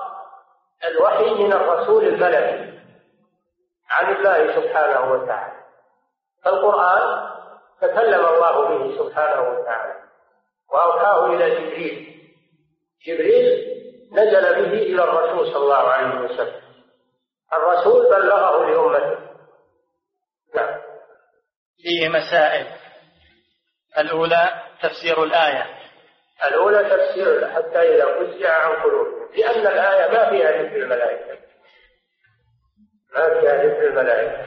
الوحي 0.84 1.34
من 1.34 1.52
الرسول 1.52 2.04
الملكي 2.04 2.80
عن 3.90 4.16
الله 4.16 4.60
سبحانه 4.60 5.12
وتعالى. 5.12 5.54
القرآن 6.46 7.30
تكلم 7.80 8.26
الله 8.26 8.68
به 8.68 8.98
سبحانه 8.98 9.48
وتعالى 9.48 9.94
وأوحاه 10.72 11.26
إلى 11.26 11.50
جبريل. 11.50 12.14
جبريل 13.06 13.74
نزل 14.12 14.54
به 14.54 14.82
إلى 14.82 15.04
الرسول 15.04 15.46
صلى 15.46 15.62
الله 15.62 15.88
عليه 15.88 16.20
وسلم. 16.20 16.63
الرسول 17.56 18.10
بلغه 18.10 18.70
لأمته. 18.70 19.18
نعم 20.54 20.80
فيه 21.82 22.08
مسائل. 22.08 22.66
الأولى 23.98 24.62
تفسير 24.82 25.22
الآية. 25.24 25.66
الأولى 26.44 26.78
تفسير 26.78 27.50
حتى 27.50 27.78
إذا 27.78 28.04
فزع 28.04 28.52
عن 28.52 28.82
قلوبهم 28.82 29.30
لأن 29.36 29.66
الآية 29.66 30.12
ما 30.12 30.30
فيها 30.30 30.62
ذكر 30.62 30.76
الملائكة. 30.76 31.38
ما 33.14 33.40
فيها 33.40 33.64
ذكر 33.64 33.86
الملائكة. 33.86 34.46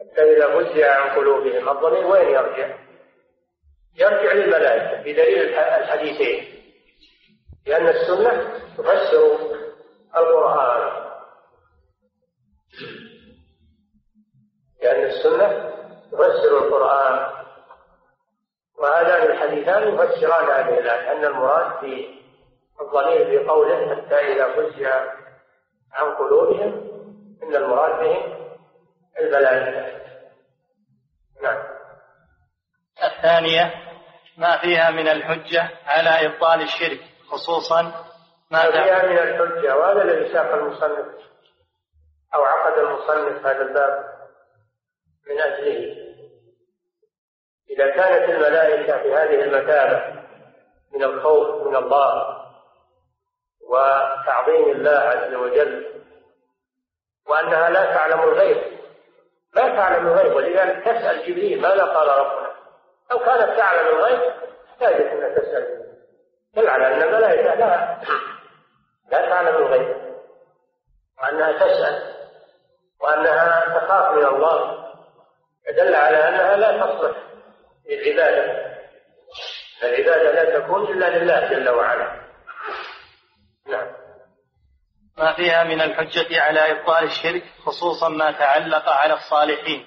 حتى 0.00 0.22
إذا 0.22 0.46
فزع 0.48 1.00
عن 1.00 1.16
قلوبهم 1.16 1.68
الضمير 1.68 2.06
وين 2.06 2.28
يرجع؟ 2.28 2.78
يرجع 3.96 4.32
للملائكة 4.32 5.00
بدليل 5.00 5.58
الحديثين. 5.58 6.54
لأن 7.66 7.88
السنة 7.88 8.60
تفسر 8.78 9.54
القرآن. 10.16 11.04
لأن 14.82 15.04
السنة 15.04 15.70
تفسر 16.12 16.58
القرآن 16.58 17.44
وهذان 18.78 19.30
الحديثان 19.30 19.94
يفسران 19.94 20.44
هذه 20.44 20.78
الآية 20.78 21.12
أن 21.12 21.24
المراد 21.24 21.80
في 21.80 22.08
الضمير 22.80 23.24
في 23.24 23.48
قوله 23.48 23.96
حتى 23.96 24.14
إذا 24.14 24.48
فزع 24.56 25.12
عن 25.92 26.14
قلوبهم 26.14 26.72
إن 27.42 27.56
المراد 27.56 28.00
بهم 28.00 28.34
الملائكة 29.20 30.04
نعم. 31.42 31.62
الثانية 33.04 33.74
ما 34.38 34.58
فيها 34.58 34.90
من 34.90 35.08
الحجة 35.08 35.70
على 35.86 36.26
إبطال 36.26 36.60
الشرك 36.60 37.00
خصوصا 37.28 38.04
فيها 38.50 39.06
من 39.06 39.18
الحجة 39.18 39.76
وهذا 39.76 40.02
الذي 40.02 40.32
ساق 40.32 40.54
المصنف 40.54 41.06
أو 42.34 42.42
عقد 42.42 42.78
المصنف 42.78 43.46
هذا 43.46 43.62
الباب 43.62 44.14
من 45.30 45.40
أجله. 45.40 46.04
إذا 47.70 47.90
كانت 47.90 48.30
الملائكة 48.30 49.02
في 49.02 49.14
هذه 49.14 49.44
المثابة 49.44 50.22
من 50.94 51.04
الخوف 51.04 51.66
من 51.66 51.76
الله 51.76 52.44
وتعظيم 53.68 54.70
الله 54.70 54.90
عز 54.90 55.34
وجل 55.34 55.94
وأنها 57.26 57.70
لا 57.70 57.84
تعلم 57.84 58.22
الغيب 58.22 58.74
لا 59.54 59.68
تعلم 59.68 60.06
الغيب 60.06 60.36
ولذلك 60.36 60.84
تسأل 60.84 61.26
جبريل 61.26 61.60
ماذا 61.60 61.84
قال 61.84 62.08
ربنا؟ 62.08 62.54
لو 63.10 63.18
كانت 63.18 63.58
تعلم 63.58 63.86
الغيب 63.86 64.32
احتاجت 64.70 65.00
أن 65.00 65.34
تسأل. 65.34 65.84
دل 66.54 66.68
على 66.68 66.86
أن 66.86 67.02
الملائكة 67.02 67.54
لا 67.54 67.98
لا 69.12 69.28
تعلم 69.28 69.56
الغيب 69.56 69.96
وأنها 71.18 71.52
تسأل 71.52 72.14
وأنها 73.00 73.78
تخاف 73.78 74.18
من 74.18 74.26
الله 74.26 74.84
دل 75.76 75.94
على 75.94 76.28
أنها 76.28 76.56
لا 76.56 76.86
تصلح 76.86 77.16
للعبادة. 77.86 78.74
العبادة 79.82 80.32
لا 80.32 80.58
تكون 80.58 80.82
إلا 80.82 81.18
لله 81.18 81.48
جل 81.48 81.68
وعلا. 81.68 82.24
نعم. 83.66 83.86
ما 85.18 85.32
فيها 85.32 85.64
من 85.64 85.80
الحجة 85.80 86.42
على 86.42 86.72
إبطال 86.72 87.04
الشرك 87.04 87.42
خصوصا 87.64 88.08
ما 88.08 88.32
تعلق 88.32 88.88
على 88.88 89.14
الصالحين 89.14 89.86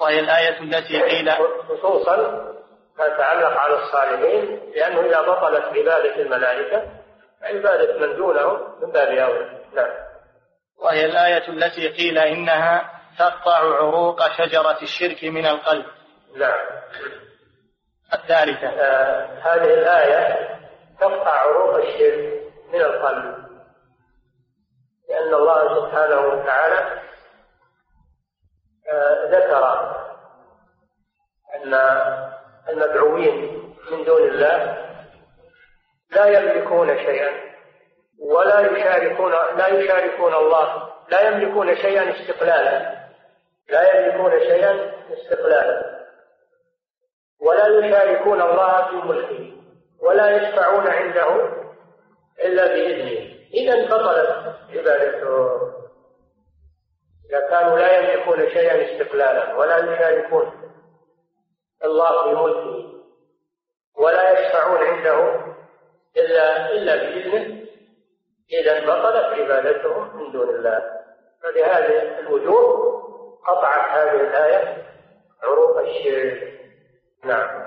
وهي 0.00 0.20
الآية 0.20 0.60
التي 0.60 1.02
قيل 1.02 1.32
خصوصا 1.68 2.16
ما 2.98 3.08
تعلق 3.08 3.56
على 3.58 3.74
الصالحين 3.74 4.72
لأنه 4.76 5.00
إذا 5.00 5.20
بطلت 5.20 5.64
عبادة 5.64 6.16
الملائكة 6.16 7.01
عبادة 7.42 7.98
من 7.98 8.16
دونهم 8.16 8.80
من 8.82 8.92
باب 8.92 9.08
أولى. 9.08 9.60
نعم. 9.74 9.90
وهي 10.78 11.04
الآية 11.04 11.48
التي 11.48 11.88
قيل 11.88 12.18
إنها 12.18 12.90
تقطع 13.18 13.56
عروق 13.56 14.28
شجرة 14.32 14.82
الشرك 14.82 15.24
من 15.24 15.46
القلب. 15.46 15.86
نعم. 16.36 16.60
الثالثة. 18.14 18.68
آه 18.68 19.38
هذه 19.42 19.74
الآية 19.74 20.48
تقطع 21.00 21.30
عروق 21.30 21.74
الشرك 21.76 22.42
من 22.72 22.80
القلب. 22.80 23.42
لأن 25.08 25.34
الله 25.34 25.80
سبحانه 25.80 26.20
وتعالى 26.20 27.02
آه 28.92 29.26
ذكر 29.30 29.92
أن 31.54 31.74
المدعوين 32.68 33.62
من 33.90 34.04
دون 34.04 34.22
الله 34.28 34.91
لا 36.14 36.26
يملكون 36.26 36.98
شيئا 36.98 37.30
ولا 38.18 38.60
يشاركون 38.60 39.32
لا 39.32 39.66
يشاركون 39.68 40.34
الله. 40.34 40.92
لا 41.08 41.20
يملكون 41.20 41.76
شيئا 41.76 42.10
استقلالا. 42.10 43.02
لا 43.68 43.94
يملكون 43.94 44.30
شيئا 44.40 44.92
استقلالا. 45.12 46.02
ولا 47.40 47.86
يشاركون 47.86 48.42
الله 48.42 48.86
في 48.86 48.96
ملكه. 49.08 49.52
ولا 50.00 50.36
يشفعون 50.36 50.86
عنده 50.86 51.52
إلا 52.44 52.66
بإذنه. 52.66 53.32
إذا 53.54 53.86
بطلت 53.86 54.56
عبادته. 54.70 55.60
إذا 57.30 57.48
كانوا 57.50 57.78
لا 57.78 57.98
يملكون 57.98 58.38
شيئا 58.50 58.92
استقلالا 58.92 59.54
ولا 59.54 59.76
يشاركون 59.78 60.52
الله 61.84 62.24
في 62.24 62.34
ملكه 62.34 62.92
ولا 63.96 64.40
يشفعون 64.40 64.86
عنده 64.86 65.51
إلا 66.16 66.72
إلا 66.72 66.96
بإذنه 66.96 67.62
إذا 68.52 68.80
بطلت 68.80 69.40
عبادتهم 69.40 70.16
من 70.16 70.32
دون 70.32 70.48
الله. 70.48 70.82
فلهذه 71.42 72.18
الوجوه 72.18 73.02
قطعت 73.46 73.90
هذه 73.90 74.20
الآية 74.20 74.86
عروق 75.42 75.78
الشرك 75.78 76.52
نعم. 77.24 77.62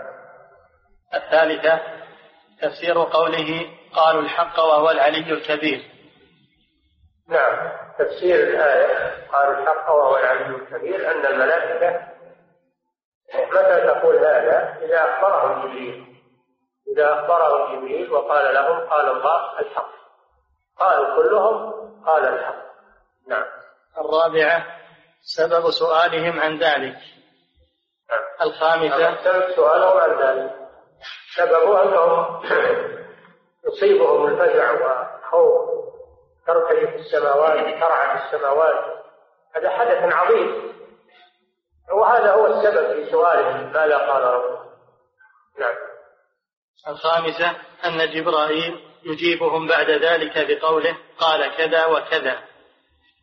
الثالثة 1.14 1.80
تفسير 2.62 3.04
قوله 3.04 3.70
قالوا 3.94 4.22
الحق 4.22 4.60
وهو 4.60 4.92
العلي 4.92 5.34
الكبير. 5.34 5.82
نعم. 7.28 7.72
تفسير 8.00 8.36
الآية 8.36 9.28
قالوا 9.32 9.62
الحق 9.62 9.90
وهو 9.90 10.18
العلي 10.18 10.56
الكبير 10.56 11.12
أن 11.12 11.26
الملائكة 11.26 12.16
متى 13.36 13.82
تقول 13.88 14.18
هذا؟ 14.18 14.78
إذا 14.82 15.04
أخبرهم 15.04 15.68
جبريل. 15.68 16.15
إذا 16.88 17.14
أخبرهم 17.14 17.76
جبريل 17.76 18.12
وقال 18.12 18.54
لهم 18.54 18.90
قال 18.90 19.10
الله 19.10 19.60
الحق. 19.60 19.92
قالوا 20.80 21.16
كلهم 21.16 21.72
قال 22.06 22.26
الحق. 22.26 22.66
نعم. 23.28 23.46
الرابعة 23.98 24.66
سبب 25.22 25.72
سؤالهم 25.72 26.40
عن 26.40 26.58
ذلك. 26.60 26.98
الخامسة 28.42 29.24
سبب 29.24 29.56
سؤالهم 29.56 29.98
عن 29.98 30.20
ذلك. 30.20 30.56
سببه 31.36 31.84
أنهم 31.84 32.42
يصيبهم 33.68 34.28
الفزع 34.28 34.72
والخوف. 34.72 35.86
ترتجف 36.48 36.96
السماوات 36.96 37.80
ترعد 37.80 38.22
السماوات. 38.22 38.86
هذا 39.56 39.70
حدث 39.70 40.14
عظيم. 40.14 40.76
وهذا 41.94 42.32
هو 42.32 42.48
السبب 42.48 42.94
في 42.94 43.12
سؤالهم. 43.12 43.74
ماذا 43.74 43.98
قال 43.98 44.24
ربهم 44.24 44.66
نعم. 45.60 45.76
الخامسة 46.88 47.56
أن 47.86 48.12
جبرائيل 48.14 48.80
يجيبهم 49.04 49.68
بعد 49.68 49.90
ذلك 49.90 50.48
بقوله 50.50 50.98
قال 51.20 51.56
كذا 51.58 51.86
وكذا. 51.86 52.40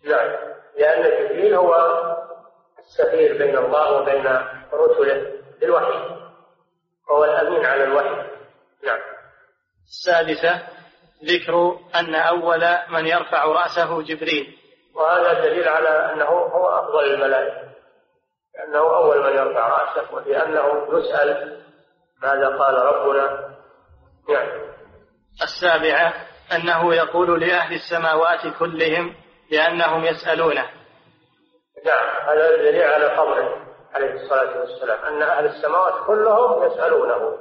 نعم. 0.04 0.52
لأن 0.78 1.02
جبريل 1.02 1.54
هو 1.54 1.76
السفير 2.78 3.38
بين 3.38 3.58
الله 3.58 3.92
وبين 3.92 4.26
رسله 4.72 5.32
بالوحي. 5.60 6.22
وهو 7.10 7.24
الأمين 7.24 7.66
على 7.66 7.84
الوحي. 7.84 8.30
نعم. 8.84 9.00
السادسة 9.84 10.62
ذكر 11.24 11.78
أن 11.94 12.14
أول 12.14 12.64
من 12.88 13.06
يرفع 13.06 13.44
رأسه 13.44 14.02
جبريل. 14.02 14.58
وهذا 14.94 15.32
دليل 15.40 15.68
على 15.68 16.12
أنه 16.12 16.24
هو 16.24 16.68
أفضل 16.68 17.14
الملائكة. 17.14 17.72
لأنه 18.54 18.78
أول 18.78 19.22
من 19.22 19.38
يرفع 19.38 19.68
رأسه 19.68 20.14
ولأنه 20.14 20.98
يسأل 20.98 21.61
ماذا 22.22 22.46
قال 22.58 22.74
ربنا؟ 22.74 23.54
نعم. 24.28 24.48
السابعة 25.42 26.14
أنه 26.52 26.94
يقول 26.94 27.40
لأهل 27.40 27.74
السماوات 27.74 28.58
كلهم 28.58 29.14
لأنهم 29.50 30.04
يسألونه. 30.04 30.70
نعم 31.86 32.28
هذا 32.28 32.56
دليل 32.56 32.82
على 32.82 33.16
فضله 33.16 33.66
عليه 33.94 34.12
الصلاة 34.12 34.60
والسلام 34.60 35.04
أن 35.04 35.22
أهل 35.22 35.46
السماوات 35.46 36.06
كلهم 36.06 36.64
يسألونه. 36.66 37.38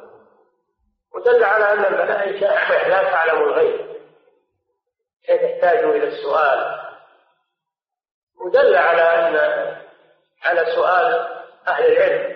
ودل 1.15 1.44
على 1.44 1.74
أن 1.74 1.86
الملائكة 1.86 2.48
لا 2.88 3.04
تعلم 3.04 3.44
الغيب. 3.44 3.91
كيف 5.26 5.41
يحتاجوا 5.41 5.96
إلى 5.96 6.08
السؤال؟ 6.08 6.80
ودل 8.46 8.76
على 8.76 9.02
أن 9.02 9.36
على 10.44 10.76
سؤال 10.76 11.28
أهل 11.67 11.86
العلم. 11.86 12.31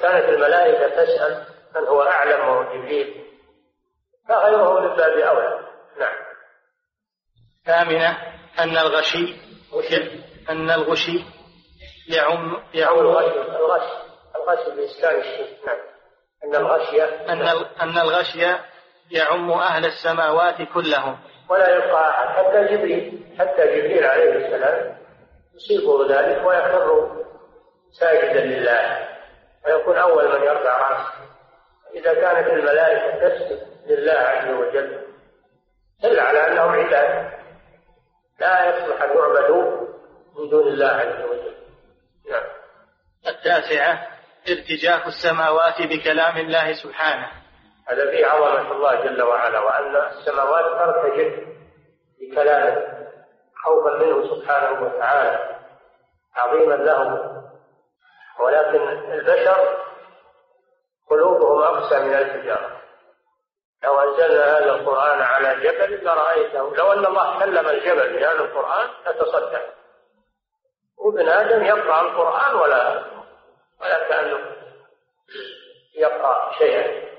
كانت 0.00 0.28
الملائكة 0.28 0.88
تسأل 0.88 1.46
من 1.76 1.86
هو 1.88 2.02
أعلم 2.02 2.40
وهو 2.40 2.62
جبريل؟ 2.62 3.24
فغيره 4.28 4.80
من 4.80 4.96
باب 4.96 5.18
أولى. 5.18 5.60
نعم. 6.00 6.14
ثامنة 7.66 8.18
أن 8.58 8.76
الغشي 8.78 9.36
أن 10.50 10.70
الغشي 10.70 11.24
يعم 12.08 12.62
يعم 12.74 12.98
الغش 12.98 13.36
الغش 13.36 13.90
الغش 14.36 14.76
بإسكان 14.76 15.18
الشيء. 15.18 15.56
نعم. 15.66 15.78
أن 16.44 16.56
الغشي 16.56 17.02
أن 17.04 17.40
أن 17.80 17.98
الغشي 17.98 18.46
يعم 19.10 19.50
أهل 19.50 19.84
السماوات 19.84 20.62
كلهم. 20.74 21.18
ولا 21.48 21.76
يبقى 21.76 22.10
أحد. 22.10 22.28
حتى 22.28 22.64
جبريل 22.74 23.24
حتى 23.38 23.66
جبريل 23.66 24.04
عليه 24.04 24.32
السلام 24.32 24.98
يصيبه 25.54 26.08
ذلك 26.08 26.46
ويخر 26.46 27.10
ساجدا 28.00 28.40
لله. 28.40 29.11
ويكون 29.66 29.96
أول 29.96 30.28
من 30.28 30.46
يرفع 30.46 30.88
رأسه. 30.88 31.12
إذا 31.94 32.14
كانت 32.14 32.46
الملائكة 32.46 33.28
تسجد 33.28 33.66
لله 33.86 34.12
عز 34.12 34.48
وجل 34.50 35.06
دل 36.02 36.20
على 36.20 36.46
أنهم 36.46 36.70
عباد. 36.70 37.32
لا 38.40 38.68
يصلح 38.68 39.02
أن 39.02 39.16
يعبدوا 39.16 39.88
من 40.38 40.48
دون 40.50 40.68
الله 40.68 40.86
عز 40.86 41.24
وجل. 41.24 41.54
نعم. 42.30 42.44
التاسعة 43.28 44.08
ارتجاف 44.48 45.06
السماوات 45.06 45.82
بكلام 45.82 46.36
الله 46.36 46.72
سبحانه. 46.72 47.42
هذا 47.88 48.10
فيه 48.10 48.26
عظمة 48.26 48.72
الله 48.72 49.04
جل 49.04 49.22
وعلا 49.22 49.58
وأن 49.58 49.96
السماوات 49.96 50.64
ترتجف 50.64 51.32
بكلامه 52.20 53.02
خوفا 53.64 53.96
منه 53.96 54.34
سبحانه 54.34 54.82
وتعالى 54.82 55.58
عظيما 56.36 56.74
له 56.74 57.31
ولكن 58.42 58.88
البشر 59.12 59.78
قلوبهم 61.10 61.62
أقسى 61.62 61.98
من 61.98 62.14
الحجارة. 62.14 62.82
لو 63.84 64.00
أنزلنا 64.00 64.58
هذا 64.58 64.74
القرآن 64.74 65.22
على 65.22 65.60
جبل 65.60 66.04
لرأيته 66.04 66.76
لو 66.76 66.92
أن 66.92 67.06
الله 67.06 67.38
كلم 67.38 67.68
الجبل 67.68 68.12
بهذا 68.12 68.40
القرآن 68.40 68.88
لتصدق. 69.06 69.62
وابن 70.98 71.28
آدم 71.28 71.64
يقرأ 71.64 72.00
القرآن 72.00 72.54
ولا 72.54 73.04
ولا 73.80 74.08
كأنه 74.08 74.56
يقرأ 75.96 76.52
شيئا. 76.58 77.12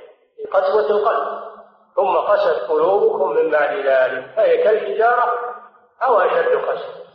قسوة 0.52 0.90
القلب. 0.92 1.44
ثم 1.96 2.18
قست 2.18 2.70
قلوبكم 2.70 3.30
من 3.30 3.52
بعد 3.52 3.76
ذلك. 3.76 4.36
فهي 4.36 4.64
كالحجارة 4.64 5.56
أو 6.04 6.20
أشد 6.20 6.56
قسوة. 6.56 7.06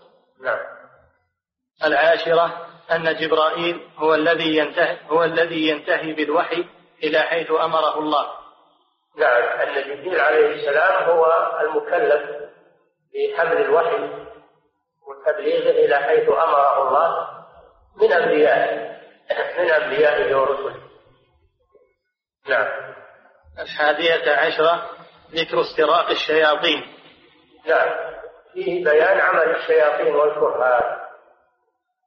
نعم. 0.40 0.58
العاشرة 1.84 2.67
أن 2.92 3.16
جبرائيل 3.16 3.88
هو 3.96 4.14
الذي 4.14 4.56
ينتهي 4.56 4.98
هو 5.10 5.24
الذي 5.24 5.68
ينتهي 5.68 6.12
بالوحي 6.12 6.64
إلى 7.04 7.20
حيث 7.20 7.50
أمره 7.50 7.98
الله. 7.98 8.26
نعم 9.16 9.42
أن 9.42 9.74
جبريل 9.74 10.20
عليه 10.20 10.54
السلام 10.54 11.10
هو 11.10 11.26
المكلف 11.60 12.22
بحمل 13.14 13.56
الوحي 13.56 14.28
وتبليغه 15.08 15.70
إلى 15.70 15.96
حيث 15.96 16.28
أمره 16.28 16.88
الله 16.88 17.28
من 17.96 18.12
أنبيائه 18.12 18.98
من 19.58 19.70
أنبيائه 19.70 20.36
ورسله. 20.36 20.76
نعم. 22.48 22.68
الحادية 23.58 24.32
عشرة 24.32 24.90
ذكر 25.34 25.60
استراق 25.60 26.10
الشياطين. 26.10 26.94
نعم 27.66 27.88
فيه 28.52 28.84
بيان 28.84 29.20
عمل 29.20 29.56
الشياطين 29.56 30.14
والكهان. 30.14 31.07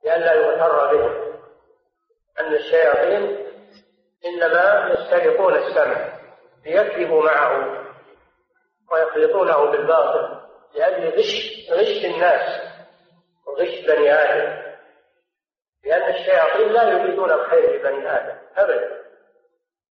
لئلا 0.03 0.33
يغتر 0.33 0.95
بهم 0.95 1.31
أن 2.39 2.53
الشياطين 2.53 3.47
إنما 4.25 4.89
يسترقون 4.93 5.55
السمع 5.55 6.19
ليكذبوا 6.65 7.23
معه 7.23 7.81
ويخلطونه 8.91 9.71
بالباطل 9.71 10.41
لأجل 10.75 11.19
غش 11.19 11.67
غش 11.71 12.05
الناس 12.05 12.61
وغش 13.47 13.85
بني 13.87 14.13
آدم. 14.13 14.71
لأن 15.83 16.15
الشياطين 16.15 16.67
لا 16.71 16.83
يريدون 16.83 17.31
الخير 17.31 17.75
لبني 17.75 18.11
آدم 18.11 18.37
أبدا. 18.57 19.01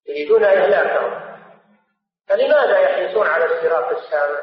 يريدون 0.07 0.45
إهلاكهم 0.45 1.31
فلماذا 2.29 2.79
يحرصون 2.79 3.27
على 3.27 3.45
استراق 3.45 3.99
السامع؟ 3.99 4.41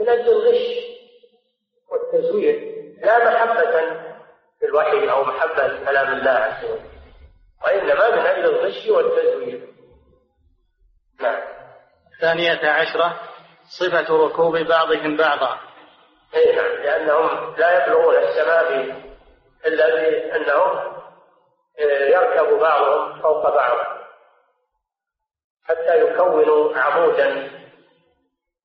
من 0.00 0.08
أجل 0.08 0.28
الغش 0.28 0.62
والتزوير. 1.88 2.82
لا 3.02 3.18
محبة 3.18 4.01
في 4.62 4.68
الوحي 4.68 5.10
أو 5.10 5.24
محبة 5.24 5.66
لكلام 5.66 6.12
الله 6.12 6.30
عز 6.30 6.64
وجل. 6.64 6.80
وإنما 7.64 8.10
من 8.10 8.26
أجل 8.26 8.44
الغش 8.44 8.88
والتزوير. 8.88 9.68
نعم. 11.20 11.42
الثانية 12.14 12.70
عشرة 12.70 13.20
صفة 13.78 14.26
ركوب 14.26 14.56
بعضهم 14.58 15.16
بعضا. 15.16 15.60
أي 16.34 16.56
نعم. 16.56 16.82
لأنهم 16.82 17.54
لا 17.56 17.86
يبلغون 17.86 18.14
السماء 18.14 18.72
إلا 19.66 19.86
بأنهم 19.86 20.76
آه، 21.78 22.06
يركب 22.08 22.58
بعضهم 22.58 23.22
فوق 23.22 23.54
بعض. 23.54 23.78
حتى 25.64 26.00
يكونوا 26.00 26.78
عمودا 26.78 27.50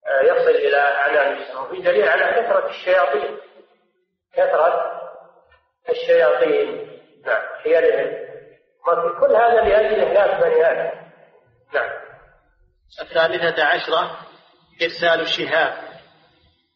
آه، 0.08 0.22
يصل 0.22 0.50
إلى 0.50 0.78
أعنان 0.78 1.38
السماء 1.38 1.64
وفي 1.64 1.82
دليل 1.82 2.10
على 2.10 2.26
كثرة 2.26 2.68
الشياطين. 2.70 3.38
كثرة 4.34 4.97
الشياطين 5.90 6.88
نعم 7.26 7.42
حيلهم 7.64 8.28
كل 9.20 9.36
هذا 9.36 9.62
لأجل 9.62 10.02
إهلاك 10.02 10.42
بني 10.42 10.72
آدم. 10.72 11.00
نعم. 11.74 11.90
الثالثة 13.02 13.64
عشرة 13.64 14.18
إرسال 14.82 15.22
الشهاب. 15.22 15.74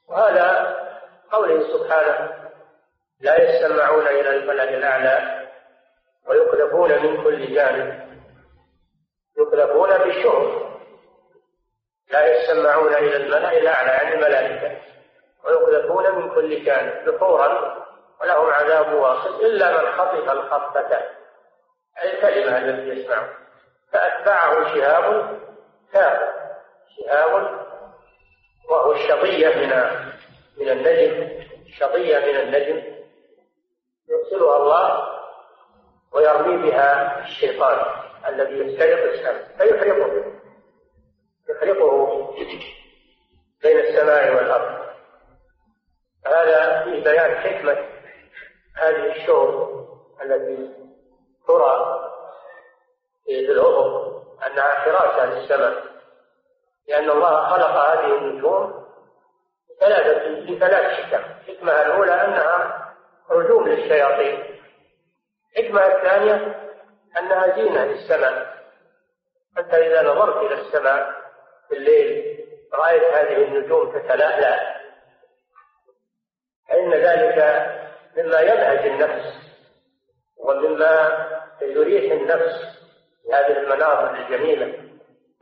وهذا 0.09 0.77
قوله 1.31 1.77
سبحانه 1.77 2.41
لا 3.19 3.41
يستمعون 3.41 4.07
إلى 4.07 4.29
الملأ 4.29 4.63
الأعلى 4.63 5.47
ويقذفون 6.27 7.05
من 7.05 7.23
كل 7.23 7.55
جانب. 7.55 8.11
يقذفون 9.37 9.97
بالشهر 9.97 10.71
لا 12.11 12.25
يستمعون 12.25 12.93
إلى 12.93 13.15
الملأ 13.15 13.57
الأعلى 13.57 13.89
يعني 13.89 14.13
الملائكة. 14.13 14.81
ويقذفون 15.45 16.15
من 16.15 16.29
كل 16.35 16.63
جانب. 16.65 17.09
دحورا 17.09 17.80
ولهم 18.21 18.49
عذاب 18.49 18.93
واصل 18.93 19.45
إلا 19.45 19.81
من 19.81 19.91
خطف 19.91 20.31
الخطة 20.31 21.01
الكلمة 22.03 22.57
التي 22.57 22.99
يسمعون 22.99 23.29
فأتبعه 23.91 24.75
شهاب 24.75 25.39
ثابت 25.93 26.33
شهاب 26.97 27.61
وهو 28.69 28.91
الشظية 28.91 29.47
من 29.47 29.69
من 30.57 30.69
النجم. 30.69 31.41
شظية 31.79 32.19
من 32.19 32.39
النجم. 32.39 32.83
يرسلها 34.09 34.57
الله 34.57 35.07
ويرمي 36.13 36.69
بها 36.69 37.19
الشيطان 37.19 37.85
الذي 38.27 38.53
يسترق 38.53 39.11
السماء 39.11 39.57
فيحرقه. 39.57 40.33
يحرقه 41.49 42.35
بين 43.63 43.79
السماء 43.79 44.35
والأرض. 44.35 44.81
هذا 46.27 46.83
فيه 46.83 47.03
بيان 47.03 47.35
حكمة 47.35 47.90
هذه 48.81 49.15
الشهب 49.15 49.85
التي 50.21 50.69
ترى 51.47 52.01
في 53.25 53.39
الأفق 53.39 54.21
أنها 54.45 54.71
حراسة 54.71 55.25
للسماء 55.25 55.83
لأن 56.87 57.09
الله 57.09 57.49
خلق 57.49 57.69
هذه 57.69 58.17
النجوم 58.17 58.81
ثلاثة 59.79 60.27
لثلاث 60.27 60.85
حكم. 60.85 61.23
الحكمة 61.47 61.81
الأولى 61.81 62.11
أنها 62.11 62.85
رجوم 63.29 63.67
للشياطين. 63.67 64.59
الحكمة 65.57 65.85
الثانية 65.85 66.69
أنها 67.17 67.55
زينة 67.55 67.85
للسماء. 67.85 68.61
أنت 69.57 69.73
إذا 69.73 70.01
نظرت 70.01 70.37
إلى 70.37 70.61
السماء 70.61 71.13
في 71.69 71.77
الليل 71.77 72.39
رأيت 72.73 73.03
هذه 73.03 73.43
النجوم 73.43 73.91
تتلألأ. 73.91 74.81
فإن 76.69 76.93
ذلك 76.93 77.37
مما 78.17 78.39
يبهج 78.39 78.87
النفس 78.87 79.33
ومما 80.37 81.27
يريح 81.61 82.11
النفس 82.11 82.81
هذه 83.33 83.57
المناظر 83.57 84.15
الجميلة 84.15 84.73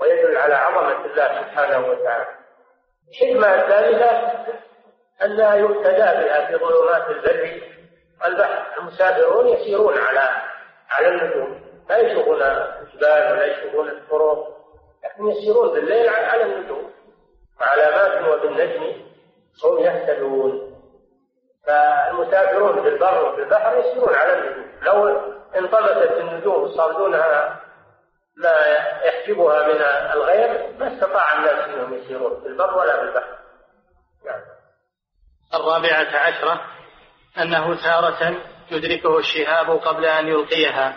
ويدل 0.02 0.38
على 0.38 0.56
عظمة 0.56 1.06
الله 1.06 1.42
سبحانه 1.42 1.88
وتعالى. 1.88 2.28
الحكمة 3.10 3.48
الثالثة 3.48 4.40
أنها 5.26 5.56
يقتدى 5.56 6.26
بها 6.26 6.48
في 6.48 6.56
ظلمات 6.56 7.10
البر 7.10 7.62
والبحر 8.22 8.80
المسافرون 8.80 9.48
يسيرون 9.48 9.98
على 9.98 10.30
على 10.90 11.08
النجوم. 11.08 11.62
لا 11.90 11.98
يشوفون 11.98 12.42
الجبال 12.42 13.32
ولا 13.32 13.46
يشوفون 13.46 13.90
الطرق 13.90 14.58
لكن 15.04 15.28
يسيرون 15.28 15.74
بالليل 15.74 16.10
على 16.10 16.44
النجوم. 16.44 16.92
وعلامات 17.62 18.28
وبالنجم 18.28 18.84
هم 19.64 19.80
يهتدون. 19.80 20.69
فالمسافرون 21.70 22.82
في 22.82 22.88
البر 22.88 23.26
وفي 23.26 23.42
البحر 23.42 23.78
يسيرون 23.78 24.16
على 24.16 24.34
النجوم. 24.34 24.70
لو 24.82 25.08
انطمست 25.56 26.12
النجوم 26.12 26.64
وصار 26.64 26.92
دونها 26.92 27.60
ما 28.38 28.56
يحجبها 29.06 29.68
من 29.68 29.82
الغير 30.14 30.70
ما 30.80 30.94
استطاع 30.94 31.38
الناس 31.38 31.70
انهم 31.70 31.94
يسيرون 31.94 32.42
في 32.42 32.48
البر 32.48 32.78
ولا 32.78 32.96
في 32.96 33.02
البحر. 33.02 33.38
نعم. 34.26 34.42
الرابعة 35.54 36.20
عشرة 36.20 36.62
أنه 37.42 37.76
تارة 37.84 38.38
يدركه 38.72 39.18
الشهاب 39.18 39.70
قبل 39.70 40.06
أن 40.06 40.28
يلقيها 40.28 40.96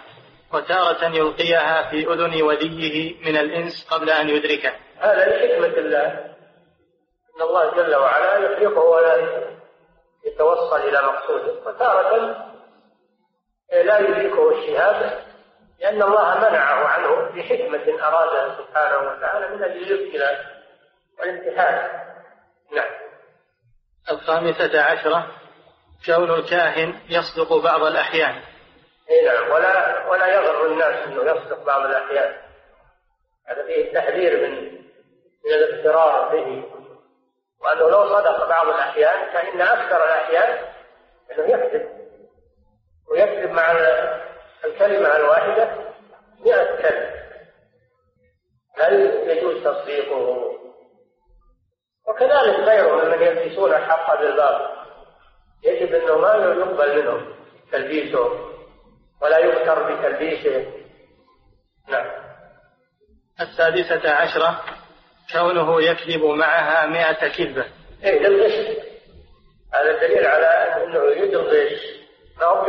وتارة 0.55 1.05
يلقيها 1.05 1.91
في 1.91 2.13
أذن 2.13 2.43
وليه 2.43 3.25
من 3.25 3.37
الإنس 3.37 3.89
قبل 3.91 4.11
أن 4.11 4.29
يدركه. 4.29 4.73
هذا 4.99 5.27
لحكمة 5.27 5.79
الله. 5.79 6.07
أن 7.37 7.43
الله 7.43 7.75
جل 7.75 7.95
وعلا 7.95 8.37
يفرقه 8.37 8.81
ولا 8.81 9.17
يتوصل 10.25 10.77
إلى 10.77 11.03
مقصوده. 11.03 11.53
وتارة 11.67 12.37
لا 13.73 13.99
يدركه 13.99 14.51
الشهاب 14.51 15.23
لأن 15.81 16.03
الله 16.03 16.39
منعه 16.39 16.87
عنه 16.87 17.31
بحكمة 17.31 18.07
أرادها 18.09 18.59
سبحانه 18.59 18.97
وتعالى 18.97 19.57
من 19.57 19.65
أجل 19.65 19.93
الابتلاء 19.93 20.63
والامتحان 21.19 21.89
نعم. 22.73 22.91
الخامسة 24.11 24.83
عشرة 24.83 25.27
كون 26.07 26.31
الكاهن 26.31 27.01
يصدق 27.09 27.57
بعض 27.57 27.83
الأحيان. 27.83 28.43
إي 29.11 29.27
نعم. 29.27 29.51
ولا 29.51 30.07
ولا 30.09 30.27
يغر 30.27 30.67
الناس 30.67 31.07
إنه 31.07 31.23
يصدق 31.23 31.65
بعض 31.65 31.81
الأحيان. 31.81 32.35
هذا 33.47 33.67
فيه 33.67 33.89
التحذير 33.89 34.49
من 34.49 34.73
من 35.45 35.53
الاغترار 35.55 36.29
به. 36.29 36.65
وأنه 37.63 37.91
لو 37.91 38.09
صدق 38.09 38.49
بعض 38.49 38.67
الأحيان 38.67 39.33
فإن 39.33 39.61
أكثر 39.61 40.05
الأحيان 40.05 40.59
أنه 41.33 41.49
يكذب. 41.49 41.89
ويكذب 43.11 43.51
مع 43.51 43.73
الكلمة 44.65 45.17
الواحدة 45.17 45.93
مئة 46.41 46.77
كلمة. 46.83 47.13
هل 48.79 49.01
يجوز 49.31 49.65
تصديقه؟ 49.65 50.53
وكذلك 52.09 52.57
غيره 52.61 53.05
ممن 53.05 53.23
يلبسون 53.23 53.75
الحق 53.75 54.21
بالباطل. 54.21 54.83
يجب 55.65 55.95
أنه 55.95 56.19
ما 56.19 56.35
يقبل 56.35 57.03
منهم 57.03 57.35
تلبيسه 57.73 58.53
ولا 59.23 59.39
يذكر 59.39 59.83
بتلبيسه. 59.83 60.73
نعم. 61.89 62.11
السادسة 63.41 64.11
عشرة. 64.11 64.82
كونه 65.33 65.83
يكذب 65.83 66.25
معها 66.25 66.87
مئة 66.87 67.29
كذبة. 67.29 67.65
اي 68.05 68.19
للغش 68.19 68.53
هذا 69.75 70.01
دليل 70.01 70.27
على 70.27 70.47
أنه 70.85 70.99
يريد 70.99 71.35
الغش 71.35 71.81
ما 72.41 72.47
هو 72.47 72.67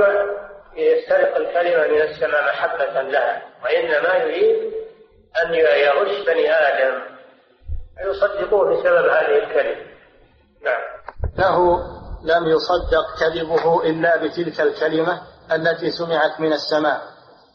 يسترق 0.76 1.36
الكلمة 1.36 1.88
من 1.88 2.01
السماء 2.01 2.43
محبة 2.43 3.01
لها 3.01 3.41
وإنما 3.64 4.16
يريد 4.16 4.74
أن 5.43 5.53
يغش 5.53 6.26
بني 6.28 6.53
آدم. 6.53 7.01
يصدقوه 8.01 8.70
بسبب 8.70 9.09
هذه 9.09 9.43
الكلمة. 9.43 9.86
نعم. 10.64 10.82
له 11.38 11.80
لم 12.24 12.47
يصدق 12.47 13.05
كذبه 13.20 13.84
إلا 13.84 14.18
بتلك 14.18 14.61
الكلمة 14.61 15.22
التي 15.51 15.91
سمعت 15.91 16.39
من 16.39 16.53
السماء. 16.53 17.01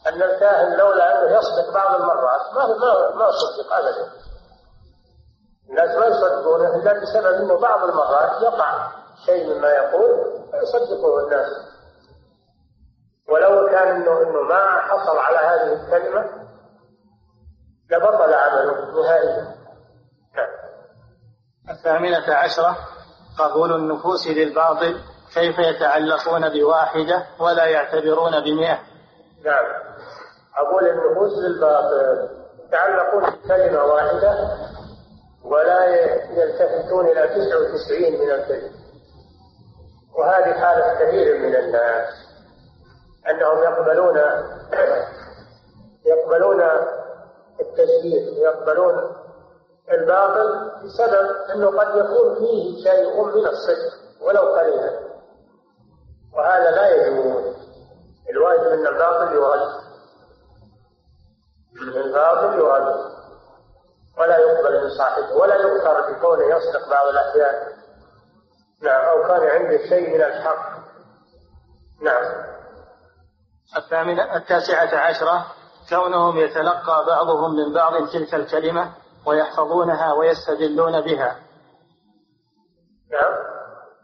أن 0.07 0.23
الكاهن 0.23 0.77
لولا 0.77 1.21
أنه 1.21 1.37
يصدق 1.37 1.73
بعض 1.73 1.95
المرات 1.95 2.41
ما 2.55 2.67
ما 2.67 3.15
ما 3.15 3.31
صدق 3.31 3.73
أبدا. 3.73 4.28
الناس 5.69 5.97
ما 5.97 6.05
يصدقونه 6.05 6.75
إلا 6.75 6.93
بسبب 6.93 7.25
أنه 7.25 7.59
بعض 7.59 7.83
المرات 7.83 8.41
يقع. 8.41 8.87
شيء 9.25 9.53
مما 9.53 9.67
يقول 9.67 10.09
فيصدقه 10.51 11.23
الناس. 11.23 11.47
ولو 13.29 13.69
كان 13.69 13.87
انه 13.87 14.21
إنه 14.21 14.41
ما 14.41 14.81
حصل 14.81 15.17
على 15.17 15.37
هذه 15.37 15.73
الكلمة 15.73 16.25
لبطل 17.91 18.33
عمله 18.33 19.01
نهائيا. 19.01 19.55
الثامنة 21.69 22.33
عشرة 22.33 22.77
قبول 23.39 23.75
النفوس 23.75 24.27
للباطل 24.27 25.01
كيف 25.33 25.59
يتعلقون 25.59 26.49
بواحدة 26.49 27.25
ولا 27.39 27.65
يعتبرون 27.65 28.31
بمئة؟ 28.43 28.79
نعم. 29.45 29.65
قبول 30.57 30.89
النفوس 30.89 31.31
للباطل. 31.39 32.29
يتعلقون 32.67 33.23
بكلمة 33.23 33.83
واحدة 33.83 34.57
ولا 35.49 35.85
يلتفتون 36.31 37.05
إلى 37.07 37.27
تسع 37.27 37.57
وتسعين 37.57 38.21
من 38.21 38.31
الكلمة 38.31 38.71
وهذه 40.17 40.53
حالة 40.53 40.93
كثير 41.05 41.37
من 41.37 41.55
الناس 41.55 42.13
أنهم 43.29 43.63
يقبلون 43.63 44.17
يقبلون 46.05 46.61
التشبيه 47.59 48.39
ويقبلون 48.39 49.15
الباطل 49.91 50.71
بسبب 50.83 51.29
أنه 51.55 51.79
قد 51.79 51.95
يكون 51.95 52.35
فيه 52.35 52.83
شيء 52.83 53.23
من 53.23 53.45
الصدق 53.47 53.93
ولو 54.21 54.41
قليلا. 54.41 54.99
وهذا 56.33 56.71
لا 56.71 56.87
يجوز. 56.95 57.55
الواجب 58.29 58.63
أن 58.63 58.87
الباطل 58.87 59.33
يرد 59.33 59.69
الباطل 62.05 62.59
يرد 62.59 63.18
ولا 64.19 64.37
يقبل 64.37 64.83
من 64.83 64.89
صاحبه 64.89 65.33
ولا 65.35 65.55
يؤثر 65.55 66.11
بكونه 66.11 66.43
يصدق 66.43 66.89
بعض 66.89 67.07
الأحيان. 67.07 67.79
نعم 68.81 69.05
أو 69.05 69.27
كان 69.27 69.47
عنده 69.49 69.77
شيء 69.89 70.09
من 70.13 70.21
الحق. 70.21 70.79
نعم. 72.01 72.23
الثامنة 73.77 74.35
التاسعة 74.35 74.99
عشرة 74.99 75.45
كونهم 75.89 76.37
يتلقى 76.37 77.05
بعضهم 77.07 77.55
من 77.55 77.73
بعض 77.73 78.09
تلك 78.09 78.35
الكلمة 78.35 78.91
ويحفظونها 79.25 80.13
ويستدلون 80.13 81.01
بها. 81.01 81.35
نعم. 83.11 83.33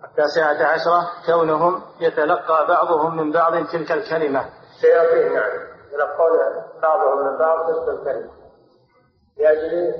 التاسعة 0.03 0.67
عشرة 0.67 1.11
كونهم 1.25 1.83
يتلقى 1.99 2.67
بعضهم 2.67 3.17
من 3.17 3.31
بعض 3.31 3.67
تلك 3.67 3.91
الكلمة. 3.91 4.49
الشياطين 4.75 5.33
نعم. 5.33 5.51
يتلقون 5.87 6.39
بعضهم 6.81 7.25
من 7.25 7.37
بعض 7.37 7.67
تلك 7.67 7.89
الكلمة. 7.89 8.44
لأجل 9.37 9.93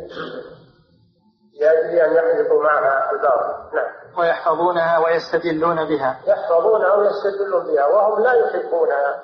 لأجل 1.59 1.99
أن 1.99 2.13
يحدثوا 2.13 2.63
معها 2.63 3.11
الباطل 3.11 3.75
نعم. 3.75 4.19
ويحفظونها 4.19 4.97
ويستدلون 4.97 5.75
بها. 5.75 6.19
يحفظونها 6.25 6.93
ويستدلون 6.93 7.65
بها 7.65 7.85
وهم 7.85 8.23
لا 8.23 8.33
يحبونها. 8.33 9.23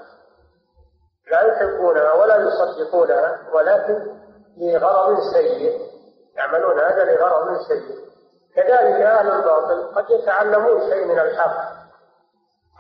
لا 1.32 1.42
يحبونها 1.42 2.14
ولا 2.14 2.36
يصدقونها 2.36 3.40
ولكن 3.54 4.18
لغرض 4.58 5.18
سيء. 5.34 5.80
يعملون 6.38 6.80
هذا 6.80 7.04
لغرض 7.04 7.58
سيء. 7.68 8.02
كذلك 8.56 9.02
أهل 9.02 9.32
الباطل 9.32 9.96
قد 9.96 10.06
يتعلمون 10.10 10.80
شيء 10.90 11.06
من 11.06 11.20
الحق 11.20 11.72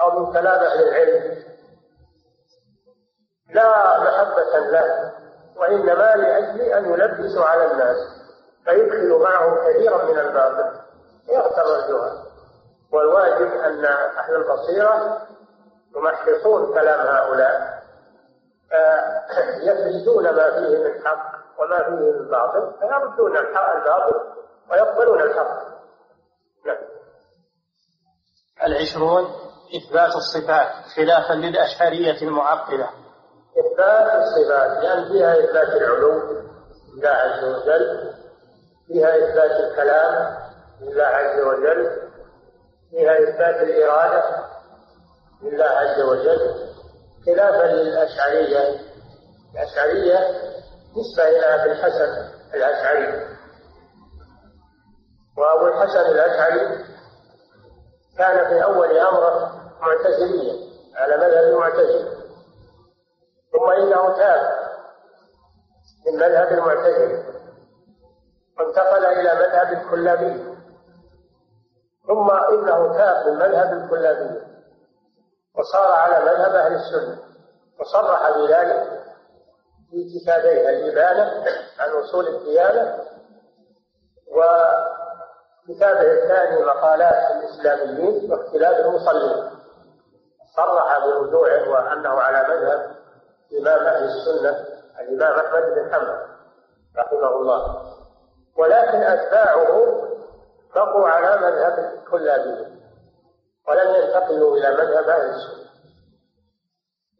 أو 0.01 0.19
من 0.19 0.33
كلام 0.33 0.63
أهل 0.63 0.83
العلم 0.87 1.43
لا 3.53 3.99
محبة 3.99 4.59
له. 4.59 5.20
وإنما 5.57 6.15
لأجل 6.15 6.61
أن 6.61 6.85
يلبسوا 6.85 7.45
على 7.45 7.71
الناس 7.71 7.97
فيدخلوا 8.65 9.23
معه 9.23 9.55
كثيرا 9.55 10.05
من 10.05 10.19
الباطل. 10.19 10.81
يغتر 11.29 11.75
الجهل 11.75 12.23
والواجب 12.93 13.51
أن 13.51 13.85
أهل 13.85 14.35
البصيرة 14.35 15.21
يمحصون 15.95 16.73
كلام 16.73 17.07
هؤلاء. 17.07 17.81
يفرزون 19.63 20.23
ما 20.23 20.51
فيه 20.51 20.77
من 20.77 21.07
حق 21.07 21.31
وما 21.59 21.77
فيه 21.83 22.11
من 22.11 22.27
باطل 22.29 22.73
فيردون 22.79 23.37
الحق 23.37 23.75
الباطل 23.75 24.19
ويقبلون 24.71 25.21
الحق. 25.21 25.71
نعم. 26.65 26.77
العشرون 28.63 29.23
إثبات 29.77 30.11
الصفات 30.15 30.85
خلافا 30.95 31.33
للأشعرية 31.33 32.21
المعطلة 32.21 32.89
إثبات 33.59 34.11
الصفات 34.23 34.83
لأن 34.83 35.07
فيها 35.07 35.33
إثبات 35.39 35.67
العلو 35.67 36.21
لله 36.97 37.09
عز 37.09 37.43
وجل 37.43 38.13
فيها 38.87 39.15
إثبات 39.15 39.51
الكلام 39.51 40.37
لله 40.81 41.03
عز 41.03 41.39
وجل 41.39 42.01
فيها 42.91 43.13
إثبات 43.13 43.55
الإرادة 43.55 44.23
لله 45.41 45.65
عز 45.65 46.01
وجل. 46.01 46.71
خلافا 47.25 47.65
للأشعرية 47.67 48.79
الأشعرية 49.53 50.19
نسبة 50.97 51.27
إلى 51.29 51.45
أبي 51.45 51.71
الحسن 51.71 52.31
الأشعري. 52.53 53.27
وأبو 55.37 55.67
الحسن 55.67 55.99
الأشعري 56.11 56.85
كان 58.17 58.47
في 58.47 58.63
أول 58.63 58.97
أمره 58.97 59.61
معتزليا 59.81 60.53
على 60.95 61.17
مذهب 61.17 61.43
المعتزلة. 61.43 62.10
إنه 64.01 64.17
تاب 64.17 64.71
من 66.05 66.15
مذهب 66.19 66.47
المعتزلة. 66.51 67.23
وانتقل 68.59 69.05
إلى 69.05 69.33
مذهب 69.33 69.73
الكلابية. 69.73 70.55
ثم 72.07 72.31
إنه 72.31 72.97
تاب 72.97 73.27
من 73.27 73.35
مذهب 73.35 73.73
الكلابية. 73.73 74.47
وصار 75.57 75.91
على 75.91 76.25
مذهب 76.25 76.55
أهل 76.55 76.73
السنة. 76.73 77.17
وصرح 77.79 78.29
بذلك 78.29 79.01
في 79.91 80.19
كتابيه 80.19 80.69
الإبانة 80.69 81.45
عن 81.79 81.89
أصول 81.89 82.27
الديانة. 82.27 83.03
وكتابه 84.27 86.01
الثاني 86.01 86.65
مقالات 86.65 87.31
الإسلاميين 87.31 88.31
واختلاف 88.31 88.85
المصلين. 88.85 89.51
صرح 90.55 90.99
برجوعه 91.05 91.69
وأنه 91.69 92.09
على 92.09 92.47
مذهب 92.47 93.00
إمام 93.59 93.85
أهل 93.87 94.03
السنة 94.03 94.65
الإمام 94.99 95.39
أحمد 95.45 95.63
بن 95.63 95.93
حنبل 95.93 96.17
رحمه 96.97 97.29
الله. 97.35 97.91
ولكن 98.57 98.97
أتباعه 98.97 100.01
بقوا 100.75 101.07
على 101.07 101.41
مذهب 101.41 101.93
الكلابية 101.93 102.67
ولم 103.67 103.95
ينتقلوا 103.95 104.57
إلى 104.57 104.71
مذهب 104.71 105.09
أهل 105.09 105.29
السنة. 105.29 105.71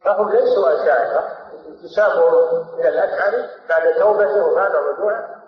فهم 0.04 0.30
ليسوا 0.30 0.82
أشاعرة 0.82 1.38
انتسابهم 1.68 2.68
إلى 2.80 2.88
الأشعري 2.88 3.48
بعد 3.68 3.94
توبته 3.94 4.44
وبعد 4.46 4.70
رجوعه 4.74 5.42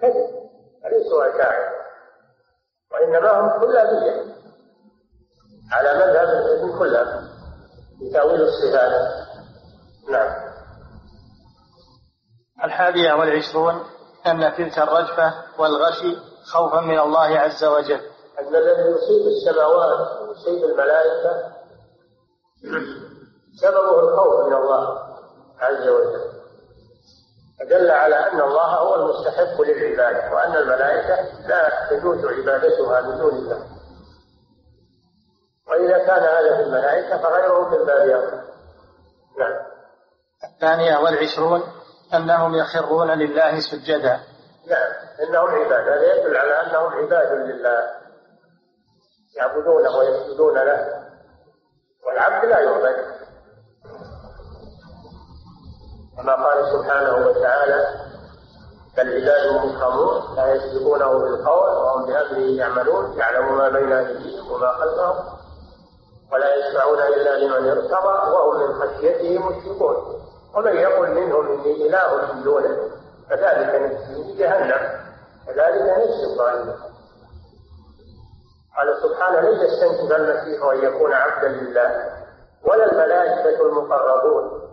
كذب 0.00 0.50
ليسوا 0.84 1.34
أشاعرة. 1.36 1.74
وإنما 2.92 3.30
هم 3.30 3.60
كلابية 3.60 4.34
على 5.72 5.94
مذهب 5.94 6.28
ابن 6.28 6.78
كلاب 6.78 7.06
في 7.98 8.10
تأويل 8.12 8.42
الصفات. 8.42 9.23
نعم. 10.08 10.54
الحادية 12.64 13.12
والعشرون 13.12 13.82
أن 14.26 14.54
تلك 14.56 14.78
الرجفة 14.78 15.34
والغشي 15.58 16.16
خوفا 16.52 16.80
من 16.80 16.98
الله 16.98 17.38
عز 17.38 17.64
وجل. 17.64 18.00
أن 18.40 18.56
الذي 18.56 18.82
يصيب 18.82 19.26
السماوات 19.26 20.22
ويصيب 20.22 20.64
الملائكة 20.64 21.52
سببه 23.60 24.00
الخوف 24.00 24.46
من 24.46 24.52
الله 24.54 24.98
عز 25.58 25.88
وجل. 25.88 26.34
فدل 27.60 27.90
على 27.90 28.16
أن 28.16 28.40
الله 28.40 28.76
هو 28.76 28.94
المستحق 28.94 29.60
للعبادة 29.60 30.34
وأن 30.34 30.56
الملائكة 30.56 31.46
لا 31.48 31.88
تجوز 31.90 32.24
عبادتها 32.24 33.00
من 33.00 33.18
دون 33.18 33.34
الله. 33.34 33.66
وإذا 35.68 35.98
كان 35.98 36.22
هذا 36.22 36.56
في 36.56 36.62
الملائكة 36.62 37.18
فغيره 37.18 37.70
في 37.70 37.76
الباب 37.76 38.44
نعم. 39.38 39.73
الثانية 40.64 40.98
والعشرون 40.98 41.62
أنهم 42.14 42.54
يخرون 42.54 43.10
لله 43.10 43.60
سجدا. 43.60 44.20
نعم 44.66 44.92
إنهم 45.28 45.50
عباد. 45.50 45.88
هذا 45.88 46.14
يدل 46.14 46.36
على 46.36 46.52
أنهم 46.52 46.92
عباد 46.92 47.32
لله. 47.32 47.78
يعبدونه 49.36 49.96
ويسجدون 49.98 50.54
له. 50.54 51.04
والعبد 52.06 52.44
لا 52.48 52.60
يعبد. 52.60 52.96
كما 56.16 56.34
قال 56.34 56.64
سبحانه 56.72 57.26
وتعالى 57.26 57.86
فالعباد 58.96 59.66
مكرمون 59.66 60.36
لا 60.36 60.54
يسبقونه 60.54 61.18
بالقول 61.18 61.76
وهم 61.76 62.06
بأمره 62.06 62.38
يعملون. 62.38 63.18
يعلم 63.18 63.58
ما 63.58 63.68
بين 63.68 63.92
أيديهم 63.92 64.52
وما 64.52 64.72
خلفهم 64.72 65.34
ولا 66.32 66.54
يشفعون 66.54 66.98
إلا 66.98 67.38
لمن 67.38 67.68
ارتضى 67.68 68.30
وهم 68.32 68.60
من 68.60 68.80
خشيته 68.80 69.38
مشركون 69.38 70.23
ومن 70.56 70.76
يقل 70.76 71.10
منهم 71.10 71.46
إني 71.52 71.86
إله 71.86 72.32
من 72.32 72.42
دونه 72.42 72.90
فذلك 73.30 73.74
نفسه 73.74 74.36
جهنم 74.38 75.04
كذلك 75.46 75.82
نفس 75.82 76.24
الظالمين. 76.30 76.76
قال 78.76 79.02
سبحانه 79.02 79.40
لن 79.40 79.60
يستنكف 79.60 80.12
المسيح 80.16 80.64
أن 80.64 80.84
يكون 80.84 81.12
عبدا 81.12 81.48
لله 81.48 82.10
ولا 82.64 82.92
الملائكة 82.92 83.62
المقربون. 83.66 84.64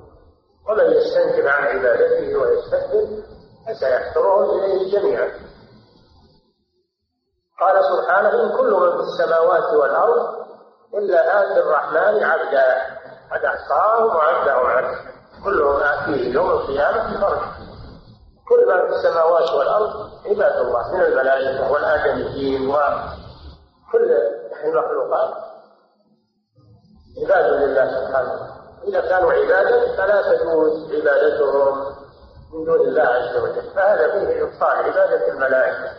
ومن 0.69 0.85
يستنكف 0.85 1.45
عن 1.45 1.63
عبادته 1.67 2.35
ويستكبر 2.37 3.23
فسيحشرهم 3.67 4.59
إليه 4.59 4.99
جميعا. 4.99 5.31
قال 7.59 7.83
سبحانه 7.83 8.29
إن 8.29 8.57
كل 8.57 8.71
من 8.71 8.97
في 8.97 9.03
السماوات 9.03 9.73
والأرض 9.73 10.41
إلا 10.93 11.41
آتي 11.43 11.59
الرحمن 11.59 12.23
عبدا 12.23 12.81
قد 13.31 13.45
أحصاهم 13.45 14.15
وعدهم 14.15 14.65
عبدا. 14.65 15.10
كلهم 15.43 15.75
آتيه 15.83 16.33
يوم 16.33 16.49
القيامة 16.49 17.21
فرد 17.21 17.39
كل 18.49 18.67
من 18.67 18.87
في 18.87 18.95
السماوات 18.95 19.49
والأرض 19.51 20.09
عباد 20.25 20.55
الله 20.59 20.93
من 20.93 21.01
الملائكة 21.01 21.71
والآدميين 21.71 22.69
وكل 22.69 24.11
المخلوقات. 24.63 25.33
عباد 27.23 27.45
لله 27.53 27.85
سبحانه 27.85 28.51
إذا 28.87 29.01
كانوا 29.01 29.33
عبادا 29.33 29.95
فلا 29.97 30.21
تجوز 30.21 30.93
عبادتهم 30.93 31.85
من 32.53 32.65
دون 32.65 32.79
الله 32.81 33.03
عز 33.03 33.37
وجل. 33.37 33.71
فهذا 33.75 34.11
فيه 34.11 34.43
إبطال 34.43 34.77
عبادة 34.77 35.27
الملائكة 35.27 35.91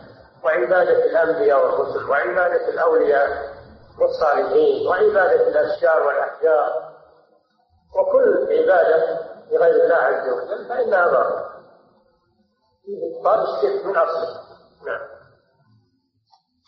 وعبادة 0.44 1.04
الأنبياء 1.04 1.66
والرسل 1.66 2.10
وعبادة 2.10 2.68
الأولياء 2.68 3.28
والصالحين 4.00 4.88
وعبادة 4.88 5.48
الأشجار 5.48 6.02
والأحجار. 6.02 6.92
وكل 7.96 8.48
عبادة 8.52 9.18
لغير 9.52 9.84
الله 9.84 9.94
عز 9.94 10.28
وجل 10.28 10.68
فإنها 10.68 11.06
باطلة 11.06 11.52
فيه 12.84 13.18
إبطال 13.18 13.40
الشرك 13.40 13.86
من 13.86 13.96
أصله. 13.96 14.40
نعم. 14.86 15.00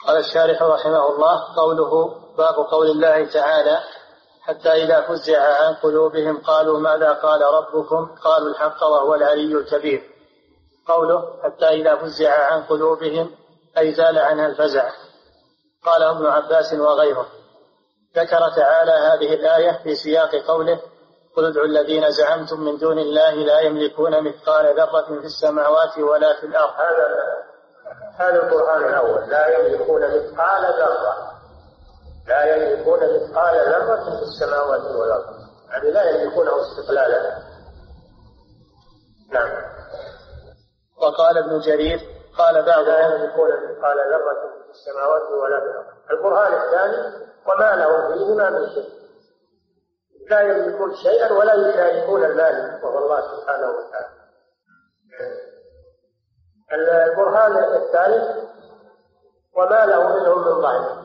قال 0.07 0.17
الشارح 0.17 0.63
رحمه 0.63 1.09
الله 1.09 1.55
قوله 1.57 2.15
باب 2.37 2.55
قول 2.55 2.91
الله 2.91 3.33
تعالى 3.33 3.79
حتى 4.43 4.69
إذا 4.69 5.01
فزع 5.01 5.65
عن 5.65 5.75
قلوبهم 5.75 6.43
قالوا 6.43 6.79
ماذا 6.79 7.13
قال 7.13 7.43
ربكم؟ 7.43 8.15
قالوا 8.25 8.49
الحق 8.49 8.83
وهو 8.83 9.15
العلي 9.15 9.55
الكبير. 9.55 10.03
قوله 10.89 11.43
حتى 11.43 11.69
إذا 11.69 11.97
فزع 11.97 12.53
عن 12.53 12.63
قلوبهم 12.63 13.31
أي 13.79 13.95
زال 13.95 14.19
عنها 14.19 14.47
الفزع. 14.47 14.91
قاله 15.85 16.11
ابن 16.11 16.27
عباس 16.27 16.75
وغيره. 16.75 17.27
ذكر 18.17 18.51
تعالى 18.57 18.93
هذه 18.93 19.35
الآية 19.35 19.83
في 19.83 19.95
سياق 19.95 20.37
قوله 20.37 20.81
قل 21.37 21.45
ادعوا 21.45 21.67
الذين 21.67 22.11
زعمتم 22.11 22.61
من 22.61 22.77
دون 22.79 22.99
الله 22.99 23.31
لا 23.31 23.61
يملكون 23.61 24.25
مثقال 24.25 24.77
ذرة 24.77 25.21
في 25.21 25.27
السماوات 25.27 25.99
ولا 25.99 26.41
في 26.41 26.47
الأرض. 26.47 26.73
هذا 26.73 27.07
هذا 28.17 28.43
القرآن 28.43 28.85
الأول. 28.85 29.31
لا 29.31 29.47
يملكون 29.47 30.03
مثقال 30.03 30.65
ذرة. 30.79 31.35
لا 32.29 32.57
يملكون 32.57 32.99
مثقال 32.99 33.55
ذرة 33.57 34.05
في 34.05 34.23
السماوات 34.23 34.81
والأرض 34.81 35.25
يعني 35.71 35.91
لا 35.91 36.11
يملكونه 36.11 36.53
استقلالا. 36.61 37.39
نعم. 39.33 39.51
وقال 40.97 41.39
ابن 41.39 41.61
جرير 41.61 42.01
قال 42.39 42.63
بعض 42.67 42.85
لا 42.85 43.01
يملكون 43.01 43.49
مثقال 43.49 43.97
ذرة 44.11 44.41
في 44.65 44.71
السماوات 44.71 45.23
ولا 45.23 45.61
في 45.61 45.67
الأرض. 45.67 45.87
البرهان 46.11 46.53
الثاني 46.53 47.25
وما 47.47 47.77
لهم 47.77 48.15
فيهما 48.15 48.51
من 48.51 48.69
شيء 48.75 49.04
لا 50.31 50.41
يملكون 50.41 50.95
شيئا 50.95 51.33
ولا 51.33 51.55
يشاركون 51.55 52.25
المال 52.25 52.81
وهو 52.83 52.99
الله 52.99 53.21
سبحانه 53.21 53.71
وتعالى. 53.71 54.25
البرهان 56.73 57.57
الثالث 57.57 58.45
وما 59.57 59.87
له 59.87 60.21
منهم 60.21 60.39
من 60.39 60.63
ظاهر 60.63 61.05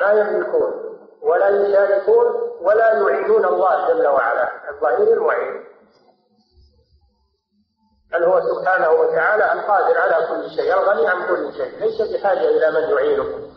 ما 0.00 0.12
يملكون 0.12 0.72
ولا 1.22 1.48
يشاركون 1.48 2.26
ولا 2.60 2.92
يعينون 2.92 3.44
الله 3.44 3.88
جل 3.88 4.06
وعلا 4.06 4.70
الظهير 4.70 5.12
المعين 5.12 5.64
بل 8.12 8.24
هو 8.24 8.40
سبحانه 8.40 8.90
وتعالى 8.90 9.52
القادر 9.52 9.98
على 9.98 10.26
كل 10.26 10.50
شيء 10.50 10.74
الغني 10.74 11.08
عن 11.08 11.28
كل 11.28 11.52
شيء. 11.52 11.78
ليس 11.78 12.02
بحاجة 12.02 12.48
إلى 12.48 12.70
من 12.70 12.90
يعينه. 12.90 13.50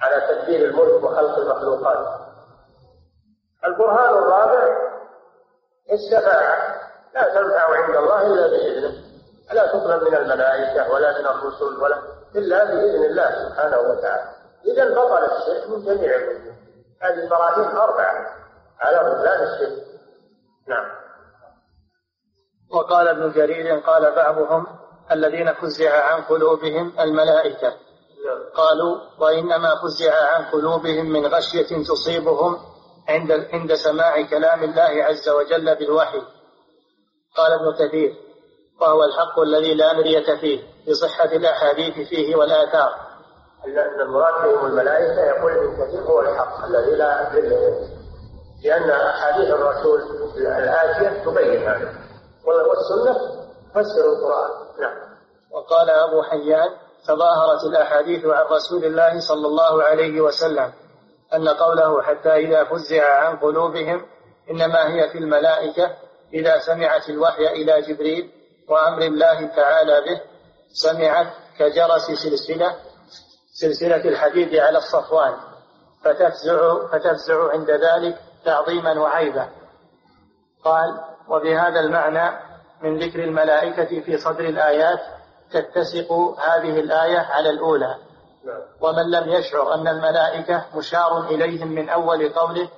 على 0.00 0.20
تدبير 0.28 0.68
الملك 0.68 1.04
وخلق 1.04 1.38
المخلوقات. 1.38 2.27
البرهان 3.64 4.14
الرابع 4.14 4.68
الشفاعة. 5.92 6.78
لا 7.14 7.22
تنفع 7.22 7.84
عند 7.84 7.96
الله 7.96 8.26
إلا 8.26 8.46
بإذنه. 8.46 8.92
لا 9.52 9.66
تطلب 9.66 10.08
من 10.08 10.14
الملائكة 10.14 10.92
ولا 10.92 11.18
من 11.18 11.26
الرسل 11.26 11.82
ولا 11.82 11.98
إلا 12.34 12.64
بإذن 12.64 13.04
الله 13.04 13.48
سبحانه 13.48 13.78
وتعالى. 13.78 14.30
إذا 14.66 14.94
بطل 14.94 15.24
الشرك 15.24 15.70
من 15.70 15.84
جميع 15.84 16.16
الوجوه 16.16 16.54
هذه 17.02 17.14
البراهين 17.14 17.76
أربعة. 17.76 18.38
على 18.80 18.98
بطلان 18.98 19.42
الشرك. 19.42 19.84
نعم. 20.68 20.86
وقال 22.72 23.08
ابن 23.08 23.32
جرير 23.32 23.78
قال 23.78 24.14
بعضهم 24.14 24.66
الذين 25.10 25.52
فزع 25.52 26.04
عن 26.04 26.22
قلوبهم 26.22 27.00
الملائكة. 27.00 27.68
نعم. 28.26 28.38
قالوا 28.54 29.00
وإنما 29.18 29.74
فزع 29.82 30.34
عن 30.34 30.44
قلوبهم 30.44 31.06
من 31.12 31.26
غشية 31.26 31.84
تصيبهم 31.84 32.58
عند 33.08 33.32
عند 33.52 33.74
سماع 33.74 34.22
كلام 34.22 34.62
الله 34.62 35.04
عز 35.04 35.28
وجل 35.28 35.74
بالوحي. 35.74 36.22
قال 37.36 37.52
ابن 37.52 37.88
كثير 37.88 38.14
وهو 38.80 39.04
الحق 39.04 39.40
الذي 39.40 39.74
لا 39.74 39.92
مرية 39.92 40.40
فيه 40.40 40.62
بصحة 40.88 41.24
الأحاديث 41.24 42.08
فيه 42.08 42.36
والآثار. 42.36 42.94
أن 43.66 44.00
المراد 44.00 44.48
بهم 44.48 44.66
الملائكة 44.66 45.20
يقول 45.20 45.52
ابن 45.52 45.84
كثير 45.84 46.00
هو 46.00 46.20
الحق 46.20 46.64
الذي 46.64 46.90
لا 46.90 47.32
مرية 47.32 47.98
لأن 48.64 48.90
أحاديث 48.90 49.50
الرسول 49.50 50.00
الآتية 50.36 51.24
تبين 51.24 51.68
هذا. 51.68 51.92
والسنة 52.46 53.14
تفسر 53.70 54.12
القرآن. 54.12 54.50
نعم. 54.80 54.96
وقال 55.50 55.90
أبو 55.90 56.22
حيان 56.22 56.68
تظاهرت 57.06 57.64
الأحاديث 57.64 58.24
عن 58.24 58.44
رسول 58.46 58.84
الله 58.84 59.20
صلى 59.20 59.46
الله 59.46 59.82
عليه 59.82 60.20
وسلم. 60.20 60.72
أن 61.34 61.48
قوله 61.48 62.02
حتى 62.02 62.34
إذا 62.34 62.64
فزع 62.64 63.24
عن 63.24 63.36
قلوبهم 63.36 64.06
إنما 64.50 64.88
هي 64.88 65.08
في 65.08 65.18
الملائكة 65.18 65.96
إذا 66.34 66.58
سمعت 66.58 67.08
الوحي 67.08 67.46
إلى 67.46 67.82
جبريل 67.82 68.30
وأمر 68.68 69.02
الله 69.02 69.46
تعالى 69.46 70.00
به 70.00 70.20
سمعت 70.72 71.26
كجرس 71.58 72.10
سلسلة 72.10 72.76
سلسلة 73.52 74.08
الحديد 74.08 74.54
على 74.56 74.78
الصفوان 74.78 75.36
فتفزع 76.04 76.86
فتفزع 76.92 77.52
عند 77.52 77.70
ذلك 77.70 78.18
تعظيما 78.44 79.00
وعيبة 79.00 79.48
قال 80.64 81.00
وبهذا 81.28 81.80
المعنى 81.80 82.38
من 82.82 82.98
ذكر 82.98 83.24
الملائكة 83.24 84.00
في 84.00 84.18
صدر 84.18 84.44
الآيات 84.44 85.00
تتسق 85.50 86.12
هذه 86.38 86.80
الآية 86.80 87.18
على 87.18 87.50
الأولى. 87.50 87.96
ومن 88.80 89.10
لم 89.10 89.28
يشعر 89.28 89.74
أن 89.74 89.88
الملائكة 89.88 90.64
مشار 90.74 91.20
إليهم 91.20 91.68
من 91.68 91.88
أول 91.88 92.28
قوله 92.28 92.68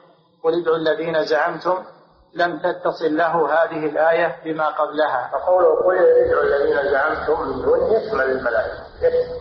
قل 0.45 0.61
ادعوا 0.61 0.77
الذين 0.77 1.25
زعمتم 1.25 1.85
لم 2.35 2.59
تتصل 2.59 3.17
له 3.17 3.53
هذه 3.53 3.87
الآية 3.87 4.37
بما 4.45 4.69
قبلها. 4.69 5.31
فقوله 5.33 5.75
قل 5.85 5.99
ادعوا 5.99 6.43
الذين 6.43 6.91
زعمتم 6.91 7.49
من 7.49 7.63
دون 7.63 7.93
يشمل 7.93 8.31
الملائكة 8.31 8.85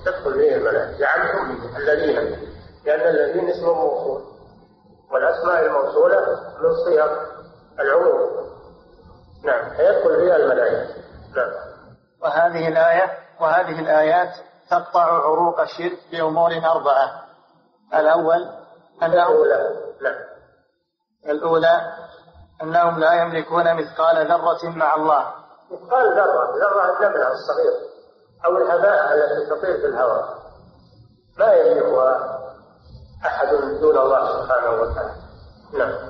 تدخل 0.05 0.33
فيه 0.33 0.55
الملائكة. 0.55 0.97
زعمتم 0.97 1.77
الذين 1.77 2.49
لأن 2.85 3.15
الذين 3.15 3.49
اسم 3.49 3.65
موصول 3.65 4.21
والأسماء 5.11 5.65
الموصولة 5.65 6.19
من 6.61 6.75
صيغ 6.85 7.07
العموم. 7.79 8.29
نعم 9.43 9.69
فيدخل 9.69 10.15
فيها 10.15 10.35
الملائكة. 10.35 10.93
نعم. 11.35 11.51
وهذه 12.21 12.67
الآية 12.67 13.11
وهذه 13.39 13.79
الآيات 13.79 14.48
تقطع 14.71 15.03
عروق 15.03 15.59
الشرك 15.59 15.99
بأمور 16.11 16.51
أربعة. 16.51 17.25
الأول 17.93 18.49
الأولى. 19.03 19.75
نعم 20.01 20.29
الأولى 21.25 21.81
أنهم 22.61 22.99
لا 22.99 23.13
يملكون 23.13 23.75
مثقال 23.75 24.27
ذرة 24.27 24.69
مع 24.69 24.95
الله. 24.95 25.33
مثقال 25.71 26.13
ذرة 26.13 26.57
ذرة 26.57 26.97
النملة 26.97 27.31
الصغير 27.31 27.73
أو 28.45 28.57
الهباء 28.57 29.13
التي 29.13 29.49
تطير 29.49 29.77
في 29.77 29.85
الهواء. 29.85 30.39
لا 31.37 31.53
يملكها 31.53 32.39
أحد 33.25 33.47
دون 33.81 33.97
الله 33.97 34.43
سبحانه 34.43 34.81
وتعالى. 34.81 35.15
نعم. 35.73 36.09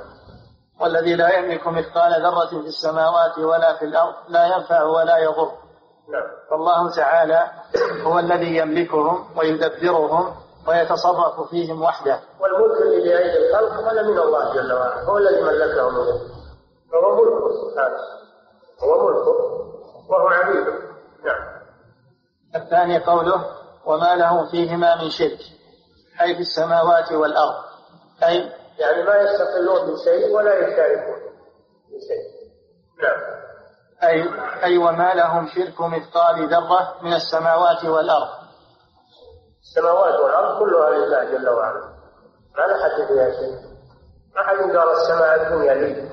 والذي 0.81 1.15
لا 1.15 1.37
يملك 1.37 1.67
مثقال 1.67 2.23
ذرة 2.23 2.61
في 2.61 2.67
السماوات 2.67 3.37
ولا 3.37 3.77
في 3.77 3.85
الأرض 3.85 4.15
لا 4.27 4.45
ينفع 4.45 4.83
ولا 4.83 5.17
يضر. 5.17 5.51
فالله 6.49 6.95
تعالى 6.95 7.47
هو 8.03 8.19
الذي 8.19 8.57
يملكهم 8.57 9.37
ويدبرهم 9.37 10.35
ويتصرف 10.67 11.49
فيهم 11.49 11.81
وحده. 11.81 12.19
والملك 12.39 12.81
الذي 12.81 13.09
بأيدي 13.09 13.49
الخلق 13.49 13.71
هذا 13.71 14.01
من 14.01 14.17
الله 14.17 14.53
جل 14.53 14.73
وعلا. 14.73 15.03
هو 15.03 15.17
الذي 15.17 15.41
ملكهم 15.41 15.93
فهو 16.91 17.15
ملكه 17.15 17.49
سبحانه 17.61 17.97
هو 18.83 19.07
ملكه 19.07 19.59
وهو 20.09 20.27
عبيده 20.27 20.73
نعم. 21.25 21.59
الثاني 22.55 22.99
قوله 22.99 23.45
وما 23.85 24.15
له 24.15 24.51
فيهما 24.51 25.01
من 25.01 25.09
شرك 25.09 25.39
أي 26.21 26.35
في 26.35 26.41
السماوات 26.41 27.11
والأرض. 27.11 27.63
أي 28.23 28.51
يعني 28.79 29.03
ما 29.03 29.15
يستقلون 29.15 29.93
بشيء 29.93 30.35
ولا 30.35 30.53
يشاركون 30.53 31.19
بشيء 31.87 32.39
نعم. 33.03 33.39
أي 34.03 34.29
أي 34.63 34.77
وما 34.77 35.13
لهم 35.13 35.47
شرك 35.47 35.81
مثقال 35.81 36.49
ذرة 36.49 36.95
من 37.01 37.13
السماوات 37.13 37.85
والأرض. 37.85 38.29
السماوات 39.61 40.19
والأرض 40.19 40.59
كلها 40.59 40.89
لله 40.89 41.23
جل 41.23 41.49
وعلا. 41.49 41.81
ما 42.57 42.63
لحد 42.63 43.07
فيها 43.07 43.31
شيء. 43.31 43.69
ما 44.35 44.43
حد 44.43 44.57
قال 44.57 44.89
السماء 44.91 45.41
الدنيا 45.41 45.73
لي 45.73 46.09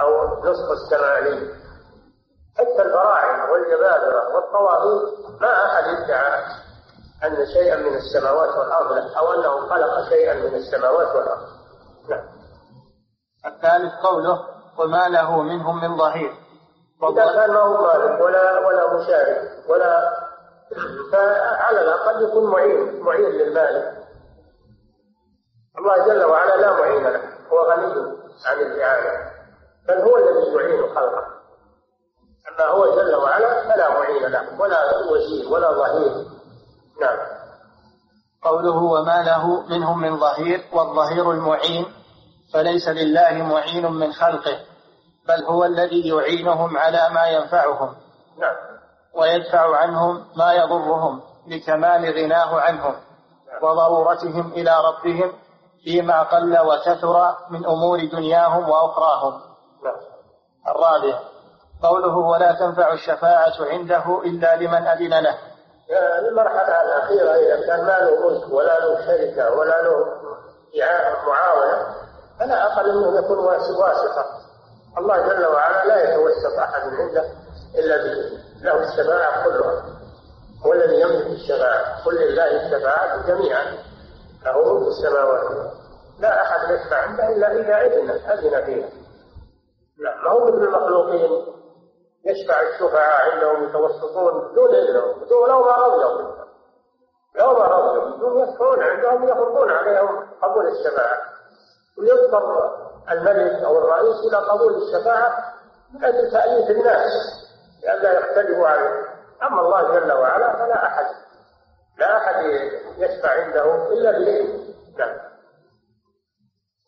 أو 0.00 0.38
نصف 0.40 0.70
السماء 0.70 1.22
لي. 1.22 1.54
حتى 2.58 2.82
البراعم 2.82 3.50
والجبابرة 3.50 4.34
والطواغيت 4.34 5.40
ما 5.40 5.66
أحد 5.66 5.84
ادعى 5.84 6.44
أن 7.24 7.46
شيئا 7.46 7.76
من 7.76 7.94
السماوات 7.96 8.58
والأرض 8.58 8.92
له 8.92 9.18
أو 9.18 9.32
أنه 9.32 9.68
خلق 9.68 10.08
شيئا 10.08 10.34
من 10.34 10.54
السماوات 10.54 11.08
والأرض. 11.16 11.48
نعم. 12.08 12.24
الثالث 13.46 13.92
قوله 14.02 14.46
وما 14.78 15.08
له 15.08 15.42
منهم 15.42 15.80
من 15.80 15.98
ظهير. 15.98 16.49
إذا 17.02 17.32
كان 17.34 17.50
ما 17.50 17.60
هو 17.60 17.86
مالك 17.86 18.20
ولا 18.20 18.66
ولا 18.66 18.94
مشارك 18.94 19.50
ولا 19.68 20.10
فعلى 21.12 21.80
الأقل 21.80 22.24
يكون 22.24 22.50
معين 22.50 23.00
معين 23.00 23.30
للمالك 23.30 24.00
الله 25.78 26.06
جل 26.06 26.24
وعلا 26.24 26.56
لا 26.56 26.72
معين 26.72 27.02
له. 27.02 27.20
هو 27.52 27.60
غني 27.70 27.92
عن 28.46 28.60
الإعانة 28.60 29.30
بل 29.88 29.94
هو 29.94 30.16
الذي 30.16 30.52
يعين 30.54 30.94
خلقه. 30.94 31.24
أما 32.48 32.68
هو 32.68 32.96
جل 32.96 33.14
وعلا 33.14 33.74
فلا 33.74 33.90
معين 33.90 34.26
له. 34.26 34.60
ولا 34.60 34.78
وزير 35.12 35.52
ولا 35.52 35.72
ظهير. 35.72 36.26
نعم. 37.00 37.18
قوله 38.42 38.76
وما 38.76 39.22
له 39.22 39.68
منهم 39.68 40.00
من 40.00 40.16
ظهير 40.20 40.64
والظهير 40.72 41.30
المعين 41.30 41.86
فليس 42.52 42.88
لله 42.88 43.32
معين 43.32 43.92
من 43.92 44.12
خلقه. 44.12 44.69
بل 45.30 45.44
هو 45.44 45.64
الذي 45.64 46.08
يعينهم 46.08 46.78
على 46.78 47.08
ما 47.14 47.26
ينفعهم. 47.26 47.94
نعم. 48.38 48.56
ويدفع 49.14 49.76
عنهم 49.76 50.24
ما 50.36 50.52
يضرهم 50.52 51.22
لكمال 51.46 52.14
غناه 52.14 52.60
عنهم 52.60 52.94
وضرورتهم 53.62 54.52
إلى 54.52 54.74
ربهم 54.84 55.32
فيما 55.84 56.22
قل 56.22 56.58
وكثر 56.60 57.36
من 57.50 57.66
أمور 57.66 57.98
دنياهم 58.12 58.68
وأخراهم. 58.68 59.40
نعم. 59.84 59.96
الرابع. 60.68 61.18
قوله 61.82 62.16
ولا 62.16 62.52
تنفع 62.52 62.92
الشفاعة 62.92 63.54
عنده 63.60 64.22
إلا 64.24 64.56
لمن 64.56 64.86
أذن 64.86 65.22
له. 65.22 65.38
المرحلة 66.28 66.82
الأخيرة 66.82 67.30
إذا 67.30 67.66
كان 67.66 67.86
ما 67.86 67.98
له 67.98 68.28
ملك 68.28 68.52
ولا 68.52 68.80
له 68.80 69.06
شركة 69.06 69.50
ولا 69.50 69.82
له 69.82 70.06
معاونة 71.26 71.94
فلا 72.38 72.66
أقل 72.66 72.98
منه 72.98 73.18
يكون 73.18 73.38
واسطة. 73.38 74.39
الله 74.98 75.28
جل 75.28 75.46
وعلا 75.46 75.84
لا 75.84 76.10
يتوسط 76.10 76.58
أحد 76.58 76.82
عنده 76.82 77.24
إلا 77.74 77.96
بإذنه 77.96 78.40
له 78.62 78.88
الشفاعة 78.88 79.44
كلها. 79.44 79.84
هو 80.66 80.72
الذي 80.72 81.00
يملك 81.00 81.26
الشفاعة. 81.26 82.04
قل 82.04 82.14
لله 82.14 82.66
الشفاعة 82.66 83.26
جميعا. 83.26 83.64
له 84.44 84.74
ملك 84.74 84.88
السماوات 84.88 85.72
لا 86.18 86.42
أحد 86.42 86.70
يشفع 86.70 86.96
عنده 86.96 87.28
إلا 87.28 87.52
إذا 87.52 87.86
أذن 87.86 88.10
أذن 88.10 88.64
فيها. 88.64 88.88
لا 89.98 90.16
ما 90.24 90.30
هو 90.30 90.44
مثل 90.44 90.64
المخلوقين 90.64 91.46
يشفع 92.24 92.60
الشفعاء 92.60 93.30
عندهم 93.30 93.64
يتوسطون 93.64 94.52
بدون 94.52 94.74
إذنهم. 94.74 95.24
بدون 95.24 95.48
لو 95.48 95.64
ما 95.64 95.76
رضوا. 95.76 96.34
لو 97.38 97.52
ما 97.52 97.64
رضوا. 97.64 98.42
يشفعون 98.42 98.82
عندهم 98.82 99.28
يفرضون 99.28 99.70
عليهم 99.70 100.26
قبول 100.42 100.66
الشفاعة. 100.66 101.18
ويضطر 101.98 102.89
الملك 103.10 103.62
أو 103.62 103.78
الرئيس 103.78 104.16
إلى 104.28 104.36
قبول 104.36 104.82
الشفاعة 104.82 105.54
من 105.94 106.04
أجل 106.04 106.30
تأليف 106.30 106.70
الناس 106.70 107.10
لئلا 107.84 108.18
يختلفوا 108.18 108.68
عليه 108.68 109.10
أما 109.42 109.60
الله 109.60 109.82
جل 109.82 110.12
وعلا 110.12 110.52
فلا 110.52 110.86
أحد 110.86 111.06
لا 111.98 112.16
أحد 112.16 112.44
يشفع 112.98 113.30
عنده 113.30 113.92
إلا 113.92 114.10
بإذنه. 114.10 114.64
نعم. 114.98 115.18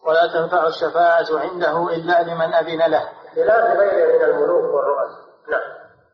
ولا 0.06 0.26
تنفع 0.32 0.66
الشفاعة 0.66 1.26
عنده 1.30 1.88
إلا 1.88 2.22
لمن 2.22 2.54
أذن 2.54 2.90
له. 2.90 3.08
بخلاف 3.36 3.78
غيره 3.78 4.18
من 4.18 4.24
الملوك 4.24 4.74
والرؤساء. 4.74 5.22
نعم. 5.50 5.60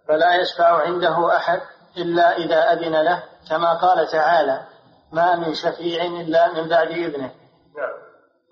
فلا 0.09 0.35
يشفع 0.35 0.83
عنده 0.83 1.37
أحد 1.37 1.61
إلا 1.97 2.37
إذا 2.37 2.73
أذن 2.73 3.03
له 3.03 3.23
كما 3.51 3.75
قال 3.75 4.09
تعالى 4.13 4.61
ما 5.13 5.37
من 5.37 5.55
شفيع 5.55 6.05
إلا 6.05 6.53
من 6.53 6.69
بعد 6.69 6.87
إذنه. 6.87 7.31
نعم. 7.77 7.93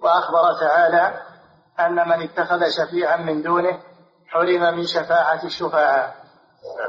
وأخبر 0.02 0.60
تعالى 0.60 1.22
أن 1.80 2.08
من 2.08 2.22
اتخذ 2.22 2.60
شفيعا 2.68 3.16
من 3.16 3.42
دونه 3.42 3.78
حرم 4.28 4.76
من 4.76 4.86
شفاعة 4.86 5.44
الشفعاء. 5.44 6.14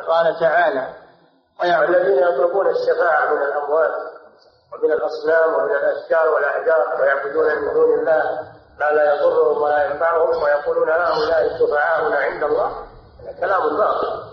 قال 0.08 0.40
تعالى 0.40 0.94
والذين 1.60 2.18
يطلبون 2.18 2.68
الشفاعة 2.68 3.34
من 3.34 3.42
الأموات 3.42 3.92
ومن 4.74 4.92
الأصنام 4.92 5.54
ومن 5.54 5.72
الأشجار 5.72 6.28
والأحجار 6.30 7.02
ويعبدون 7.02 7.46
من 7.46 7.74
دون 7.74 8.00
الله 8.00 8.24
ما 8.80 8.86
لا 8.86 9.14
يضرهم 9.14 9.62
ولا 9.62 9.86
ينفعهم 9.86 10.44
ويقولون 10.44 10.90
هؤلاء 10.90 11.60
شفعاؤنا 11.60 12.18
عند 12.18 12.44
الله. 12.44 12.88
كلام 13.40 13.78
باطل. 13.78 14.24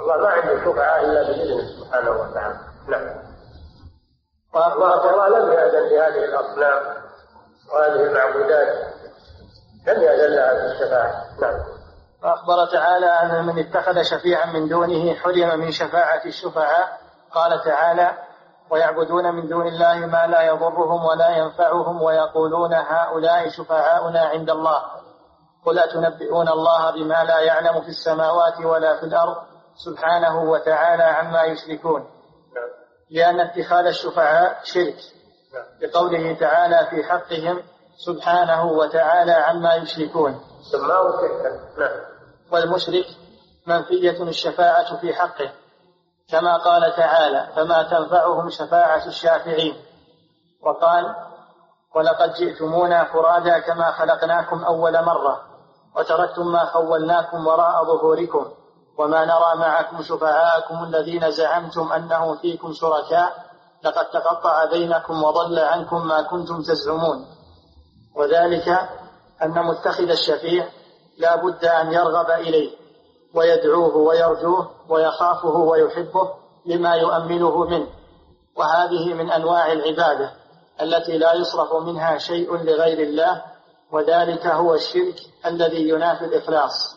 الله 0.00 0.16
ما 0.16 0.28
عنده 0.28 0.64
شفعاء 0.64 1.04
إلا 1.04 1.22
بإذنه 1.22 1.64
سبحانه 1.80 2.10
وتعالى. 2.10 2.58
نعم. 2.88 3.24
الله 4.56 5.28
لم 5.28 5.52
يأذن 5.52 5.88
بهذه 5.88 6.24
الأصنام 6.24 6.82
وهذه 7.72 8.00
المعبودات. 8.06 8.93
لم 9.86 10.02
يأذن 10.02 10.34
لها 10.34 10.52
بالشفاعة 10.52 11.24
نعم. 11.40 11.60
وأخبر 12.22 12.66
تعالى 12.72 13.06
أن 13.06 13.44
من 13.44 13.58
اتخذ 13.58 14.02
شفيعا 14.02 14.46
من 14.46 14.68
دونه 14.68 15.14
حرم 15.14 15.58
من 15.60 15.70
شفاعة 15.70 16.24
الشفعاء. 16.26 16.98
قال 17.32 17.64
تعالى 17.64 18.18
ويعبدون 18.70 19.34
من 19.34 19.48
دون 19.48 19.66
الله 19.66 20.06
ما 20.06 20.26
لا 20.26 20.42
يضرهم 20.42 21.04
ولا 21.04 21.28
ينفعهم 21.28 22.02
ويقولون 22.02 22.74
هؤلاء 22.74 23.48
شفعاؤنا 23.48 24.20
عند 24.20 24.50
الله. 24.50 24.82
قل 25.66 25.78
أتنبئون 25.78 26.48
الله 26.48 26.90
بما 26.90 27.24
لا 27.24 27.40
يعلم 27.40 27.80
في 27.80 27.88
السماوات 27.88 28.60
ولا 28.60 29.00
في 29.00 29.06
الأرض 29.06 29.36
سبحانه 29.74 30.42
وتعالى 30.42 31.02
عما 31.02 31.42
يشركون. 31.42 32.06
لأن 33.10 33.40
اتخاذ 33.40 33.86
الشفعاء 33.86 34.60
شرك. 34.62 34.96
لقوله 35.82 36.36
تعالى 36.40 36.86
في 36.90 37.04
حقهم 37.04 37.62
سبحانه 37.96 38.64
وتعالى 38.64 39.32
عما 39.32 39.74
يشركون. 39.74 40.40
سماه 40.72 41.20
شركا. 41.20 41.50
نعم. 41.78 42.00
والمشرك 42.52 43.06
منفية 43.66 44.22
الشفاعة 44.22 44.96
في 44.96 45.14
حقه 45.14 45.52
كما 46.28 46.56
قال 46.56 46.96
تعالى 46.96 47.48
فما 47.56 47.82
تنفعهم 47.82 48.50
شفاعة 48.50 49.06
الشافعين 49.06 49.76
وقال 50.62 51.14
ولقد 51.94 52.32
جئتمونا 52.32 53.04
فرادا 53.04 53.58
كما 53.58 53.90
خلقناكم 53.90 54.64
أول 54.64 55.04
مرة 55.04 55.40
وتركتم 55.96 56.52
ما 56.52 56.64
خولناكم 56.64 57.46
وراء 57.46 57.84
ظهوركم 57.84 58.46
وما 58.98 59.24
نرى 59.24 59.58
معكم 59.58 60.02
شفعاءكم 60.02 60.84
الذين 60.84 61.30
زعمتم 61.30 61.92
أنهم 61.92 62.36
فيكم 62.36 62.72
شركاء 62.72 63.44
لقد 63.84 64.04
تقطع 64.10 64.64
بينكم 64.64 65.22
وضل 65.22 65.58
عنكم 65.58 66.06
ما 66.06 66.22
كنتم 66.22 66.62
تزعمون 66.62 67.26
وذلك 68.16 68.68
أن 69.42 69.66
متخذ 69.66 70.10
الشفيع 70.10 70.68
لا 71.18 71.36
بد 71.36 71.64
أن 71.64 71.92
يرغب 71.92 72.30
إليه 72.30 72.70
ويدعوه 73.34 73.96
ويرجوه 73.96 74.70
ويخافه 74.88 75.56
ويحبه 75.56 76.30
لما 76.66 76.94
يؤمله 76.94 77.64
منه. 77.64 77.86
وهذه 78.56 79.14
من 79.14 79.30
أنواع 79.30 79.72
العبادة 79.72 80.32
التي 80.82 81.18
لا 81.18 81.34
يصرف 81.34 81.72
منها 81.72 82.18
شيء 82.18 82.56
لغير 82.56 82.98
الله 82.98 83.42
وذلك 83.92 84.46
هو 84.46 84.74
الشرك 84.74 85.16
الذي 85.46 85.88
ينافي 85.88 86.24
الإخلاص. 86.24 86.96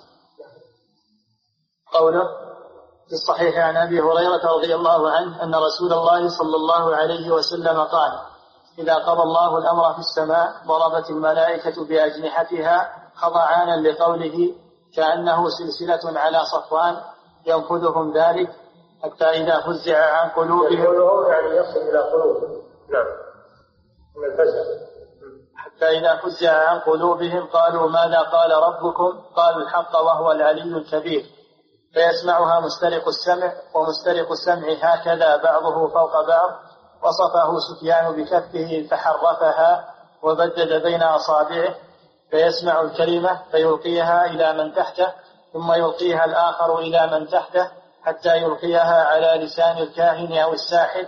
قوله 1.93 2.23
في 3.07 3.13
الصحيح 3.13 3.57
عن 3.57 3.77
أبي 3.77 4.01
هريرة 4.01 4.57
رضي 4.57 4.75
الله 4.75 5.11
عنه 5.11 5.43
أن 5.43 5.55
رسول 5.55 5.93
الله 5.93 6.29
صلى 6.29 6.55
الله 6.55 6.95
عليه 6.95 7.31
وسلم 7.31 7.79
قال 7.79 8.19
إذا 8.79 8.95
قضى 8.95 9.21
الله 9.21 9.57
الأمر 9.57 9.93
في 9.93 9.99
السماء 9.99 10.53
ضربت 10.67 11.09
الملائكة 11.09 11.85
بأجنحتها 11.85 12.89
خضعانا 13.15 13.87
لقوله 13.87 14.55
كأنه 14.95 15.45
سلسلة 15.49 16.19
على 16.19 16.39
صفوان 16.45 16.97
ينفذهم 17.45 18.17
ذلك 18.17 18.49
حتى 19.03 19.25
إذا 19.25 19.61
فزع 19.61 20.19
عن 20.19 20.29
قلوبهم. 20.29 21.29
يعني 21.29 21.57
يصل 21.57 21.79
إلى 21.79 21.99
قلوبهم. 21.99 22.61
نعم. 22.89 23.05
من 24.17 24.31
الفزع. 24.31 24.63
حتى 25.55 25.85
إذا 25.85 26.15
فزع 26.15 26.69
عن 26.69 26.79
قلوبهم 26.79 27.47
قالوا 27.47 27.89
ماذا 27.89 28.19
قال 28.19 28.51
ربكم؟ 28.51 29.21
قالوا 29.35 29.61
الحق 29.61 29.95
وهو 29.95 30.31
العلي 30.31 30.77
الكبير. 30.77 31.25
فيسمعها 31.93 32.59
مسترق 32.59 33.07
السمع 33.07 33.53
ومسترق 33.75 34.31
السمع 34.31 34.67
هكذا 34.81 35.37
بعضه 35.37 35.87
فوق 35.87 36.27
بعض. 36.27 36.66
وصفه 37.03 37.59
سفيان 37.59 38.15
بكفه 38.15 38.87
فحرفها 38.91 39.93
وبدد 40.23 40.83
بين 40.83 41.03
أصابعه 41.03 41.75
فيسمع 42.31 42.81
الكلمة 42.81 43.39
فيلقيها 43.51 44.25
إلى 44.25 44.53
من 44.53 44.73
تحته 44.73 45.13
ثم 45.53 45.71
يلقيها 45.71 46.25
الآخر 46.25 46.79
إلى 46.79 47.07
من 47.07 47.27
تحته 47.27 47.71
حتى 48.03 48.37
يلقيها 48.37 49.03
على 49.05 49.45
لسان 49.45 49.77
الكاهن 49.77 50.37
أو 50.37 50.53
الساحر. 50.53 51.05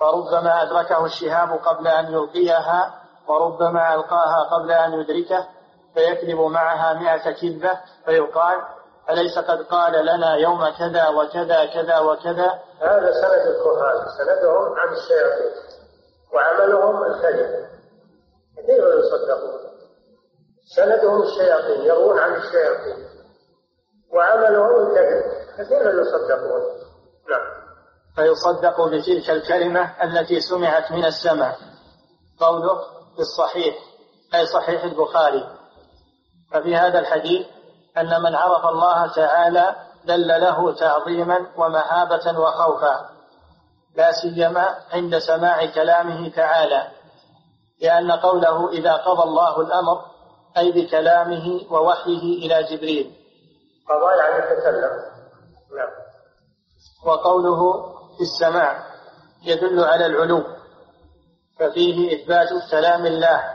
فربما 0.00 0.62
أدركه 0.62 1.04
الشهاب 1.04 1.52
قبل 1.52 1.88
أن 1.88 2.12
يلقيها 2.12 2.94
وربما 3.28 3.94
ألقاها 3.94 4.42
قبل 4.42 4.72
أن 4.72 4.92
يدركه 4.92 5.46
فيكذب 5.94 6.40
معها 6.40 6.92
مئة 6.92 7.30
كذبة 7.32 7.80
فيقال 8.04 8.62
أليس 9.10 9.38
قد 9.38 9.62
قال 9.62 10.06
لنا 10.06 10.34
يوم 10.34 10.68
كذا 10.70 11.08
وكذا 11.08 11.66
كذا 11.66 11.98
وكذا؟ 11.98 12.60
هذا 12.80 13.12
سند 13.12 13.46
الكهان 13.46 14.06
سندهم 14.18 14.74
عن 14.74 14.92
الشياطين 14.92 15.52
وعملهم 16.34 17.04
الكذب 17.04 17.64
كثير 18.56 18.98
يصدقون. 18.98 19.60
سندهم 20.76 21.22
الشياطين 21.22 21.80
يروون 21.80 22.18
عن 22.18 22.34
الشياطين 22.34 23.06
وعملهم 24.14 24.86
الكذب. 24.86 25.22
كثير 25.58 26.00
يصدقون. 26.00 26.62
نعم. 27.30 27.64
فيصدق 28.16 28.86
بتلك 28.86 29.30
الكلمة 29.30 30.04
التي 30.04 30.40
سمعت 30.40 30.92
من 30.92 31.04
السماء. 31.04 31.56
قوله 32.40 32.78
في 33.14 33.20
الصحيح 33.20 33.74
أي 34.34 34.46
صحيح 34.46 34.84
البخاري. 34.84 35.48
ففي 36.52 36.76
هذا 36.76 36.98
الحديث 36.98 37.46
أن 37.98 38.22
من 38.22 38.34
عرف 38.34 38.66
الله 38.66 39.06
تعالى 39.06 39.76
دل 40.04 40.28
له 40.28 40.74
تعظيما 40.74 41.46
ومهابة 41.56 42.38
وخوفا 42.38 43.10
لا 43.96 44.12
سيما 44.12 44.74
عند 44.92 45.18
سماع 45.18 45.66
كلامه 45.66 46.28
تعالى 46.28 46.88
لأن 47.82 48.12
قوله 48.12 48.70
إذا 48.70 48.92
قضى 48.92 49.22
الله 49.22 49.60
الأمر 49.60 50.00
أي 50.56 50.72
بكلامه 50.72 51.60
ووحيه 51.70 52.46
إلى 52.46 52.62
جبريل. 52.62 53.12
قضى 53.88 54.18
يعني 54.18 54.60
تكلم 54.60 54.90
نعم. 55.76 55.90
وقوله 57.06 57.82
في 58.16 58.22
السماع 58.22 58.84
يدل 59.42 59.84
على 59.84 60.06
العلو 60.06 60.42
ففيه 61.58 62.22
إثبات 62.22 62.48
كلام 62.70 63.06
الله 63.06 63.54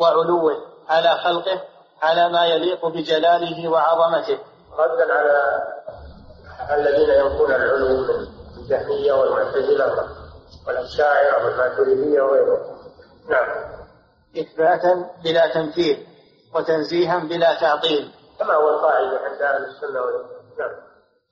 وعلوه 0.00 0.56
على 0.88 1.18
خلقه 1.18 1.60
على 2.02 2.28
ما 2.28 2.46
يليق 2.46 2.86
بجلاله 2.86 3.68
وعظمته. 3.68 4.38
ردا 4.78 5.12
على 5.14 5.62
الذين 6.70 7.10
ينفون 7.10 7.52
العلو 7.52 7.88
من 7.88 8.26
الجهمية 8.58 9.12
والمعتزلة 9.12 10.08
والأشاعرة 10.66 11.44
والماتريدية 11.44 12.22
وغيرهم. 12.22 12.78
نعم. 13.28 13.48
إثباتا 14.38 15.10
بلا 15.24 15.54
تمثيل 15.54 16.06
وتنزيها 16.54 17.18
بلا 17.18 17.60
تعطيل. 17.60 18.12
كما 18.38 18.54
هو 18.54 18.68
القاعدة 18.68 19.18
عند 19.18 19.42
أهل 19.42 19.64
السنة 19.64 20.00
نعم. 20.58 20.70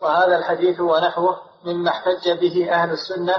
وهذا 0.03 0.37
الحديث 0.37 0.81
ونحوه 0.81 1.37
مما 1.64 1.91
احتج 1.91 2.31
به 2.41 2.73
أهل 2.73 2.91
السنة 2.91 3.35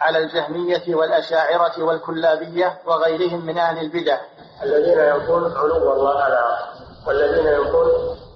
على 0.00 0.18
الجهمية 0.18 0.94
والأشاعرة 0.94 1.82
والكلابية 1.82 2.80
وغيرهم 2.86 3.46
من 3.46 3.58
أهل 3.58 3.78
البدع. 3.78 4.20
الذين 4.62 4.98
ينفون 4.98 5.56
علو 5.56 5.92
الله 5.92 6.22
على 6.22 6.38
والذين 7.06 7.46
ينفون 7.46 7.88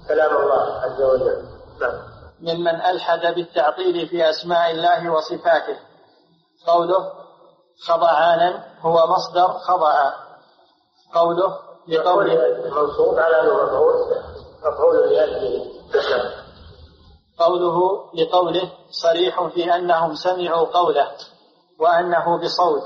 كلام 0.07 0.37
الله 0.37 0.81
عز 0.81 1.01
وجل. 1.01 1.43
نعم. 1.81 1.93
ممن 2.41 2.81
ألحد 2.81 3.33
بالتعطيل 3.35 4.07
في 4.07 4.29
أسماء 4.29 4.71
الله 4.71 5.09
وصفاته. 5.09 5.79
قوله 6.67 7.11
خضعانا 7.87 8.63
هو 8.81 9.07
مصدر 9.07 9.47
خضع. 9.47 10.13
قوله 11.13 11.57
لقوله 11.87 12.35
منصوب 12.65 13.19
على 13.19 13.41
انه 13.41 13.53
مفعول 13.53 13.97
قوله 17.39 18.03
لقوله 18.13 18.71
صريح 18.91 19.47
في 19.47 19.75
أنهم 19.75 20.15
سمعوا 20.15 20.67
قوله 20.67 21.11
وأنه 21.79 22.41
بصوت 22.43 22.83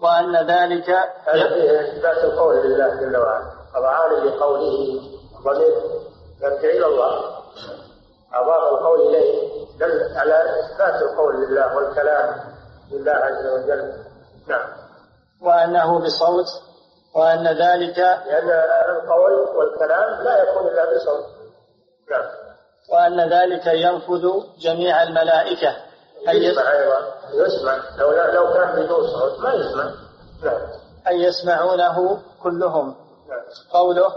وأن 0.00 0.36
ذلك 0.36 0.90
هذا 1.26 1.48
فيه 1.48 1.80
إثبات 1.80 2.24
القول 2.24 2.56
لله 2.56 2.94
جل 2.94 3.16
وعلا. 3.16 3.55
طبعا 3.76 4.08
لقوله 4.08 5.00
ضمير 5.44 5.74
يرجع 6.42 6.68
إلى 6.68 6.86
الله. 6.86 7.36
أضاف 8.34 8.72
القول 8.72 9.00
إليه 9.00 9.48
دل 9.80 10.16
على 10.16 10.60
إثبات 10.60 11.02
القول 11.02 11.34
لله 11.36 11.76
والكلام 11.76 12.34
لله 12.92 13.12
عز 13.12 13.46
وجل. 13.46 13.92
نعم. 14.48 14.68
وأنه 15.42 15.98
بصوت 15.98 16.46
وأن 17.16 17.46
ذلك 17.46 17.98
لأن 17.98 18.50
القول 18.96 19.32
والكلام 19.32 20.22
لا 20.22 20.42
يكون 20.42 20.66
إلا 20.66 20.84
بصوت. 20.94 21.24
نعم. 22.10 22.24
وأن 22.92 23.32
ذلك 23.32 23.66
ينفذ 23.66 24.28
جميع 24.58 25.02
الملائكة. 25.02 25.76
أن 26.28 26.36
يسمع 26.36 26.72
أيضا 26.72 27.14
يسمع. 27.32 27.76
لو 27.98 28.10
لو 28.10 28.54
كان 28.54 28.84
بدون 28.84 29.06
صوت 29.06 29.40
ما 29.40 29.54
يسمع. 29.54 29.90
نعم. 30.44 30.60
أن 31.08 31.14
يسمعونه 31.16 32.18
كلهم. 32.42 33.05
قوله 33.72 34.12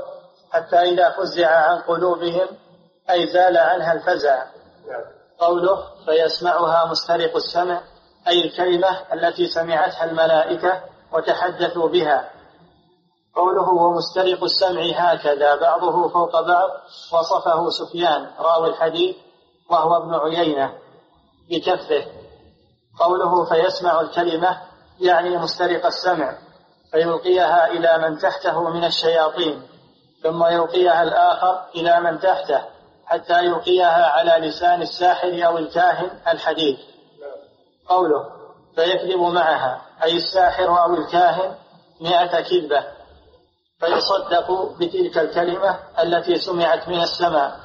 حتى 0.51 0.76
إذا 0.76 1.10
فزع 1.10 1.47
عن 1.47 1.82
قلوبهم 1.82 2.47
أي 3.10 3.28
زال 3.28 3.57
عنها 3.57 3.93
الفزع. 3.93 4.36
نعم. 4.36 5.03
قوله 5.39 5.84
فيسمعها 6.05 6.86
مسترق 6.86 7.36
السمع 7.36 7.82
أي 8.28 8.45
الكلمة 8.45 9.14
التي 9.14 9.47
سمعتها 9.47 10.03
الملائكة 10.03 10.84
وتحدثوا 11.14 11.89
بها. 11.89 12.30
قوله 13.36 13.70
ومسترق 13.70 14.43
السمع 14.43 14.82
هكذا 14.82 15.55
بعضه 15.55 16.10
فوق 16.10 16.41
بعض 16.41 16.70
وصفه 17.14 17.70
سفيان 17.70 18.32
راوي 18.39 18.70
الحديث 18.70 19.16
وهو 19.70 19.97
ابن 19.97 20.16
عيينة 20.16 20.74
بكفه. 21.49 22.05
قوله 22.99 23.45
فيسمع 23.45 24.01
الكلمة 24.01 24.62
يعني 24.99 25.38
مسترق 25.38 25.86
السمع. 25.86 26.49
فيلقيها 26.91 27.67
إلى 27.67 27.97
من 27.97 28.17
تحته 28.17 28.69
من 28.69 28.83
الشياطين 28.83 29.67
ثم 30.23 30.45
يلقيها 30.45 31.03
الآخر 31.03 31.65
إلى 31.75 31.99
من 31.99 32.19
تحته 32.19 32.61
حتى 33.05 33.45
يلقيها 33.45 34.05
على 34.05 34.47
لسان 34.47 34.81
الساحر 34.81 35.45
أو 35.45 35.57
الكاهن 35.57 36.09
الحديث 36.27 36.79
قوله 37.87 38.25
فيكذب 38.75 39.19
معها 39.19 39.81
أي 40.03 40.17
الساحر 40.17 40.83
أو 40.83 40.93
الكاهن 40.93 41.55
مئة 42.01 42.41
كذبة. 42.41 42.83
فيصدق 43.79 44.51
بتلك 44.79 45.17
الكلمة 45.17 45.79
التي 46.03 46.35
سمعت 46.35 46.87
من 46.87 47.01
السماء 47.01 47.59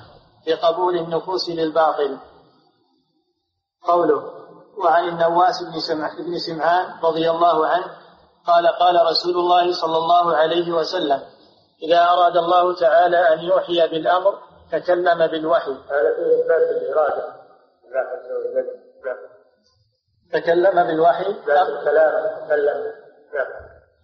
بقبول 0.46 0.96
النفوس 0.96 1.48
للباطل. 1.48 2.18
قوله 3.82 4.22
وعن 4.78 5.08
النواس 5.08 5.62
بن, 5.62 5.80
سمع 5.80 6.10
بن 6.18 6.38
سمعان 6.38 6.94
رضي 7.02 7.30
الله 7.30 7.66
عنه 7.66 7.84
قال 8.46 8.66
قال 8.66 9.06
رسول 9.06 9.36
الله 9.36 9.72
صلى 9.72 9.96
الله 9.96 10.36
عليه 10.36 10.72
وسلم 10.72 11.22
إذا 11.82 12.00
أراد 12.04 12.36
الله 12.36 12.74
تعالى 12.74 13.34
أن 13.34 13.40
يوحي 13.40 13.88
بالأمر 13.88 14.38
تكلم 14.72 15.26
بالوحي. 15.26 15.70
هذا 15.70 16.14
فيه 16.16 16.42
إثبات 16.42 16.70
الإرادة 16.70 17.24
الله 17.84 18.00
عز 18.00 18.30
وجل 18.32 18.66
تكلم 20.32 20.86
بالوحي. 20.86 21.26
الكلام 21.26 22.46
تكلم. 22.46 22.92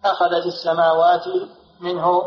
أخذت 0.05 0.45
السماوات 0.45 1.23
منه 1.81 2.21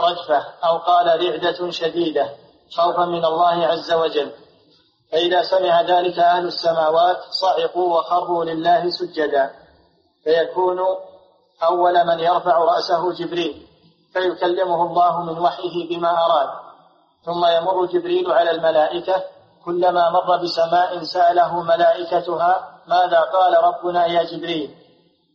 رجفة 0.00 0.44
أو 0.64 0.78
قال 0.78 1.06
رعدة 1.06 1.70
شديدة 1.70 2.30
خوفا 2.76 3.04
من 3.04 3.24
الله 3.24 3.66
عز 3.66 3.92
وجل. 3.92 4.30
فإذا 5.12 5.42
سمع 5.42 5.80
ذلك 5.80 6.18
أهل 6.18 6.46
السماوات 6.46 7.16
صعقوا 7.30 7.98
وخروا 7.98 8.44
لله 8.44 8.90
سجدا. 8.90 9.50
فيكون 10.24 10.78
أول 11.62 12.06
من 12.06 12.18
يرفع 12.18 12.58
رأسه 12.58 13.12
جبريل 13.12 13.66
فيكلمه 14.12 14.82
الله 14.82 15.22
من 15.22 15.38
وحيه 15.38 15.88
بما 15.88 16.10
أراد. 16.26 16.48
ثم 17.24 17.46
يمر 17.46 17.86
جبريل 17.86 18.32
على 18.32 18.50
الملائكة 18.50 19.22
كلما 19.64 20.10
مر 20.10 20.36
بسماء 20.36 21.02
سأله 21.02 21.62
ملائكتها 21.62 22.80
ماذا 22.86 23.20
قال 23.20 23.64
ربنا 23.64 24.06
يا 24.06 24.22
جبريل؟ 24.22 24.74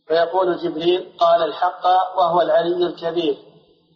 فيقول 0.08 0.56
جبريل 0.56 1.12
قال 1.20 1.42
الحق 1.42 1.86
وهو 2.16 2.40
العلي 2.40 2.86
الكبير. 2.86 3.38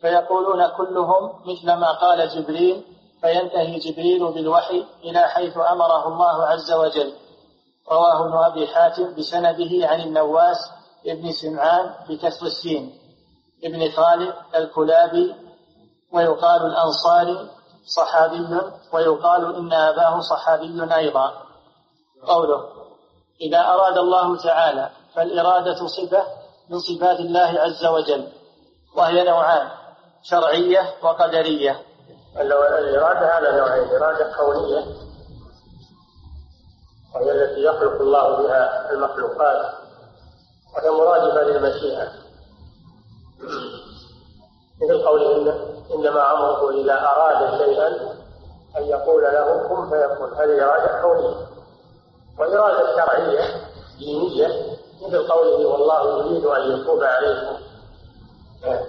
فيقولون 0.00 0.66
كلهم 0.66 1.32
مثل 1.46 1.72
ما 1.72 1.92
قال 1.92 2.28
جبريل 2.28 2.84
فينتهي 3.20 3.78
جبريل 3.78 4.32
بالوحي 4.32 4.84
إلى 5.04 5.20
حيث 5.20 5.56
أمره 5.56 6.08
الله 6.08 6.46
عز 6.46 6.72
وجل. 6.72 7.12
رواه 7.92 8.26
ابن 8.26 8.36
أبي 8.36 8.66
حاتم 8.66 9.14
بسنده 9.14 9.88
عن 9.88 10.00
النواس 10.00 10.70
ابن 11.06 11.32
سمعان 11.32 11.94
بكسر 12.08 12.46
السين 12.46 12.98
ابن 13.64 13.90
خالد 13.90 14.34
الكلابي 14.54 15.34
ويقال 16.12 16.66
الأنصاري 16.66 17.50
صحابي 17.96 18.46
ويقال 18.92 19.56
إن 19.56 19.72
أباه 19.72 20.20
صحابي 20.20 20.94
أيضا. 20.96 21.32
قوله 22.26 22.60
إذا 23.40 23.60
أراد 23.60 23.98
الله 23.98 24.42
تعالى 24.42 24.90
فالإرادة 25.14 25.86
صفة 25.86 26.24
من 26.70 26.78
صفات 26.78 27.20
الله 27.20 27.60
عز 27.60 27.86
وجل 27.86 28.28
وهي 28.96 29.24
نوعان 29.24 29.68
شرعية 30.22 30.94
وقدرية. 31.02 31.82
الإرادة 32.40 33.26
على 33.26 33.58
نوعين 33.58 33.88
إرادة 33.88 34.32
كونية 34.36 34.84
وهي 37.14 37.32
التي 37.32 37.62
يخلق 37.62 38.00
الله 38.00 38.42
بها 38.42 38.90
المخلوقات 38.90 39.83
وهي 40.76 40.90
مرادفة 40.90 41.42
للمشيئة 41.42 42.08
مثل 44.82 45.06
قوله 45.06 45.54
إنما 45.94 46.32
أمره 46.32 46.70
إذا 46.70 47.00
أراد 47.00 47.58
شيئا 47.58 47.86
أن 48.76 48.82
يقول 48.82 49.22
له 49.22 49.68
كن 49.68 49.90
فيكون. 49.90 50.34
هذه 50.34 50.64
إرادة 50.64 51.02
كونية. 51.02 51.46
وإرادة 52.38 52.96
شرعية 52.96 53.40
دينية 53.98 54.76
مثل 55.02 55.28
قوله 55.28 55.66
والله 55.66 56.18
يريد 56.18 56.44
أن 56.44 56.80
يتوب 56.80 57.02
عليكم. 57.02 57.56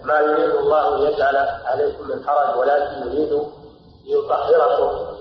ما 0.03 0.19
يريد 0.19 0.55
الله 0.55 1.07
يجعل 1.09 1.35
عليكم 1.65 2.07
من 2.07 2.23
حرج 2.27 2.57
ولكن 2.57 3.07
يريد 3.07 3.43
ليطهركم. 4.05 5.15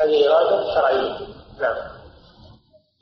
هذه 0.00 0.28
إرادة 0.28 0.74
شرعية. 0.74 1.18
نعم. 1.60 1.76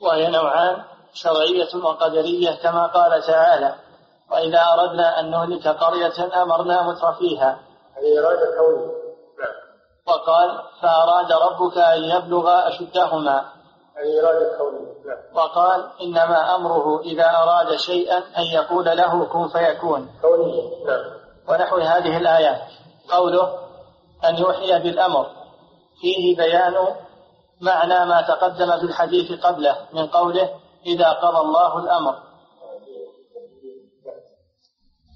وهي 0.01 0.27
نوعان. 0.27 0.94
شرعية 1.15 1.83
وقدرية 1.83 2.51
كما 2.63 2.87
قال 2.87 3.21
تعالى 3.21 3.75
وإذا 4.31 4.63
أردنا 4.73 5.19
أن 5.19 5.31
نهلك 5.31 5.67
قرية 5.67 6.41
أمرنا 6.43 6.81
مترفيها 6.81 7.59
هذه 7.97 8.19
إرادة 8.19 8.57
كونية 8.57 8.87
نعم. 9.39 9.55
وقال 10.07 10.61
فأراد 10.81 11.31
ربك 11.31 11.77
أن 11.77 12.03
يبلغ 12.03 12.67
أشدهما. 12.67 13.45
هذه 13.95 14.19
إرادة 14.23 14.57
كونية 14.57 14.93
نعم. 15.05 15.17
وقال 15.35 15.85
إنما 16.01 16.55
أمره 16.55 17.01
إذا 17.01 17.29
أراد 17.29 17.75
شيئا 17.75 18.17
أن 18.17 18.43
يقول 18.53 18.85
له 18.85 19.25
كن 19.25 19.47
فيكون. 19.47 20.09
كونية 20.21 20.85
نعم. 20.87 21.03
ونحو 21.49 21.77
هذه 21.77 22.17
الآيات. 22.17 22.61
قوله 23.09 23.59
أن 24.25 24.37
يوحي 24.37 24.79
بالأمر. 24.79 25.27
فيه 26.01 26.37
بيان 26.37 26.73
معنى 27.61 28.05
ما 28.05 28.21
تقدم 28.21 28.77
في 28.79 28.83
الحديث 28.83 29.45
قبله 29.45 29.77
من 29.93 30.07
قوله 30.07 30.49
إذا 30.85 31.09
قضى 31.09 31.37
الله 31.37 31.79
الأمر. 31.79 32.15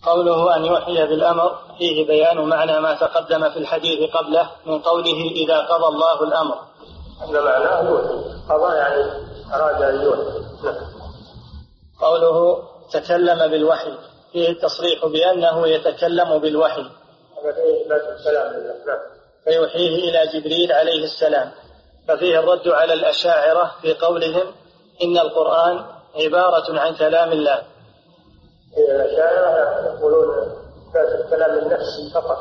قوله 0.05 0.55
أن 0.55 0.65
يوحي 0.65 1.07
بالأمر 1.07 1.57
فيه 1.77 2.07
بيان 2.07 2.37
معنى 2.37 2.79
ما 2.79 2.93
تقدم 2.93 3.49
في 3.49 3.59
الحديث 3.59 4.09
قبله 4.11 4.49
من 4.65 4.79
قوله 4.79 5.31
إذا 5.31 5.59
قضى 5.59 5.87
الله 5.87 6.23
الأمر. 6.23 6.55
أن 7.23 7.33
معناه 7.33 7.89
يوحي. 7.89 8.13
قضى 8.49 8.75
يعني 8.77 9.03
أراد 9.53 9.81
أن 9.81 10.01
يوحي. 10.01 10.39
قوله 12.01 12.63
تكلم 12.91 13.47
بالوحي 13.47 13.97
فيه 14.31 14.49
التصريح 14.49 15.05
بأنه 15.05 15.67
يتكلم 15.67 16.37
بالوحي. 16.37 16.85
فيوحيه 19.43 20.09
إلى 20.09 20.27
جبريل 20.33 20.71
عليه 20.71 21.03
السلام. 21.03 21.51
ففيه 22.07 22.39
الرد 22.39 22.67
على 22.67 22.93
الأشاعرة 22.93 23.71
في 23.81 23.93
قولهم 23.93 24.53
إن 25.03 25.17
القرآن 25.17 25.85
عبارة 26.15 26.79
عن 26.79 26.95
كلام 26.95 27.31
الله. 27.31 27.61
الأشاعرة 28.77 29.95
يقولون 29.95 30.37
إثبات 30.87 31.25
الكلام 31.25 31.57
النفسي 31.59 32.11
فقط 32.13 32.37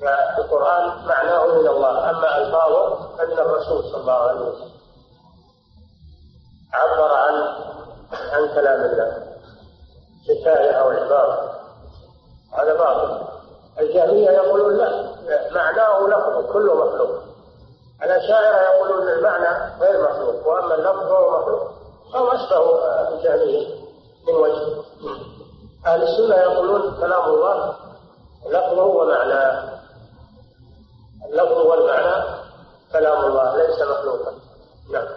فالقرآن 0.00 1.06
معناه 1.06 1.46
من 1.46 1.66
الله 1.68 2.10
أما 2.10 2.38
ألفاظه 2.38 3.16
فمن 3.16 3.38
الرسول 3.38 3.84
صلى 3.84 4.00
الله 4.00 4.12
عليه 4.12 4.40
وسلم. 4.40 4.70
عبر 6.72 7.12
عن 7.14 7.34
عن 8.32 8.48
كلام 8.54 8.80
الله. 8.80 9.26
حكاية 10.28 10.70
أو 10.70 10.90
عبارة 10.90 11.60
هذا 12.58 12.74
باطل. 12.74 13.26
الجهمية 13.80 14.30
يقولون 14.30 14.76
لا 14.76 15.16
معناه 15.50 16.06
لفظ 16.06 16.52
كله 16.52 16.74
مخلوق. 16.74 17.25
الأشاعرة 18.02 18.56
يقولون 18.62 19.08
المعنى 19.08 19.80
غير 19.80 20.02
مخلوق 20.02 20.46
وأما 20.48 20.74
اللفظ 20.74 21.08
فهو 21.08 21.40
مخلوق 21.40 21.70
فهو 22.12 22.28
أشبه 22.28 22.78
الجهمية 23.08 23.66
من 24.28 24.34
وجه. 24.34 24.82
أهل 25.86 26.02
السنة 26.02 26.36
يقولون 26.36 26.96
كلام 27.00 27.24
الله 27.24 27.76
لفظه 28.46 28.84
ومعناه 28.84 29.80
اللفظ 31.30 31.58
والمعنى 31.58 32.24
كلام 32.92 33.24
الله 33.24 33.56
ليس 33.56 33.80
مخلوقا. 33.82 34.32
نعم. 34.92 35.08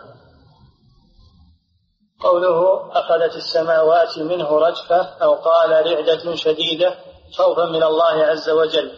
قوله 2.24 2.92
أخذت 2.92 3.36
السماوات 3.36 4.18
منه 4.18 4.60
رجفة 4.60 5.02
أو 5.24 5.34
قال 5.34 5.72
رعدة 5.72 6.36
شديدة 6.36 6.96
خوفا 7.38 7.66
من 7.66 7.84
الله 7.84 8.26
عز 8.26 8.50
وجل. 8.50 8.92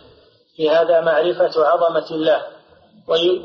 في 0.56 0.70
هذا 0.70 1.02
معرفة 1.02 1.68
عظمة 1.68 2.12
الله. 2.12 2.61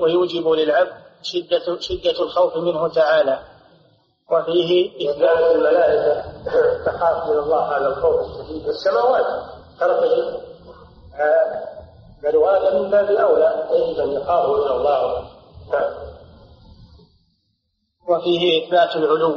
ويوجب 0.00 0.48
للعبد 0.48 0.92
شدة 1.22 1.80
شدة 1.80 2.22
الخوف 2.22 2.56
منه 2.56 2.88
تعالى. 2.88 3.38
وفيه 4.32 5.10
إثبات 5.10 5.56
الملائكة 5.56 6.22
تخاف 6.86 7.30
من 7.30 7.38
الله 7.38 7.62
على 7.64 7.86
الخوف 7.86 8.20
الشديد 8.20 8.66
والسماوات 8.66 9.26
ترى 9.80 10.00
بل 12.22 12.36
وهذا 12.36 12.78
من 12.78 12.90
باب 12.90 13.10
اولى 13.10 13.68
يجب 13.72 14.00
ان 14.00 14.12
يخافوا 14.12 14.56
من 14.64 14.70
الله. 14.70 15.28
نعم. 15.72 15.94
وفيه 18.08 18.64
إثبات 18.64 18.96
العلو. 18.96 19.30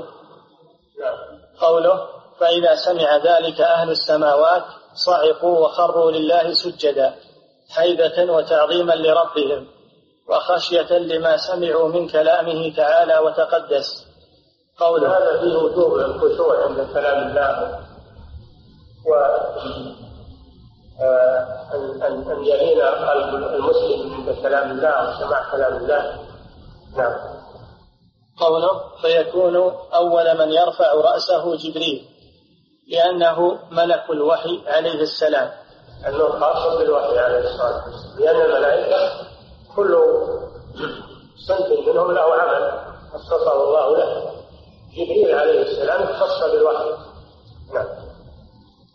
نعم. 1.00 1.18
قوله 1.62 2.08
فإذا 2.40 2.76
سمع 2.76 3.18
ذلك 3.18 3.62
أهل 3.62 3.92
السماوات 3.92 4.64
صعقوا 4.94 5.60
وخروا 5.60 6.12
لله 6.12 6.54
سجدا 6.54 7.16
هيبة 7.76 8.34
وتعظيما 8.34 8.94
لربهم. 8.94 9.68
وخشية 10.30 10.98
لما 10.98 11.38
سمعوا 11.38 11.88
من 11.88 12.08
كلامه 12.10 12.76
تعالى 12.76 13.20
وتقدس. 13.20 14.06
قول 14.80 15.06
هذا 15.06 15.40
فيه 15.40 15.56
وجوب 15.56 16.00
الخشوع 16.00 16.66
عند 16.66 16.88
كلام 16.94 17.28
الله. 17.28 17.80
و 19.06 19.14
آه، 21.02 21.74
أن 21.74 22.02
أن 22.02 22.32
أن 22.32 22.46
يلين 22.46 22.82
قلب 22.82 23.36
المسلم 23.36 24.14
عند 24.14 24.42
كلام 24.42 24.72
الله 24.72 25.10
وسماع 25.10 25.52
كلام 25.52 25.78
الله. 25.78 26.20
نعم. 26.98 27.16
قوله 28.40 28.82
فيكون 29.02 29.56
أول 29.94 30.38
من 30.38 30.52
يرفع 30.52 30.94
رأسه 30.94 31.56
جبريل 31.56 32.06
لأنه 32.92 33.60
ملك 33.72 34.10
الوحي 34.10 34.62
عليه 34.68 35.02
السلام. 35.02 35.52
أنه 36.08 36.40
خاص 36.40 36.78
بالوحي 36.78 37.20
عليه 37.20 37.40
الصلاة 37.40 37.84
والسلام. 37.86 38.20
لأن 38.20 38.42
الملائكة 38.42 39.29
كل 39.80 39.96
صنف 41.48 41.88
منهم 41.88 42.12
له 42.12 42.22
عمل 42.22 42.80
خصصه 43.14 43.64
الله 43.64 43.98
له. 43.98 44.32
جبريل 44.94 45.36
عليه 45.36 45.62
السلام 45.62 46.04
اختص 46.04 46.52
بالوحي. 46.52 46.90
نعم. 47.74 47.88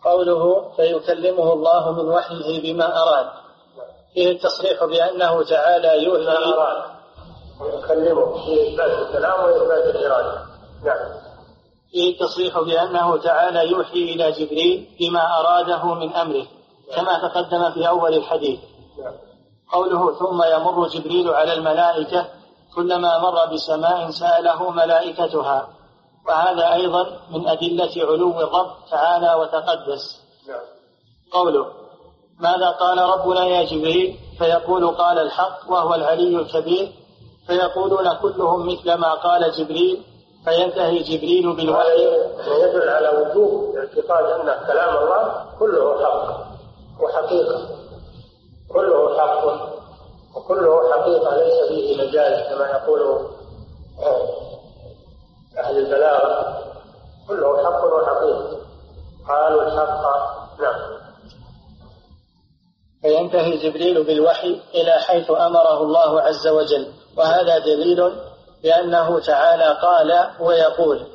قوله 0.04 0.70
فيكلمه 0.76 1.52
الله 1.52 1.92
من 1.92 2.08
وحيه 2.08 2.62
بما 2.62 3.02
أراد. 3.02 3.26
فيه 4.14 4.30
التصريح 4.30 4.84
بأنه 4.84 5.42
تعالى 5.42 6.04
يوحي 6.04 6.24
ما 6.24 6.54
أراد. 6.54 6.82
ويكلمه 7.60 8.44
في 8.44 8.68
إثبات 8.68 9.08
الكلام 9.08 9.44
وإثبات 9.44 9.96
الإرادة. 9.96 10.42
نعم. 10.84 11.08
فيه 11.92 12.12
التصريح 12.12 12.60
بأنه 12.60 13.16
تعالى 13.22 13.70
يوحي 13.70 13.98
إلى 13.98 14.32
جبريل 14.32 14.88
بما 15.00 15.40
أراده 15.40 15.94
من 15.94 16.12
أمره 16.12 16.46
كما 16.96 17.28
تقدم 17.28 17.70
في 17.70 17.88
أول 17.88 18.14
الحديث. 18.14 18.60
نعم. 18.98 19.14
قوله 19.74 20.18
ثم 20.18 20.42
يمر 20.42 20.88
جبريل 20.88 21.30
على 21.30 21.52
الملائكة 21.52 22.26
كلما 22.74 23.18
مر 23.18 23.46
بسماء 23.52 24.10
سأله 24.10 24.70
ملائكتها. 24.70 25.68
وهذا 26.28 26.74
أيضا 26.74 27.02
من 27.30 27.48
أدلة 27.48 27.94
علو 27.96 28.40
الرب 28.40 28.70
تعالى 28.90 29.34
وتقدس. 29.34 30.04
نعم. 30.48 30.66
قوله 31.32 31.66
ماذا 32.40 32.68
قال 32.70 32.98
ربنا 32.98 33.46
يا 33.46 33.64
جبريل؟ 33.64 34.18
فيقول 34.38 34.90
قال 34.94 35.18
الحق 35.18 35.58
وهو 35.68 35.94
العلي 35.94 36.36
الكبير. 36.36 36.92
فيقولون 37.46 38.14
كلهم 38.22 38.66
مثل 38.66 38.94
ما 38.94 39.14
قال 39.14 39.52
جبريل. 39.52 40.02
فينتهي 40.44 40.98
جبريل 40.98 41.56
بالوحي. 41.56 42.02
يدل 42.46 42.88
على 42.88 43.08
وجوب 43.08 43.76
اعتقاد 43.76 44.24
أن 44.40 44.66
كلام 44.66 44.96
الله 44.96 45.44
كله 45.58 46.04
حق 46.04 46.46
وحقيقة. 47.02 47.83
كله 48.72 49.18
حق 49.20 49.44
وكله 50.36 50.92
حقيقة 50.92 51.36
ليس 51.36 51.68
فيه 51.68 52.02
مجال 52.02 52.46
كما 52.48 52.66
يقول 52.66 53.28
أهل 55.58 55.78
البلاغة. 55.78 56.58
كله 57.28 57.64
حق 57.64 57.84
وحقيقة. 57.84 58.58
قالوا 59.28 59.62
الحق. 59.62 60.02
نعم. 60.60 60.94
فينتهي 63.02 63.56
جبريل 63.56 64.04
بالوحي 64.04 64.60
إلى 64.74 64.92
حيث 64.92 65.30
أمره 65.30 65.82
الله 65.82 66.20
عز 66.20 66.46
وجل. 66.46 66.92
وهذا 67.16 67.58
دليل 67.58 68.12
بأنه 68.62 69.20
تعالى 69.20 69.78
قال 69.82 70.30
ويقول. 70.40 71.06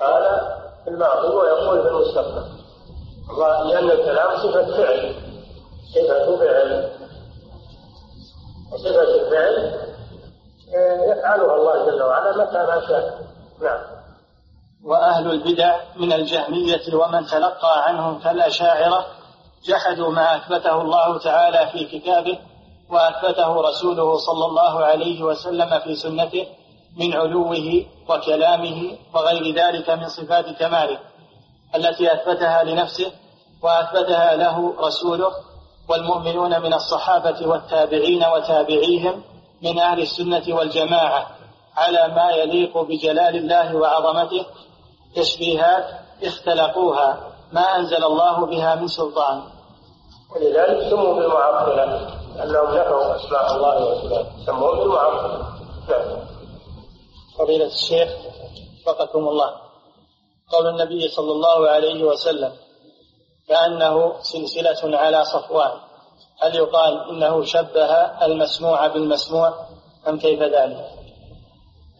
قال 0.00 0.40
في 0.84 0.90
الماضي 0.90 1.28
ويقول 1.28 1.82
في 1.82 1.88
المستقبل. 1.88 2.56
لأن 3.68 3.90
الكلام 3.90 4.36
صفة 4.36 4.76
فعل 4.76 5.25
صفة 5.94 6.36
فعل؟ 6.36 6.90
وصفة 8.72 9.02
الفعل 9.02 9.86
آه، 10.76 11.12
يفعلها 11.12 11.56
الله 11.56 11.86
جل 11.86 12.02
وعلا 12.02 12.44
متى 12.44 12.58
ما 12.58 12.86
شاء. 12.88 13.26
نعم. 13.62 13.96
وأهل 14.84 15.30
البدع 15.30 15.76
من 15.96 16.12
الجهمية 16.12 16.94
ومن 16.94 17.26
تلقى 17.26 17.88
عنهم 17.88 18.18
كالأشاعرة 18.18 19.06
جحدوا 19.64 20.10
ما 20.10 20.36
أثبته 20.36 20.82
الله 20.82 21.18
تعالى 21.18 21.70
في 21.72 21.84
كتابه 21.98 22.38
وأثبته 22.90 23.60
رسوله 23.60 24.16
صلى 24.16 24.46
الله 24.46 24.84
عليه 24.84 25.22
وسلم 25.22 25.78
في 25.78 25.94
سنته 25.94 26.46
من 26.96 27.12
علوه 27.12 27.86
وكلامه 28.08 28.98
وغير 29.14 29.54
ذلك 29.54 29.90
من 29.90 30.08
صفات 30.08 30.44
كماله 30.58 30.98
التي 31.74 32.12
أثبتها 32.12 32.64
لنفسه 32.64 33.12
وأثبتها 33.62 34.36
له 34.36 34.74
رسوله 34.78 35.32
والمؤمنون 35.88 36.62
من 36.62 36.74
الصحابة 36.74 37.46
والتابعين 37.46 38.24
وتابعيهم 38.24 39.22
من 39.62 39.78
أهل 39.78 40.02
السنة 40.02 40.44
والجماعة 40.48 41.26
على 41.76 42.14
ما 42.14 42.30
يليق 42.30 42.78
بجلال 42.78 43.36
الله 43.36 43.76
وعظمته 43.76 44.46
تشبيهات 45.16 45.84
اختلقوها 46.22 47.32
ما 47.52 47.76
أنزل 47.76 48.04
الله 48.04 48.46
بها 48.46 48.74
من 48.74 48.88
سلطان. 48.88 49.42
ولذلك 50.36 50.90
سموا 50.90 51.14
بالمعطلة 51.14 51.84
أنهم 52.42 52.74
نفوا 52.74 53.16
أسماء 53.16 53.56
الله 53.56 53.86
وصفاته 53.86 54.46
سموا 54.46 54.74
بالمعطلة 54.74 55.46
فضيلة 57.38 57.66
الشيخ 57.66 58.08
وفقكم 58.86 59.28
الله. 59.28 59.50
قول 60.52 60.66
النبي 60.66 61.08
صلى 61.08 61.32
الله 61.32 61.68
عليه 61.68 62.04
وسلم 62.04 62.52
كأنه 63.48 64.22
سلسلة 64.22 64.98
على 64.98 65.24
صفوان. 65.24 65.72
هل 66.42 66.56
يقال 66.56 67.10
إنه 67.10 67.44
شبه 67.44 67.92
المسموع 68.26 68.86
بالمسموع 68.86 69.54
أم 70.08 70.18
كيف 70.18 70.42
ذلك؟ 70.42 70.86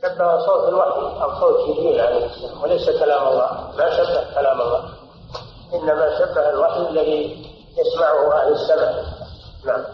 شبه 0.03 0.47
صوت 0.47 0.69
الوحي 0.69 1.23
أو 1.23 1.41
صوت 1.41 1.69
جبريل 1.69 2.01
عليه 2.01 2.27
السلام. 2.27 2.63
وليس 2.63 2.91
كلام 2.91 3.29
الله. 3.29 3.71
ما 3.77 3.97
شبه 3.97 4.35
كلام 4.35 4.61
الله. 4.61 4.83
إنما 5.75 6.19
شبه 6.19 6.51
الوحي 6.51 6.81
الذي 6.81 7.47
يسمعه 7.79 8.43
أهل 8.43 8.53
السماء 8.53 9.05
نعم. 9.67 9.85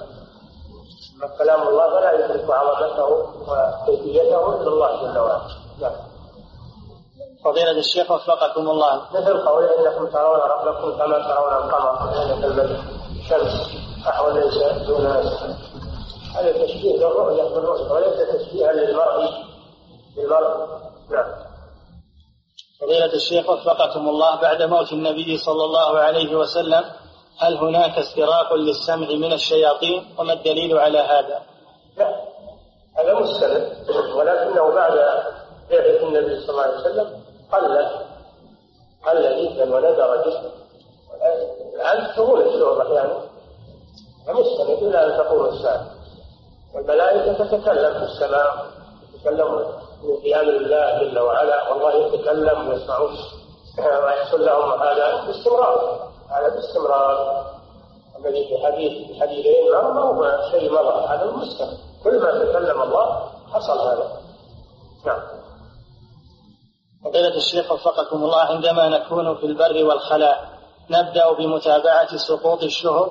كلام 1.39 1.69
الله 1.69 1.91
فلا 1.91 2.13
يدرك 2.13 2.51
عظمته 2.51 3.09
وكيفيته 3.49 4.61
إلا 4.61 4.69
الله 4.69 5.03
جل 5.03 5.19
وعلا. 5.19 5.41
نعم. 5.81 6.12
فضيلة 7.45 7.71
الشيخ 7.71 8.11
وفقكم 8.11 8.71
الله. 8.71 9.03
مثل 9.13 9.49
قول 9.49 9.65
إنكم 9.65 10.07
ترون 10.07 10.41
ربكم 10.41 10.99
كما 10.99 11.19
ترون 11.19 11.53
القمر 11.53 12.11
ليلة 12.13 12.47
البدر 12.47 12.79
الشمس 13.21 13.53
أحوال 14.09 14.35
ليس 14.35 14.87
دونها 14.87 15.21
هذا 16.35 16.53
تشبيه 16.53 16.97
للرؤية 16.97 17.43
بالرؤية. 17.43 17.93
وليس 17.93 18.29
تشبيها 18.29 18.73
للمرء. 18.73 19.31
بالمرء 20.17 20.67
نعم. 21.11 21.25
فضيلة 22.81 23.13
الشيخ 23.15 23.51
وفقكم 23.51 24.09
الله. 24.09 24.41
بعد 24.41 24.63
موت 24.63 24.93
النبي 24.93 25.39
صلى 25.39 25.65
الله 25.65 25.99
عليه 25.99 26.37
وسلم 26.37 26.85
هل 27.39 27.57
هناك 27.57 27.99
استراق 27.99 28.55
للسمع 28.55 29.07
من 29.09 29.33
الشياطين؟ 29.33 30.15
وما 30.19 30.33
الدليل 30.33 30.79
على 30.79 30.99
هذا؟ 30.99 31.43
لا. 31.97 32.33
هذا 32.99 33.15
مستند 33.15 33.77
ولكنه 34.17 34.75
بعد 34.75 34.93
بعثة 35.71 36.09
النبي 36.09 36.41
صلى 36.41 36.51
الله 36.51 36.63
عليه 36.63 36.75
وسلم 36.81 37.22
قل 37.53 37.89
قل 39.07 39.47
جدا 39.47 39.75
وندر 39.75 40.25
جدا 40.27 40.51
الآن 41.75 42.15
تقول 42.17 42.43
الشعوب 42.43 42.79
أحيانا. 42.79 43.21
فمستند 44.27 44.83
إلى 44.83 45.07
أن 45.07 45.19
تقوم 45.19 45.45
الساعة. 45.45 45.87
والملائكة 46.75 47.33
تتكلم 47.33 47.95
في 47.99 48.05
السماء 48.05 48.67
تتكلم 49.15 49.67
بأمر 50.03 50.57
الله 50.57 50.99
جل 51.01 51.19
وعلا. 51.19 51.73
والله 51.73 51.95
يتكلم 51.95 52.69
ويسمعون. 52.69 53.17
ويحصل 53.79 54.47
لهم 54.47 54.83
هذا 54.83 55.25
باستمرار. 55.27 56.09
هذا 56.31 56.49
باستمرار. 56.49 57.45
الذي 58.19 58.49
في 58.49 58.67
حديث 58.67 59.09
في 59.09 59.21
حديثين 59.21 59.73
ما 59.73 60.03
هو 60.03 60.51
شيء 60.51 60.73
مضى. 60.73 61.07
هذا 61.07 61.25
المستقبل 61.25 61.77
كل 62.05 62.21
ما 62.21 62.45
تكلم 62.45 62.83
الله 62.83 63.29
حصل 63.53 63.79
هذا. 63.79 64.21
نعم. 65.07 65.42
فضيلة 67.05 67.37
الشيخ 67.37 67.73
وفقكم 67.73 68.25
الله 68.25 68.39
عندما 68.41 68.89
نكون 68.89 69.37
في 69.37 69.47
البر 69.47 69.85
والخلاء 69.85 70.49
نبدأ 70.91 71.33
بمتابعة 71.33 72.17
سقوط 72.17 72.63
الشهب 72.63 73.11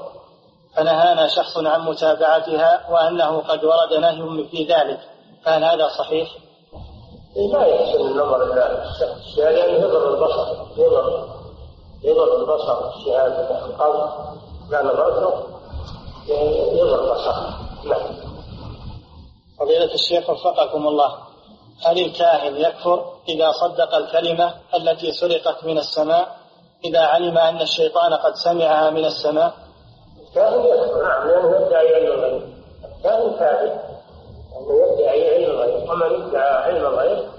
فنهانا 0.76 1.28
شخص 1.28 1.58
عن 1.58 1.82
متابعتها 1.82 2.92
وأنه 2.92 3.38
قد 3.40 3.66
ورد 3.66 3.94
نهي 3.94 4.48
في 4.48 4.64
ذلك 4.64 5.00
فهل 5.46 5.64
هذا 5.64 5.88
صحيح؟ 5.88 6.30
لا 7.54 7.66
يحسن 7.66 8.02
النظر 8.02 8.54
إلى 8.54 8.84
الشخص 8.84 9.38
لأنه 9.38 9.86
يضر 9.86 10.14
البصر 10.14 10.48
يضر 10.78 11.28
يضر 12.04 12.38
البصر 12.40 12.90
الشهادة 12.96 13.66
القلب 13.66 14.10
لا 14.70 14.84
نظرته 14.84 15.34
يضر 16.74 17.04
البصر 17.04 17.34
نعم 17.86 18.16
فضيلة 19.60 19.94
الشيخ 19.94 20.30
وفقكم 20.30 20.88
الله 20.88 21.31
هل 21.86 22.06
الكاهن 22.06 22.58
يكفر 22.58 23.06
إذا 23.30 23.52
صدق 23.52 23.96
الكلمة 23.96 24.54
التي 24.76 25.12
سرقت 25.12 25.64
من 25.64 25.78
السماء 25.78 26.38
إذا 26.86 27.00
علم 27.00 27.38
أن 27.38 27.62
الشيطان 27.62 28.14
قد 28.14 28.36
سمعها 28.36 28.90
من 28.90 29.06
السماء؟ 29.06 29.54
الكاهن 30.28 30.66
يكفر 30.66 31.04
نعم 31.04 31.28
لأنه 31.28 31.66
يدعي 31.66 31.96
علم 31.96 32.14
الغيب. 32.14 32.44
الكاهن 32.98 33.40
كاذب 33.40 33.80
أنه 34.58 34.94
يدعي 34.94 35.36
علم 35.36 35.52
الغيب. 35.52 35.90
ومن 35.90 36.28
ادعى 36.28 36.64
علم 36.64 36.86
الغيب 36.86 37.30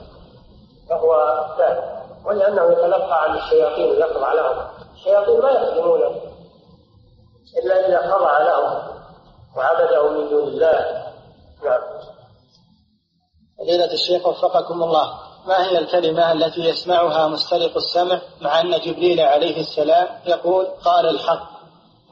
فهو 0.90 1.45
كاذب 1.59 1.84
ولأنه 2.24 2.72
يتلقى 2.72 3.22
عن 3.22 3.38
الشياطين 3.38 3.90
ويخضع 3.90 4.32
لهم. 4.32 4.66
الشياطين 4.95 5.40
ما 5.40 5.51
يخدمونه 5.51 6.20
إلا 7.59 7.88
إذا 7.88 8.12
خضع 8.12 8.38
لهم 8.38 8.82
وعبده 9.57 10.09
من 10.09 10.28
دون 10.28 10.49
الله. 10.49 11.07
نعم. 11.64 11.80
فضيلة 13.62 13.92
الشيخ 13.92 14.26
وفقكم 14.26 14.82
الله 14.82 15.12
ما 15.46 15.68
هي 15.68 15.78
الكلمة 15.78 16.32
التي 16.32 16.60
يسمعها 16.60 17.28
مسترق 17.28 17.76
السمع 17.76 18.20
مع 18.40 18.60
أن 18.60 18.70
جبريل 18.70 19.20
عليه 19.20 19.60
السلام 19.60 20.06
يقول 20.26 20.66
قال 20.84 21.08
الحق؟ 21.08 21.50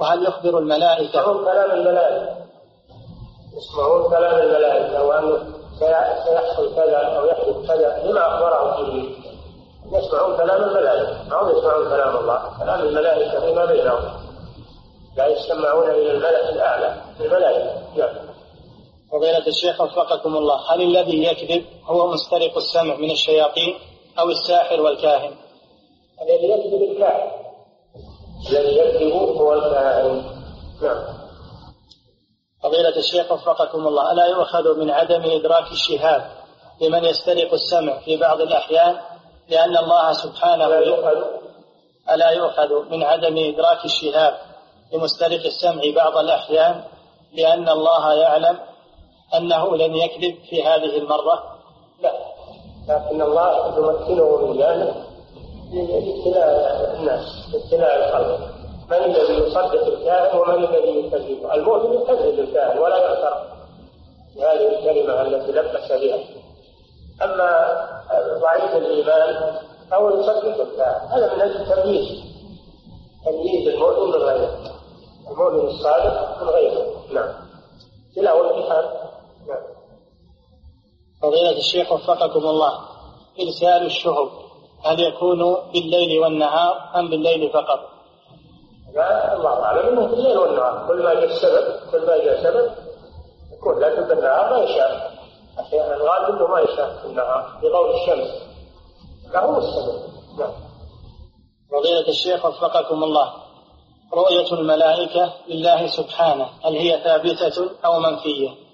وهل 0.01 0.26
يخبر 0.26 0.59
الملائكة؟ 0.59 1.20
يسمعون 1.20 1.44
كلام 1.44 1.70
الملائكة. 1.70 2.36
يسمعون 3.57 4.11
كلام 4.11 4.38
الملائكة 4.38 5.05
وأنه 5.05 5.38
سيحصل 6.24 6.74
كذا 6.76 6.96
أو 6.96 7.26
يحدث 7.26 7.68
كذا 7.68 8.03
لما 8.05 8.28
أخبره 8.28 8.82
جبريل. 8.82 9.16
يسمعون 9.92 10.36
كلام 10.36 10.62
الملائكة. 10.62 11.28
ما 11.30 11.42
هم 11.42 11.59
يسمعون 11.59 11.88
كلام 11.88 12.16
الله؟ 12.16 12.59
كلام 12.59 12.80
الملائكة 12.80 13.40
فيما 13.40 13.64
بينهم. 13.64 14.20
لا 15.16 15.26
يسمعون 15.26 15.90
إلى 15.90 16.12
الملأ 16.12 16.48
الأعلى 16.51 16.94
الملائكة. 17.20 17.70
نعم 17.96 18.30
فضيلة 19.12 19.46
الشيخ 19.46 19.80
وفقكم 19.80 20.36
الله 20.36 20.74
هل 20.74 20.82
الذي 20.82 21.24
يكذب 21.24 21.64
هو 21.84 22.06
مسترق 22.06 22.56
السمع 22.56 22.96
من 22.96 23.11
الشياطين 23.11 23.78
أو 24.18 24.28
الساحر 24.30 24.80
والكاهن؟ 24.80 25.34
الذي 26.22 26.48
يكذب 26.48 26.82
الكاهن 26.82 27.30
الذي 28.50 28.78
يكذب 28.78 29.12
هو 29.12 29.54
الكاهن. 29.54 30.24
نعم. 30.82 31.04
فضيلة 32.62 32.96
الشيخ 32.96 33.32
وفقكم 33.32 33.86
الله 33.86 34.12
ألا 34.12 34.26
يؤخذ 34.26 34.78
من 34.78 34.90
عدم 34.90 35.22
إدراك 35.30 35.72
الشهاب 35.72 36.30
لمن 36.80 37.04
يسترق 37.04 37.52
السمع 37.52 37.98
في 37.98 38.16
بعض 38.16 38.40
الأحيان 38.40 39.00
لأن 39.48 39.76
الله 39.76 40.12
سبحانه 40.12 40.68
لا 40.68 40.78
يؤخذ. 40.78 41.24
ألا 42.11 42.30
يؤخذ 42.30 42.90
من 42.90 43.02
عدم 43.02 43.38
إدراك 43.38 43.84
الشهاب 43.84 44.38
لمسترق 44.92 45.44
السمع 45.44 45.82
بعض 45.96 46.16
الأحيان 46.16 46.84
لأن 47.32 47.68
الله 47.68 48.14
يعلم 48.14 48.58
أنه 49.37 49.76
لن 49.76 49.97
يكذب 49.97 50.39
في 50.51 50.62
هذه 50.62 50.99
المرة؟ 50.99 51.43
لا. 52.03 52.12
لكن 52.89 53.22
الله 53.22 53.66
يمكنه 53.66 54.47
من 54.47 54.62
ذلك 54.62 54.95
لابتلاء 55.72 56.97
الناس 56.99 57.26
لابتلاء 57.53 58.09
الخلق 58.09 58.41
من 58.91 58.97
الذي 58.97 59.33
يصدق 59.33 59.87
الكاهن 59.87 60.39
ومن 60.39 60.64
الذي 60.64 60.99
يكذب؟ 60.99 61.51
المؤمن 61.55 61.95
يكذب 61.95 62.39
الكاهن 62.39 62.78
ولا 62.78 62.97
يغتر. 62.97 63.51
بهذه 64.37 64.78
الكلمة 64.78 65.22
التي 65.22 65.53
لبس 65.53 65.93
بها. 65.93 66.18
أما 67.22 67.78
ضعيف 68.41 68.76
الإيمان 68.76 69.57
أو 69.93 70.20
يصدق 70.20 70.61
الكاهن 70.61 71.09
هذا 71.09 71.35
من 71.35 71.41
أجل 71.41 71.83
تمييز. 71.83 72.22
تمييز 73.24 73.68
المؤمن 73.68 74.11
من 74.11 74.22
غيره. 74.22 74.59
المؤمن 75.31 75.68
الصادق 75.68 76.43
من 76.43 76.49
غيره. 76.49 76.87
نعم. 77.12 77.35
الامتحان 78.18 78.85
نعم 78.85 79.09
فضيلة 81.22 81.59
الشيخ 81.59 81.93
وفقكم 81.93 82.47
الله. 82.47 82.80
إرسال 83.41 83.86
الشهب 83.86 84.28
هل 84.84 85.01
يكون 85.01 85.57
بالليل 85.72 86.20
والنهار 86.20 86.91
أم 86.97 87.11
بالليل 87.11 87.51
فقط؟ 87.51 87.80
لا 88.95 89.36
الله 89.36 89.62
أعلم. 89.64 89.88
أنه 89.88 90.07
بالليل 90.07 90.38
والنهار. 90.38 90.88
كل 90.88 91.03
ما 91.03 91.14
جاء 91.14 91.24
السبب 91.24 91.91
كل 91.93 92.07
ما 92.07 92.16
جاء 92.16 92.43
سبب 92.43 92.70
يكون 93.53 93.78
لكن 93.78 94.03
بالنهار 94.03 94.51
ما 94.51 94.59
يشاء. 94.59 95.20
الغالب 95.72 96.36
أنه 96.36 96.47
ما 96.47 96.61
يشاء 96.61 96.99
في 96.99 97.07
النهار 97.07 97.59
بضوء 97.62 97.95
الشمس. 97.95 98.30
له 99.34 99.59
السبب. 99.59 100.03
نعم. 100.38 100.53
فضيلة 101.72 102.09
الشيخ 102.09 102.45
وفقكم 102.45 103.05
الله. 103.05 103.32
رؤية 104.14 104.53
الملائكة 104.53 105.32
لله 105.49 105.86
سبحانه 105.86 106.49
هل 106.64 106.76
هي 106.76 107.01
ثابتة 107.05 107.70
أو 107.84 108.01
منفية؟ 108.01 108.69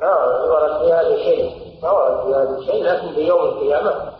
ما 0.00 0.14
ورد 0.44 0.78
في 0.78 0.92
هذا 0.92 1.16
شيء. 1.16 1.50
ما 1.82 1.90
ورد 1.90 2.22
في 2.26 2.34
هذا 2.34 2.66
شيء 2.66 2.84
لكن 2.84 3.14
في 3.14 3.20
يوم 3.20 3.40
القيامة 3.40 4.12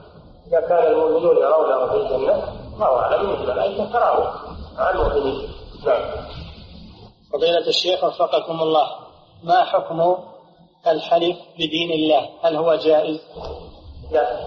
إذا 0.47 0.61
كان 0.61 0.93
المؤمنون 0.93 1.37
يرونه 1.37 1.87
في 1.87 1.97
الجنة 1.97 2.45
الله 2.75 2.99
أعلم 2.99 3.31
أن 3.31 3.43
الملائكة 3.43 3.93
تراه 3.93 4.35
مع 4.79 4.91
المؤمنين. 4.91 5.49
نعم. 5.87 6.03
فضيلة 7.33 7.69
الشيخ 7.69 8.05
وفقكم 8.05 8.61
الله 8.61 8.87
ما 9.45 9.65
حكم 9.65 10.17
الحلف 10.87 11.37
بدين 11.55 11.91
الله؟ 11.91 12.29
هل 12.43 12.57
هو 12.57 12.75
جائز؟ 12.75 13.21
لا. 14.13 14.39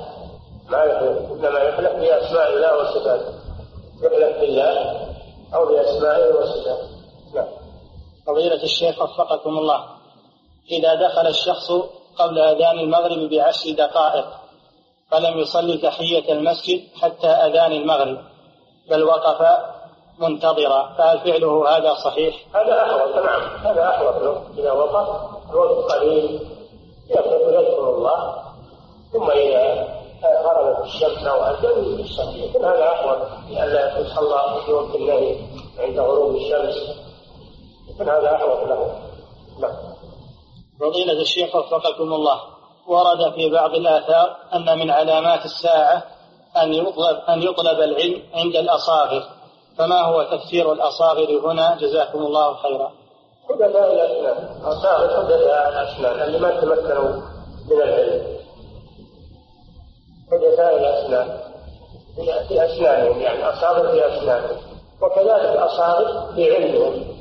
ما 0.69 0.83
يحلف 0.83 1.31
إنما 1.31 1.59
يحلف 1.59 1.91
بأسماء 1.91 2.53
الله 2.53 2.77
وصفاته. 2.77 3.33
يحلف 4.03 4.39
بالله 4.39 5.07
أو 5.55 5.65
بأسمائه 5.65 6.35
وصفاته. 6.35 6.89
نعم. 7.35 7.47
فضيلة 8.27 8.63
الشيخ 8.63 9.01
وفقكم 9.01 9.57
الله 9.57 9.98
إذا 10.71 10.95
دخل 10.95 11.27
الشخص 11.27 11.71
قبل 12.17 12.39
أذان 12.39 12.79
المغرب 12.79 13.29
بعشر 13.29 13.71
دقائق 13.71 14.25
فلم 15.11 15.39
يصلي 15.39 15.77
تحية 15.77 16.31
المسجد 16.33 16.81
حتى 17.01 17.27
أذان 17.27 17.71
المغرب 17.71 18.17
بل 18.89 19.03
وقف 19.03 19.57
منتظرا. 20.19 20.95
فهل 20.97 21.19
فعله 21.19 21.77
هذا 21.77 21.93
صحيح؟ 21.93 22.35
هذا 22.55 22.81
أحوط 22.81 23.15
نعم. 23.15 23.41
هذا 23.65 23.89
أحوط. 23.89 24.41
إذا 24.57 24.71
وقف 24.71 25.29
الوقت 25.51 25.91
قليل 25.91 26.39
يذكر 27.09 27.89
الله 27.89 28.43
ثم 29.13 29.31
إذا 29.31 29.87
غربت 30.23 30.85
الشمس 30.85 31.27
أو 31.27 31.43
أذن 31.43 31.99
يصلي 31.99 32.45
يكون 32.45 32.65
هذا 32.65 32.83
أحوط 32.83 33.17
لئلا 33.49 33.99
يصلى 33.99 34.61
في 34.65 34.71
وقت 34.71 34.95
النهي 34.95 35.35
عند 35.79 35.99
غروب 35.99 36.35
الشمس 36.35 36.75
يكون 37.89 38.09
هذا 38.09 38.35
أحوط 38.35 38.67
له. 38.67 38.99
نعم. 39.59 39.73
فضيلة 40.79 41.21
الشيخ 41.21 41.55
وفقكم 41.55 42.13
الله. 42.13 42.39
ورد 42.87 43.33
في 43.33 43.49
بعض 43.49 43.75
الآثار 43.75 44.35
أن 44.53 44.79
من 44.79 44.91
علامات 44.91 45.45
الساعة 45.45 46.03
أن 46.57 46.73
يطلب 46.73 47.17
أن 47.29 47.43
يطلب 47.43 47.79
العلم 47.79 48.23
عند 48.33 48.55
الأصاغر. 48.55 49.23
فما 49.77 50.01
هو 50.01 50.23
تفسير 50.23 50.73
الأصاغر 50.73 51.51
هنا؟ 51.51 51.77
جزاكم 51.81 52.19
الله 52.19 52.53
خيرا. 52.53 52.91
حدثاء 53.49 53.93
الأسنان 53.93 54.61
أصاغر 54.63 55.23
حدثاء 55.23 55.69
الأسنان 55.69 56.27
اللي 56.27 56.39
ما 56.39 56.61
تمكنوا 56.61 57.21
من 57.71 57.81
العلم؟ 57.81 58.39
حدثاء 60.31 60.77
الأسنان 60.77 61.39
في 62.47 62.65
أسنانهم 62.65 63.21
يعني 63.21 63.49
أصاغر 63.49 63.91
في 63.91 64.07
أسنانهم. 64.07 64.57
وكذلك 65.01 65.57
أصاغر 65.57 66.33
في 66.35 66.55
علمهم. 66.55 67.18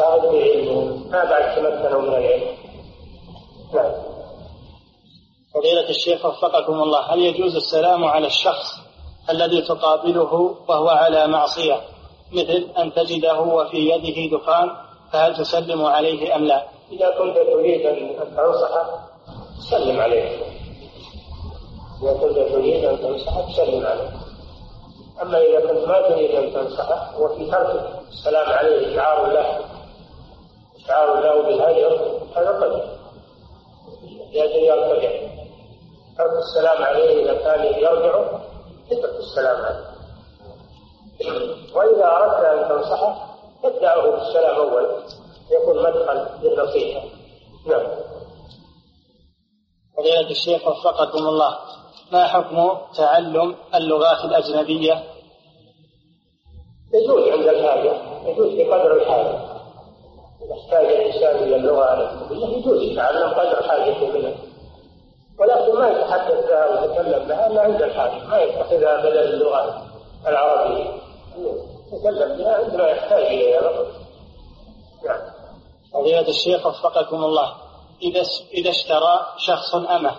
علمهم 0.00 1.10
ما 1.10 1.24
بعد 1.24 1.56
تمكنوا 1.56 2.02
من 2.02 2.08
العلم؟ 2.08 2.56
نعم. 3.74 3.92
فضيلة 5.54 5.88
الشيخ 5.90 6.26
وفقكم 6.26 6.82
الله 6.82 7.00
هل 7.14 7.20
يجوز 7.20 7.56
السلام 7.56 8.04
على 8.04 8.26
الشخص 8.26 8.66
الذي 9.30 9.62
تقابله 9.62 10.56
وهو 10.68 10.88
على 10.88 11.26
معصية؟ 11.26 11.80
مثل 12.32 12.68
أن 12.78 12.92
تجده 12.94 13.40
وفي 13.40 13.76
يده 13.76 14.38
دخان 14.38 14.70
فهل 15.12 15.36
تسلم 15.36 15.84
عليه 15.84 16.36
أم 16.36 16.44
لا؟ 16.44 16.66
إذا 16.92 17.10
كنت 17.18 17.36
تريد 17.36 17.86
أن 17.86 18.16
تنصحه 18.36 19.08
سلم 19.70 20.00
عليه. 20.00 20.28
إذا 22.02 22.12
كنت 22.12 22.52
تريد 22.52 22.84
أن 22.84 22.98
تنصحه 22.98 23.52
سلم 23.52 23.86
عليه. 23.86 24.10
أما 25.22 25.38
إذا 25.38 25.60
كنت 25.60 25.88
ما 25.88 26.08
تريد 26.08 26.30
أن 26.30 26.52
تنصحه 26.52 27.20
وفي 27.20 27.44
ترك 27.50 28.00
السلام 28.08 28.50
عليه 28.52 28.94
إشعار 28.94 29.26
الله 29.26 29.73
إشعار 30.84 31.18
الله 31.18 31.42
بالهجر 31.42 32.20
هذا 32.36 32.50
قدر. 32.50 32.98
لأجل 34.32 34.64
يرتجع 34.64 35.10
ترك 36.18 36.32
السلام 36.38 36.82
عليه 36.82 37.22
إذا 37.22 37.34
كان 37.34 37.64
يرجع 37.64 38.38
اترك 38.92 39.16
السلام 39.18 39.64
عليه. 39.64 39.94
وإذا 41.74 42.06
أردت 42.06 42.44
أن 42.44 42.68
تنصحه 42.68 43.36
فابدأه 43.62 44.10
بالسلام 44.10 44.56
أول 44.56 45.02
يكون 45.50 45.82
مدخل 45.82 46.26
للنصيحة. 46.42 47.02
نعم. 47.66 47.86
فضيلة 49.96 50.30
الشيخ 50.30 50.66
وفقكم 50.66 51.18
الله. 51.18 51.58
ما 52.12 52.26
حكم 52.26 52.78
تعلم 52.96 53.56
اللغات 53.74 54.24
الأجنبية؟ 54.24 55.04
يجوز 56.94 57.28
عند 57.28 57.48
الحاجة 57.48 57.94
يجوز 58.28 58.54
بقدر 58.54 58.96
الحاجة. 58.96 59.53
إذا 60.44 60.54
احتاج 60.54 60.86
الإنسان 60.86 61.36
إلى 61.36 61.56
اللغة 61.56 61.94
الأجنبية 61.94 62.56
يجوز 62.56 62.82
يتعلم 62.82 63.28
قدر 63.28 63.62
حاجته 63.62 64.06
منها. 64.06 64.32
ولكن 65.38 65.78
ما 65.78 65.88
يتحدث 65.88 66.46
بها 66.46 66.66
ويتكلم 66.66 67.28
بها 67.28 67.46
إلا 67.46 67.62
عند 67.62 67.82
الحاجة 67.82 68.24
ما 68.24 68.38
يتخذها 68.38 68.96
بدل 68.96 69.18
اللغة 69.18 69.82
العربية. 70.26 70.90
يتكلم 71.92 72.36
بها 72.38 72.54
عندما 72.54 72.88
يحتاج 72.88 73.22
إليها 73.22 73.60
نعم. 75.04 75.20
فضيلة 75.92 76.28
الشيخ 76.28 76.66
وفقكم 76.66 77.24
الله 77.24 77.52
إذا 78.02 78.22
إذا 78.54 78.70
اشترى 78.70 79.26
شخص 79.38 79.74
أمة 79.74 80.16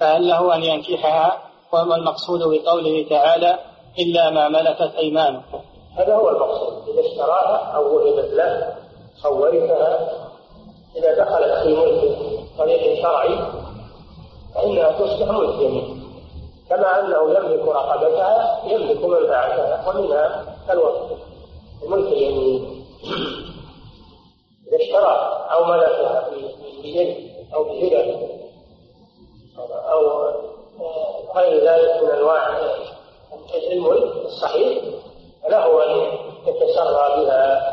فهل 0.00 0.28
له 0.28 0.54
أن 0.54 0.62
ينكحها؟ 0.62 1.50
وما 1.72 1.96
المقصود 1.96 2.40
بقوله 2.40 3.06
تعالى 3.10 3.58
إلا 3.98 4.30
ما 4.30 4.48
ملكت 4.48 4.94
أيمانكم 4.98 5.60
هذا 5.96 6.14
هو 6.14 6.28
المقصود 6.28 6.88
إذا 6.88 7.00
اشتراها 7.08 7.56
أو 7.76 7.96
وهبت 7.96 8.32
له 8.32 8.76
أو 9.24 9.42
ورثها 9.42 10.08
إذا 10.96 11.24
دخلت 11.24 11.62
في 11.62 11.76
ملك 11.76 12.18
طريق 12.58 13.02
شرعي 13.02 13.38
فإنها 14.54 14.90
تصبح 14.90 15.28
ملك 15.28 15.60
يمين 15.60 16.00
كما 16.70 17.00
أنه 17.00 17.30
يملك 17.30 17.68
رقبتها 17.68 18.60
يملك 18.66 19.04
منفعتها 19.04 19.88
ومنها 19.88 20.44
الوقت. 20.70 21.02
الملك 21.82 22.06
اليمين. 22.06 22.84
إذا 24.68 24.76
اشتراها 24.76 25.46
أو 25.54 25.64
ملكها 25.64 26.30
بشيء 26.82 27.30
أو 27.54 27.64
بهبة 27.64 28.28
أو 29.68 30.30
غير 31.36 31.64
ذلك 31.64 32.02
من 32.02 32.10
أنواع 32.10 32.58
الملك 33.72 34.12
الصحيح 34.24 34.84
له 35.48 35.84
أن 35.86 36.18
يتسرى 36.46 37.24
بها 37.24 37.69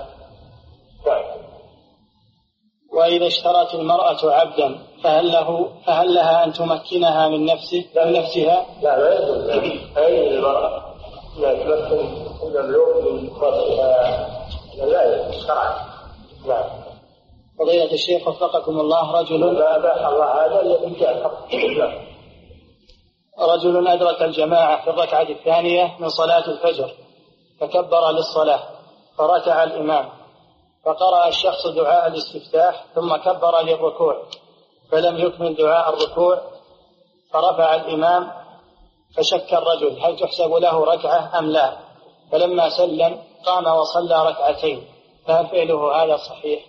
وإذا 3.18 3.28
اشترت 3.28 3.74
المرأة 3.74 4.18
عبدا 4.24 4.80
فهل 5.04 5.32
له 5.32 5.70
فهل 5.86 6.14
لها 6.14 6.44
أن 6.44 6.54
تمكنها 6.54 7.28
من 7.28 7.46
نفسه 7.46 7.86
من 7.96 8.14
نفسها؟ 8.14 8.66
لا 8.82 8.98
لا 8.98 9.24
يجوز. 9.24 9.50
أي 9.98 10.38
المرأة؟ 10.38 10.84
لا 11.40 11.54
تمكن 11.54 12.00
المملوك 12.44 13.12
من 13.12 13.30
نفسها 13.30 14.30
لا 14.86 15.16
يجوز. 15.16 15.48
شرعا. 15.48 15.74
نعم 16.48 16.64
فضيلة 17.60 17.94
الشيخ 17.94 18.28
وفقكم 18.28 18.80
الله 18.80 19.12
رجل 19.20 19.40
ما 19.40 19.76
أباح 19.76 20.08
الله 20.08 20.46
هذا 20.46 20.62
نعم 21.78 22.08
رجل 23.40 23.88
أدرك 23.88 24.22
الجماعة 24.22 24.84
في 24.84 24.90
الركعة 24.90 25.30
الثانية 25.30 25.96
من 26.00 26.10
صلاة 26.10 26.48
الفجر 26.48 26.92
فكبر 27.60 28.12
للصلاة 28.12 28.60
فركع 29.18 29.64
الإمام. 29.64 30.10
فقرأ 30.88 31.28
الشخص 31.28 31.68
دعاء 31.68 32.08
الاستفتاح 32.08 32.86
ثم 32.96 33.16
كبر 33.16 33.62
للركوع 33.62 34.24
فلم 34.92 35.18
يكمل 35.18 35.56
دعاء 35.56 35.94
الركوع 35.94 36.42
فرفع 37.34 37.76
الإمام 37.76 38.32
فشك 39.18 39.54
الرجل 39.54 40.00
هل 40.02 40.20
تحسب 40.20 40.54
له 40.54 40.86
ركعة 40.86 41.40
أم 41.40 41.46
لا؟ 41.46 41.78
فلما 42.32 42.70
سلم 42.70 43.20
قام 43.46 43.68
وصلى 43.68 44.30
ركعتين 44.30 44.88
فهل 45.28 45.48
فعله 45.48 46.04
هذا 46.04 46.18
صحيح؟ 46.18 46.66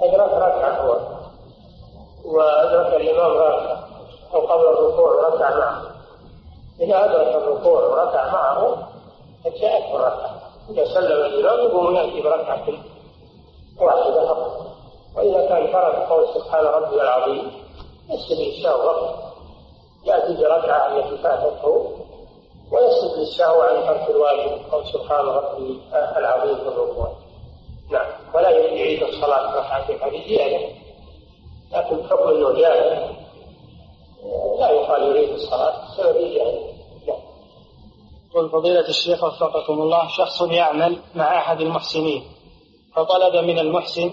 أدرك 0.00 0.30
ركعة 0.32 0.80
هو 0.80 1.00
وأدرك 2.24 3.00
الإمام 3.00 3.30
ركعة 3.30 3.88
أو 4.34 4.40
قبل 4.46 4.64
الركوع 4.68 5.28
ركع 5.28 5.58
معه. 5.58 5.82
إذا 6.80 7.04
أدرك 7.04 7.42
الركوع 7.42 7.80
وركع 7.80 8.32
معه 8.32 8.88
فجاءته 9.44 9.96
الركعة. 9.96 10.35
إذا 10.70 10.84
سلم 10.84 11.24
الإمام 11.26 11.66
يقوم 11.66 11.94
يأتي 11.94 12.20
بركعة 12.20 12.66
واحدة 13.80 14.26
فقط 14.26 14.66
وإذا 15.16 15.48
كان 15.48 15.72
ترك 15.72 16.08
قول 16.08 16.24
سبحان 16.34 16.64
ربي 16.64 17.02
العظيم 17.02 17.50
يسجد 18.10 18.38
للشهوة 18.38 19.14
يأتي 20.04 20.36
بركعة 20.36 20.96
التي 20.96 21.22
فاتته 21.22 21.92
ويسجد 22.72 23.18
للشهوة 23.18 23.64
عن 23.64 23.86
ترك 23.86 24.10
الواجب 24.10 24.60
قول 24.72 24.86
سبحان 24.86 25.26
ربي 25.26 25.80
العظيم 25.92 26.56
في 26.56 26.68
الركوع 26.68 27.12
نعم. 27.90 28.06
ولا 28.34 28.50
يعيد 28.50 29.02
الصلاة 29.02 29.56
ركعتين 29.56 30.02
هذه 30.02 30.28
زيادة 30.28 30.66
لكن 31.72 31.96
بحكم 31.96 32.28
أنه 32.28 32.52
جاهل 32.52 33.16
لا 34.58 34.70
يقال 34.70 35.02
يريد 35.02 35.28
الصلاة 35.28 35.72
بسبب 35.84 36.16
الجهل 36.16 36.75
قل 38.36 38.50
فضيلة 38.50 38.88
الشيخ 38.88 39.24
وفقكم 39.24 39.72
الله 39.82 40.08
شخص 40.08 40.42
يعمل 40.42 40.98
مع 41.14 41.38
أحد 41.38 41.60
المحسنين 41.60 42.24
فطلب 42.94 43.44
من 43.44 43.58
المحسن 43.58 44.12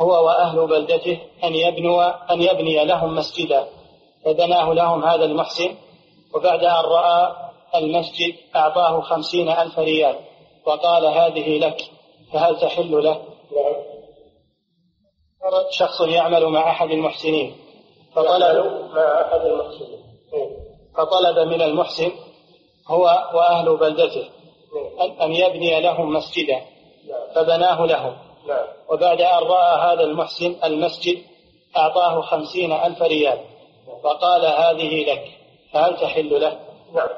هو 0.00 0.26
وأهل 0.26 0.66
بلدته 0.66 1.20
أن 1.44 1.54
يبنوا 1.54 2.32
أن 2.32 2.42
يبني 2.42 2.84
لهم 2.84 3.16
مسجدا 3.16 3.66
فبناه 4.24 4.72
لهم 4.72 5.04
هذا 5.04 5.24
المحسن 5.24 5.74
وبعد 6.34 6.64
أن 6.64 6.84
رأى 6.84 7.32
المسجد 7.74 8.34
أعطاه 8.56 9.00
خمسين 9.00 9.48
ألف 9.48 9.78
ريال 9.78 10.16
وقال 10.66 11.06
هذه 11.06 11.58
لك 11.58 11.76
فهل 12.32 12.60
تحل 12.60 13.04
له؟ 13.04 13.20
شخص 15.70 16.00
يعمل 16.00 16.46
مع 16.46 16.70
أحد 16.70 16.90
المحسنين 16.90 17.56
فطلب 18.14 18.66
مع 18.94 19.20
أحد 19.22 19.40
المحسنين 19.40 20.00
فطلب 20.96 21.38
من 21.48 21.62
المحسن 21.62 22.12
هو 22.90 23.02
وأهل 23.34 23.76
بلدته 23.76 24.28
أن 25.22 25.32
يبني 25.32 25.80
لهم 25.80 26.12
مسجدا. 26.12 26.60
فبناه 27.34 27.86
لهم. 27.86 28.16
وبعد 28.88 29.20
أن 29.20 29.42
رأى 29.42 29.92
هذا 29.92 30.04
المحسن 30.04 30.56
المسجد 30.64 31.18
أعطاه 31.76 32.20
خمسين 32.20 32.72
ألف 32.72 33.02
ريال 33.02 33.38
وقال 34.02 34.46
هذه 34.46 35.12
لك 35.12 35.24
فهل 35.72 35.96
تحل 35.96 36.40
له؟ 36.40 36.58
نعم 36.94 37.08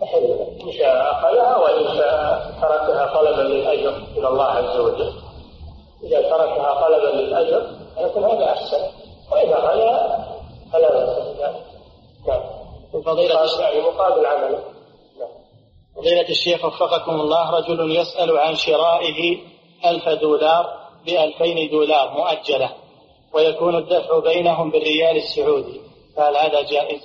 تحل 0.00 0.22
له 0.22 0.56
إن 0.62 0.72
شاء 0.72 1.10
أخذها 1.12 1.56
وإن 1.56 1.96
شاء 1.96 2.52
تركها 2.60 3.14
طلبا 3.14 3.42
للأجر 3.42 4.02
من 4.16 4.26
الله 4.26 4.44
عز 4.44 4.80
وجل 4.80 5.12
إذا 6.02 6.22
تركها 6.22 6.88
طلبا 6.88 7.16
للأجر 7.16 7.66
يكون 7.98 8.24
هذا 8.24 8.52
أحسن 8.52 8.82
وإذا 9.32 9.56
غلا 9.56 10.18
فلا 10.72 10.88
بأس 10.90 11.18
بذلك 11.18 11.64
نعم 12.28 12.40
فضيلة 13.04 13.60
يعني 13.60 13.80
مقابل 13.80 14.26
عمله 14.26 14.58
فضيلة 16.02 16.28
الشيخ 16.28 16.64
وفقكم 16.64 17.20
الله 17.20 17.50
رجل 17.50 17.96
يسأل 17.96 18.38
عن 18.38 18.54
شرائه 18.54 19.38
ألف 19.86 20.08
دولار 20.08 20.66
بألفين 21.06 21.70
دولار 21.70 22.10
مؤجلة 22.10 22.70
ويكون 23.34 23.76
الدفع 23.76 24.18
بينهم 24.18 24.70
بالريال 24.70 25.16
السعودي. 25.16 25.80
فهل 26.16 26.36
هذا 26.36 26.62
جائز؟ 26.62 27.00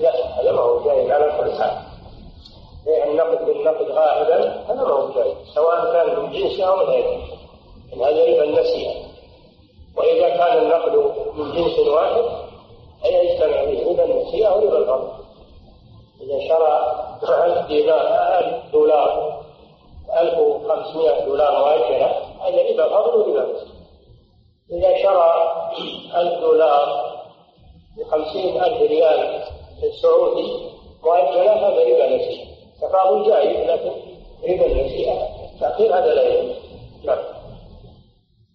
لا 0.00 0.40
هذا 0.40 0.52
ما 0.52 0.60
هو 0.60 0.84
جائز. 0.84 1.10
على 1.10 1.24
كل 1.38 1.52
حال 1.58 1.78
النقد 3.10 3.46
بالنقد 3.46 3.90
غائبا 3.90 4.64
هذا 4.68 4.82
ما 4.82 4.90
هو 4.90 5.12
جائز. 5.14 5.34
سواء 5.54 5.92
كان 5.92 6.22
من 6.22 6.32
جنسه 6.32 6.64
أو 6.64 6.76
من 6.76 6.82
غيره. 6.82 7.22
هذا 7.92 8.24
ربا 8.24 8.44
النسيئة. 8.44 8.94
وإذا 9.96 10.28
كان 10.28 10.58
النقد 10.62 11.12
من 11.34 11.52
جنس 11.52 11.78
واحد 11.78 12.24
أي 13.04 13.26
يجتمع 13.26 13.64
به 13.64 13.90
ربا 13.90 14.48
أو 14.48 14.58
ربا 14.60 14.78
الفضل 14.78 15.17
إذا 16.20 16.48
شرى 16.48 17.04
ألف 17.44 17.66
دينار 17.66 18.00
ألف 18.38 18.72
دولار 18.72 19.42
1500 20.20 21.24
دولار 21.24 21.58
مؤجلة 21.58 22.06
هذا 22.40 22.70
ربا 22.70 22.88
فضل 22.88 23.18
وربا 23.18 23.56
إذا 24.72 25.02
شرى 25.02 25.32
1000 26.14 26.40
دولار 26.40 27.18
بخمسين 27.98 28.62
ألف 28.64 28.82
ريال 28.82 29.44
السعودي 29.82 30.52
مؤجلة 31.04 31.52
هذا 31.52 31.68
ربا 31.68 32.16
نسيئة 32.16 32.48
تفاضل 32.82 33.26
جائز 33.26 33.70
لكن 33.70 33.92
ربا 34.48 34.66
النسيئة 34.66 35.28
تأخير 35.60 35.98
هذا 35.98 36.14
لا 36.14 36.28
يجوز. 36.28 36.56
نعم. 37.04 37.18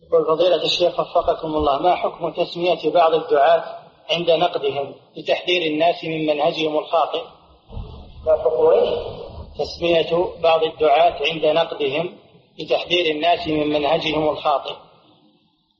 يقول 0.07 0.25
فضيلة 0.25 0.63
الشيخ 0.63 0.99
وفقكم 0.99 1.55
الله 1.55 1.79
ما 1.81 1.95
حكم 1.95 2.31
تسمية 2.31 2.91
بعض 2.91 3.13
الدعاة 3.13 3.63
عند 4.11 4.31
نقدهم 4.31 4.95
لتحذير 5.17 5.71
الناس 5.71 6.03
من 6.03 6.25
منهجهم 6.25 6.77
الخاطئ؟ 6.77 7.21
تسمية 9.59 10.27
بعض 10.43 10.63
الدعاة 10.63 11.15
عند 11.31 11.45
نقدهم 11.45 12.15
لتحذير 12.59 13.15
الناس 13.15 13.47
من 13.47 13.69
منهجهم 13.69 14.29
الخاطئ. 14.29 14.73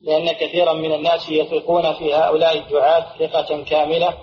لأن 0.02 0.32
كثيرا 0.32 0.72
من 0.72 0.92
الناس 0.92 1.28
يثقون 1.28 1.92
في 1.92 2.14
هؤلاء 2.14 2.58
الدعاة 2.58 3.06
ثقة 3.18 3.64
كاملة 3.64 4.14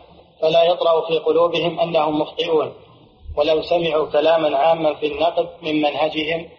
فلا 0.41 0.63
يطرأ 0.63 1.07
في 1.07 1.19
قلوبهم 1.19 1.79
أنهم 1.79 2.21
مخطئون. 2.21 2.73
ولو 3.37 3.61
سمعوا 3.61 4.11
كلاما 4.11 4.57
عاما 4.57 4.93
في 4.95 5.05
النقد 5.05 5.49
من 5.61 5.81
منهجهم. 5.81 6.49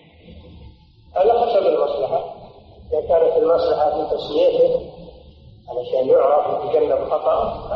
على 1.17 1.33
حسب 1.33 1.67
المصلحة 1.67 2.35
إذا 2.93 3.01
كانت 3.09 3.37
المصلحة 3.37 3.91
في 3.91 4.17
تسميته 4.17 4.91
علشان 5.69 6.09
يعرف 6.09 6.65
ويتجنب 6.65 7.11
خطأ 7.11 7.69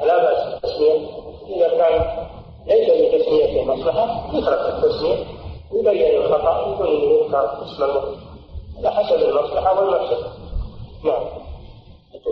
فلا 0.00 0.18
بأس 0.18 0.54
بالتسمية. 0.54 1.08
إذا 1.56 1.68
كان 1.68 2.28
ليس 2.68 2.88
لتسميته 2.88 3.64
مصلحة 3.64 4.30
يترك 4.34 4.74
التسمية. 4.74 5.24
يبين 5.72 6.16
الخطأ 6.22 6.74
بدون 6.74 6.88
يذكر 6.88 7.62
اسم 7.64 7.84
المخطئ 7.84 8.16
على 8.78 8.90
حسب 8.90 9.16
المصلحة 9.16 9.80
والمفسدة 9.80 10.32
نعم. 11.04 11.24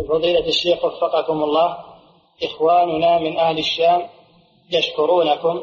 فضيلة 0.09 0.49
الشيخ 0.49 0.85
وفقكم 0.85 1.43
الله 1.43 1.77
إخواننا 2.45 3.19
من 3.19 3.39
أهل 3.39 3.59
الشام 3.59 4.03
يشكرونكم 4.71 5.61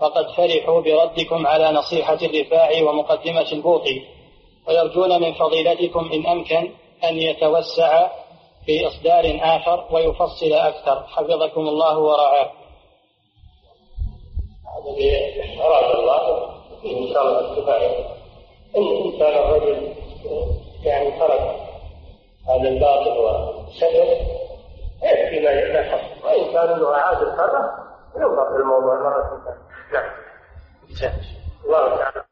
وقد 0.00 0.30
فرحوا 0.30 0.80
بردكم 0.80 1.46
على 1.46 1.72
نصيحة 1.72 2.18
الرفاعي 2.22 2.82
ومقدمة 2.82 3.52
البوطي 3.52 4.02
ويرجون 4.68 5.22
من 5.22 5.34
فضيلتكم 5.34 6.10
إن 6.12 6.26
أمكن 6.26 6.70
أن 7.04 7.16
يتوسع 7.16 8.10
في 8.66 8.86
إصدار 8.86 9.38
آخر 9.42 9.86
ويفصل 9.90 10.52
أكثر. 10.52 11.06
حفظكم 11.06 11.60
الله 11.60 11.98
ورعاه. 11.98 12.50
هذا 14.86 15.62
أراد 15.64 15.96
الله 15.96 16.50
إن 16.84 17.14
شاء 17.14 17.22
الله 17.22 17.40
الكفاية 17.40 18.06
إن 18.76 19.18
كان 19.18 19.38
الرجل 19.42 19.94
يعني 20.84 21.10
ترك 21.18 21.56
هذا 22.48 22.68
الباطل 22.68 23.18
وسكت 23.18 24.20
يكفي 25.02 25.40
ما 25.40 25.50
يحصل 25.50 26.26
وإن 26.26 26.52
كان 26.52 26.68
أنه 26.68 26.94
أعاد 26.94 27.22
الكرة 27.22 27.90
ينظر 28.16 28.50
في 28.50 28.56
الموضوع 28.56 28.94
مرة 28.94 29.42
ثانية 29.44 29.58
نعم 29.92 30.10
الله 31.64 31.96
تعالى 31.96 32.29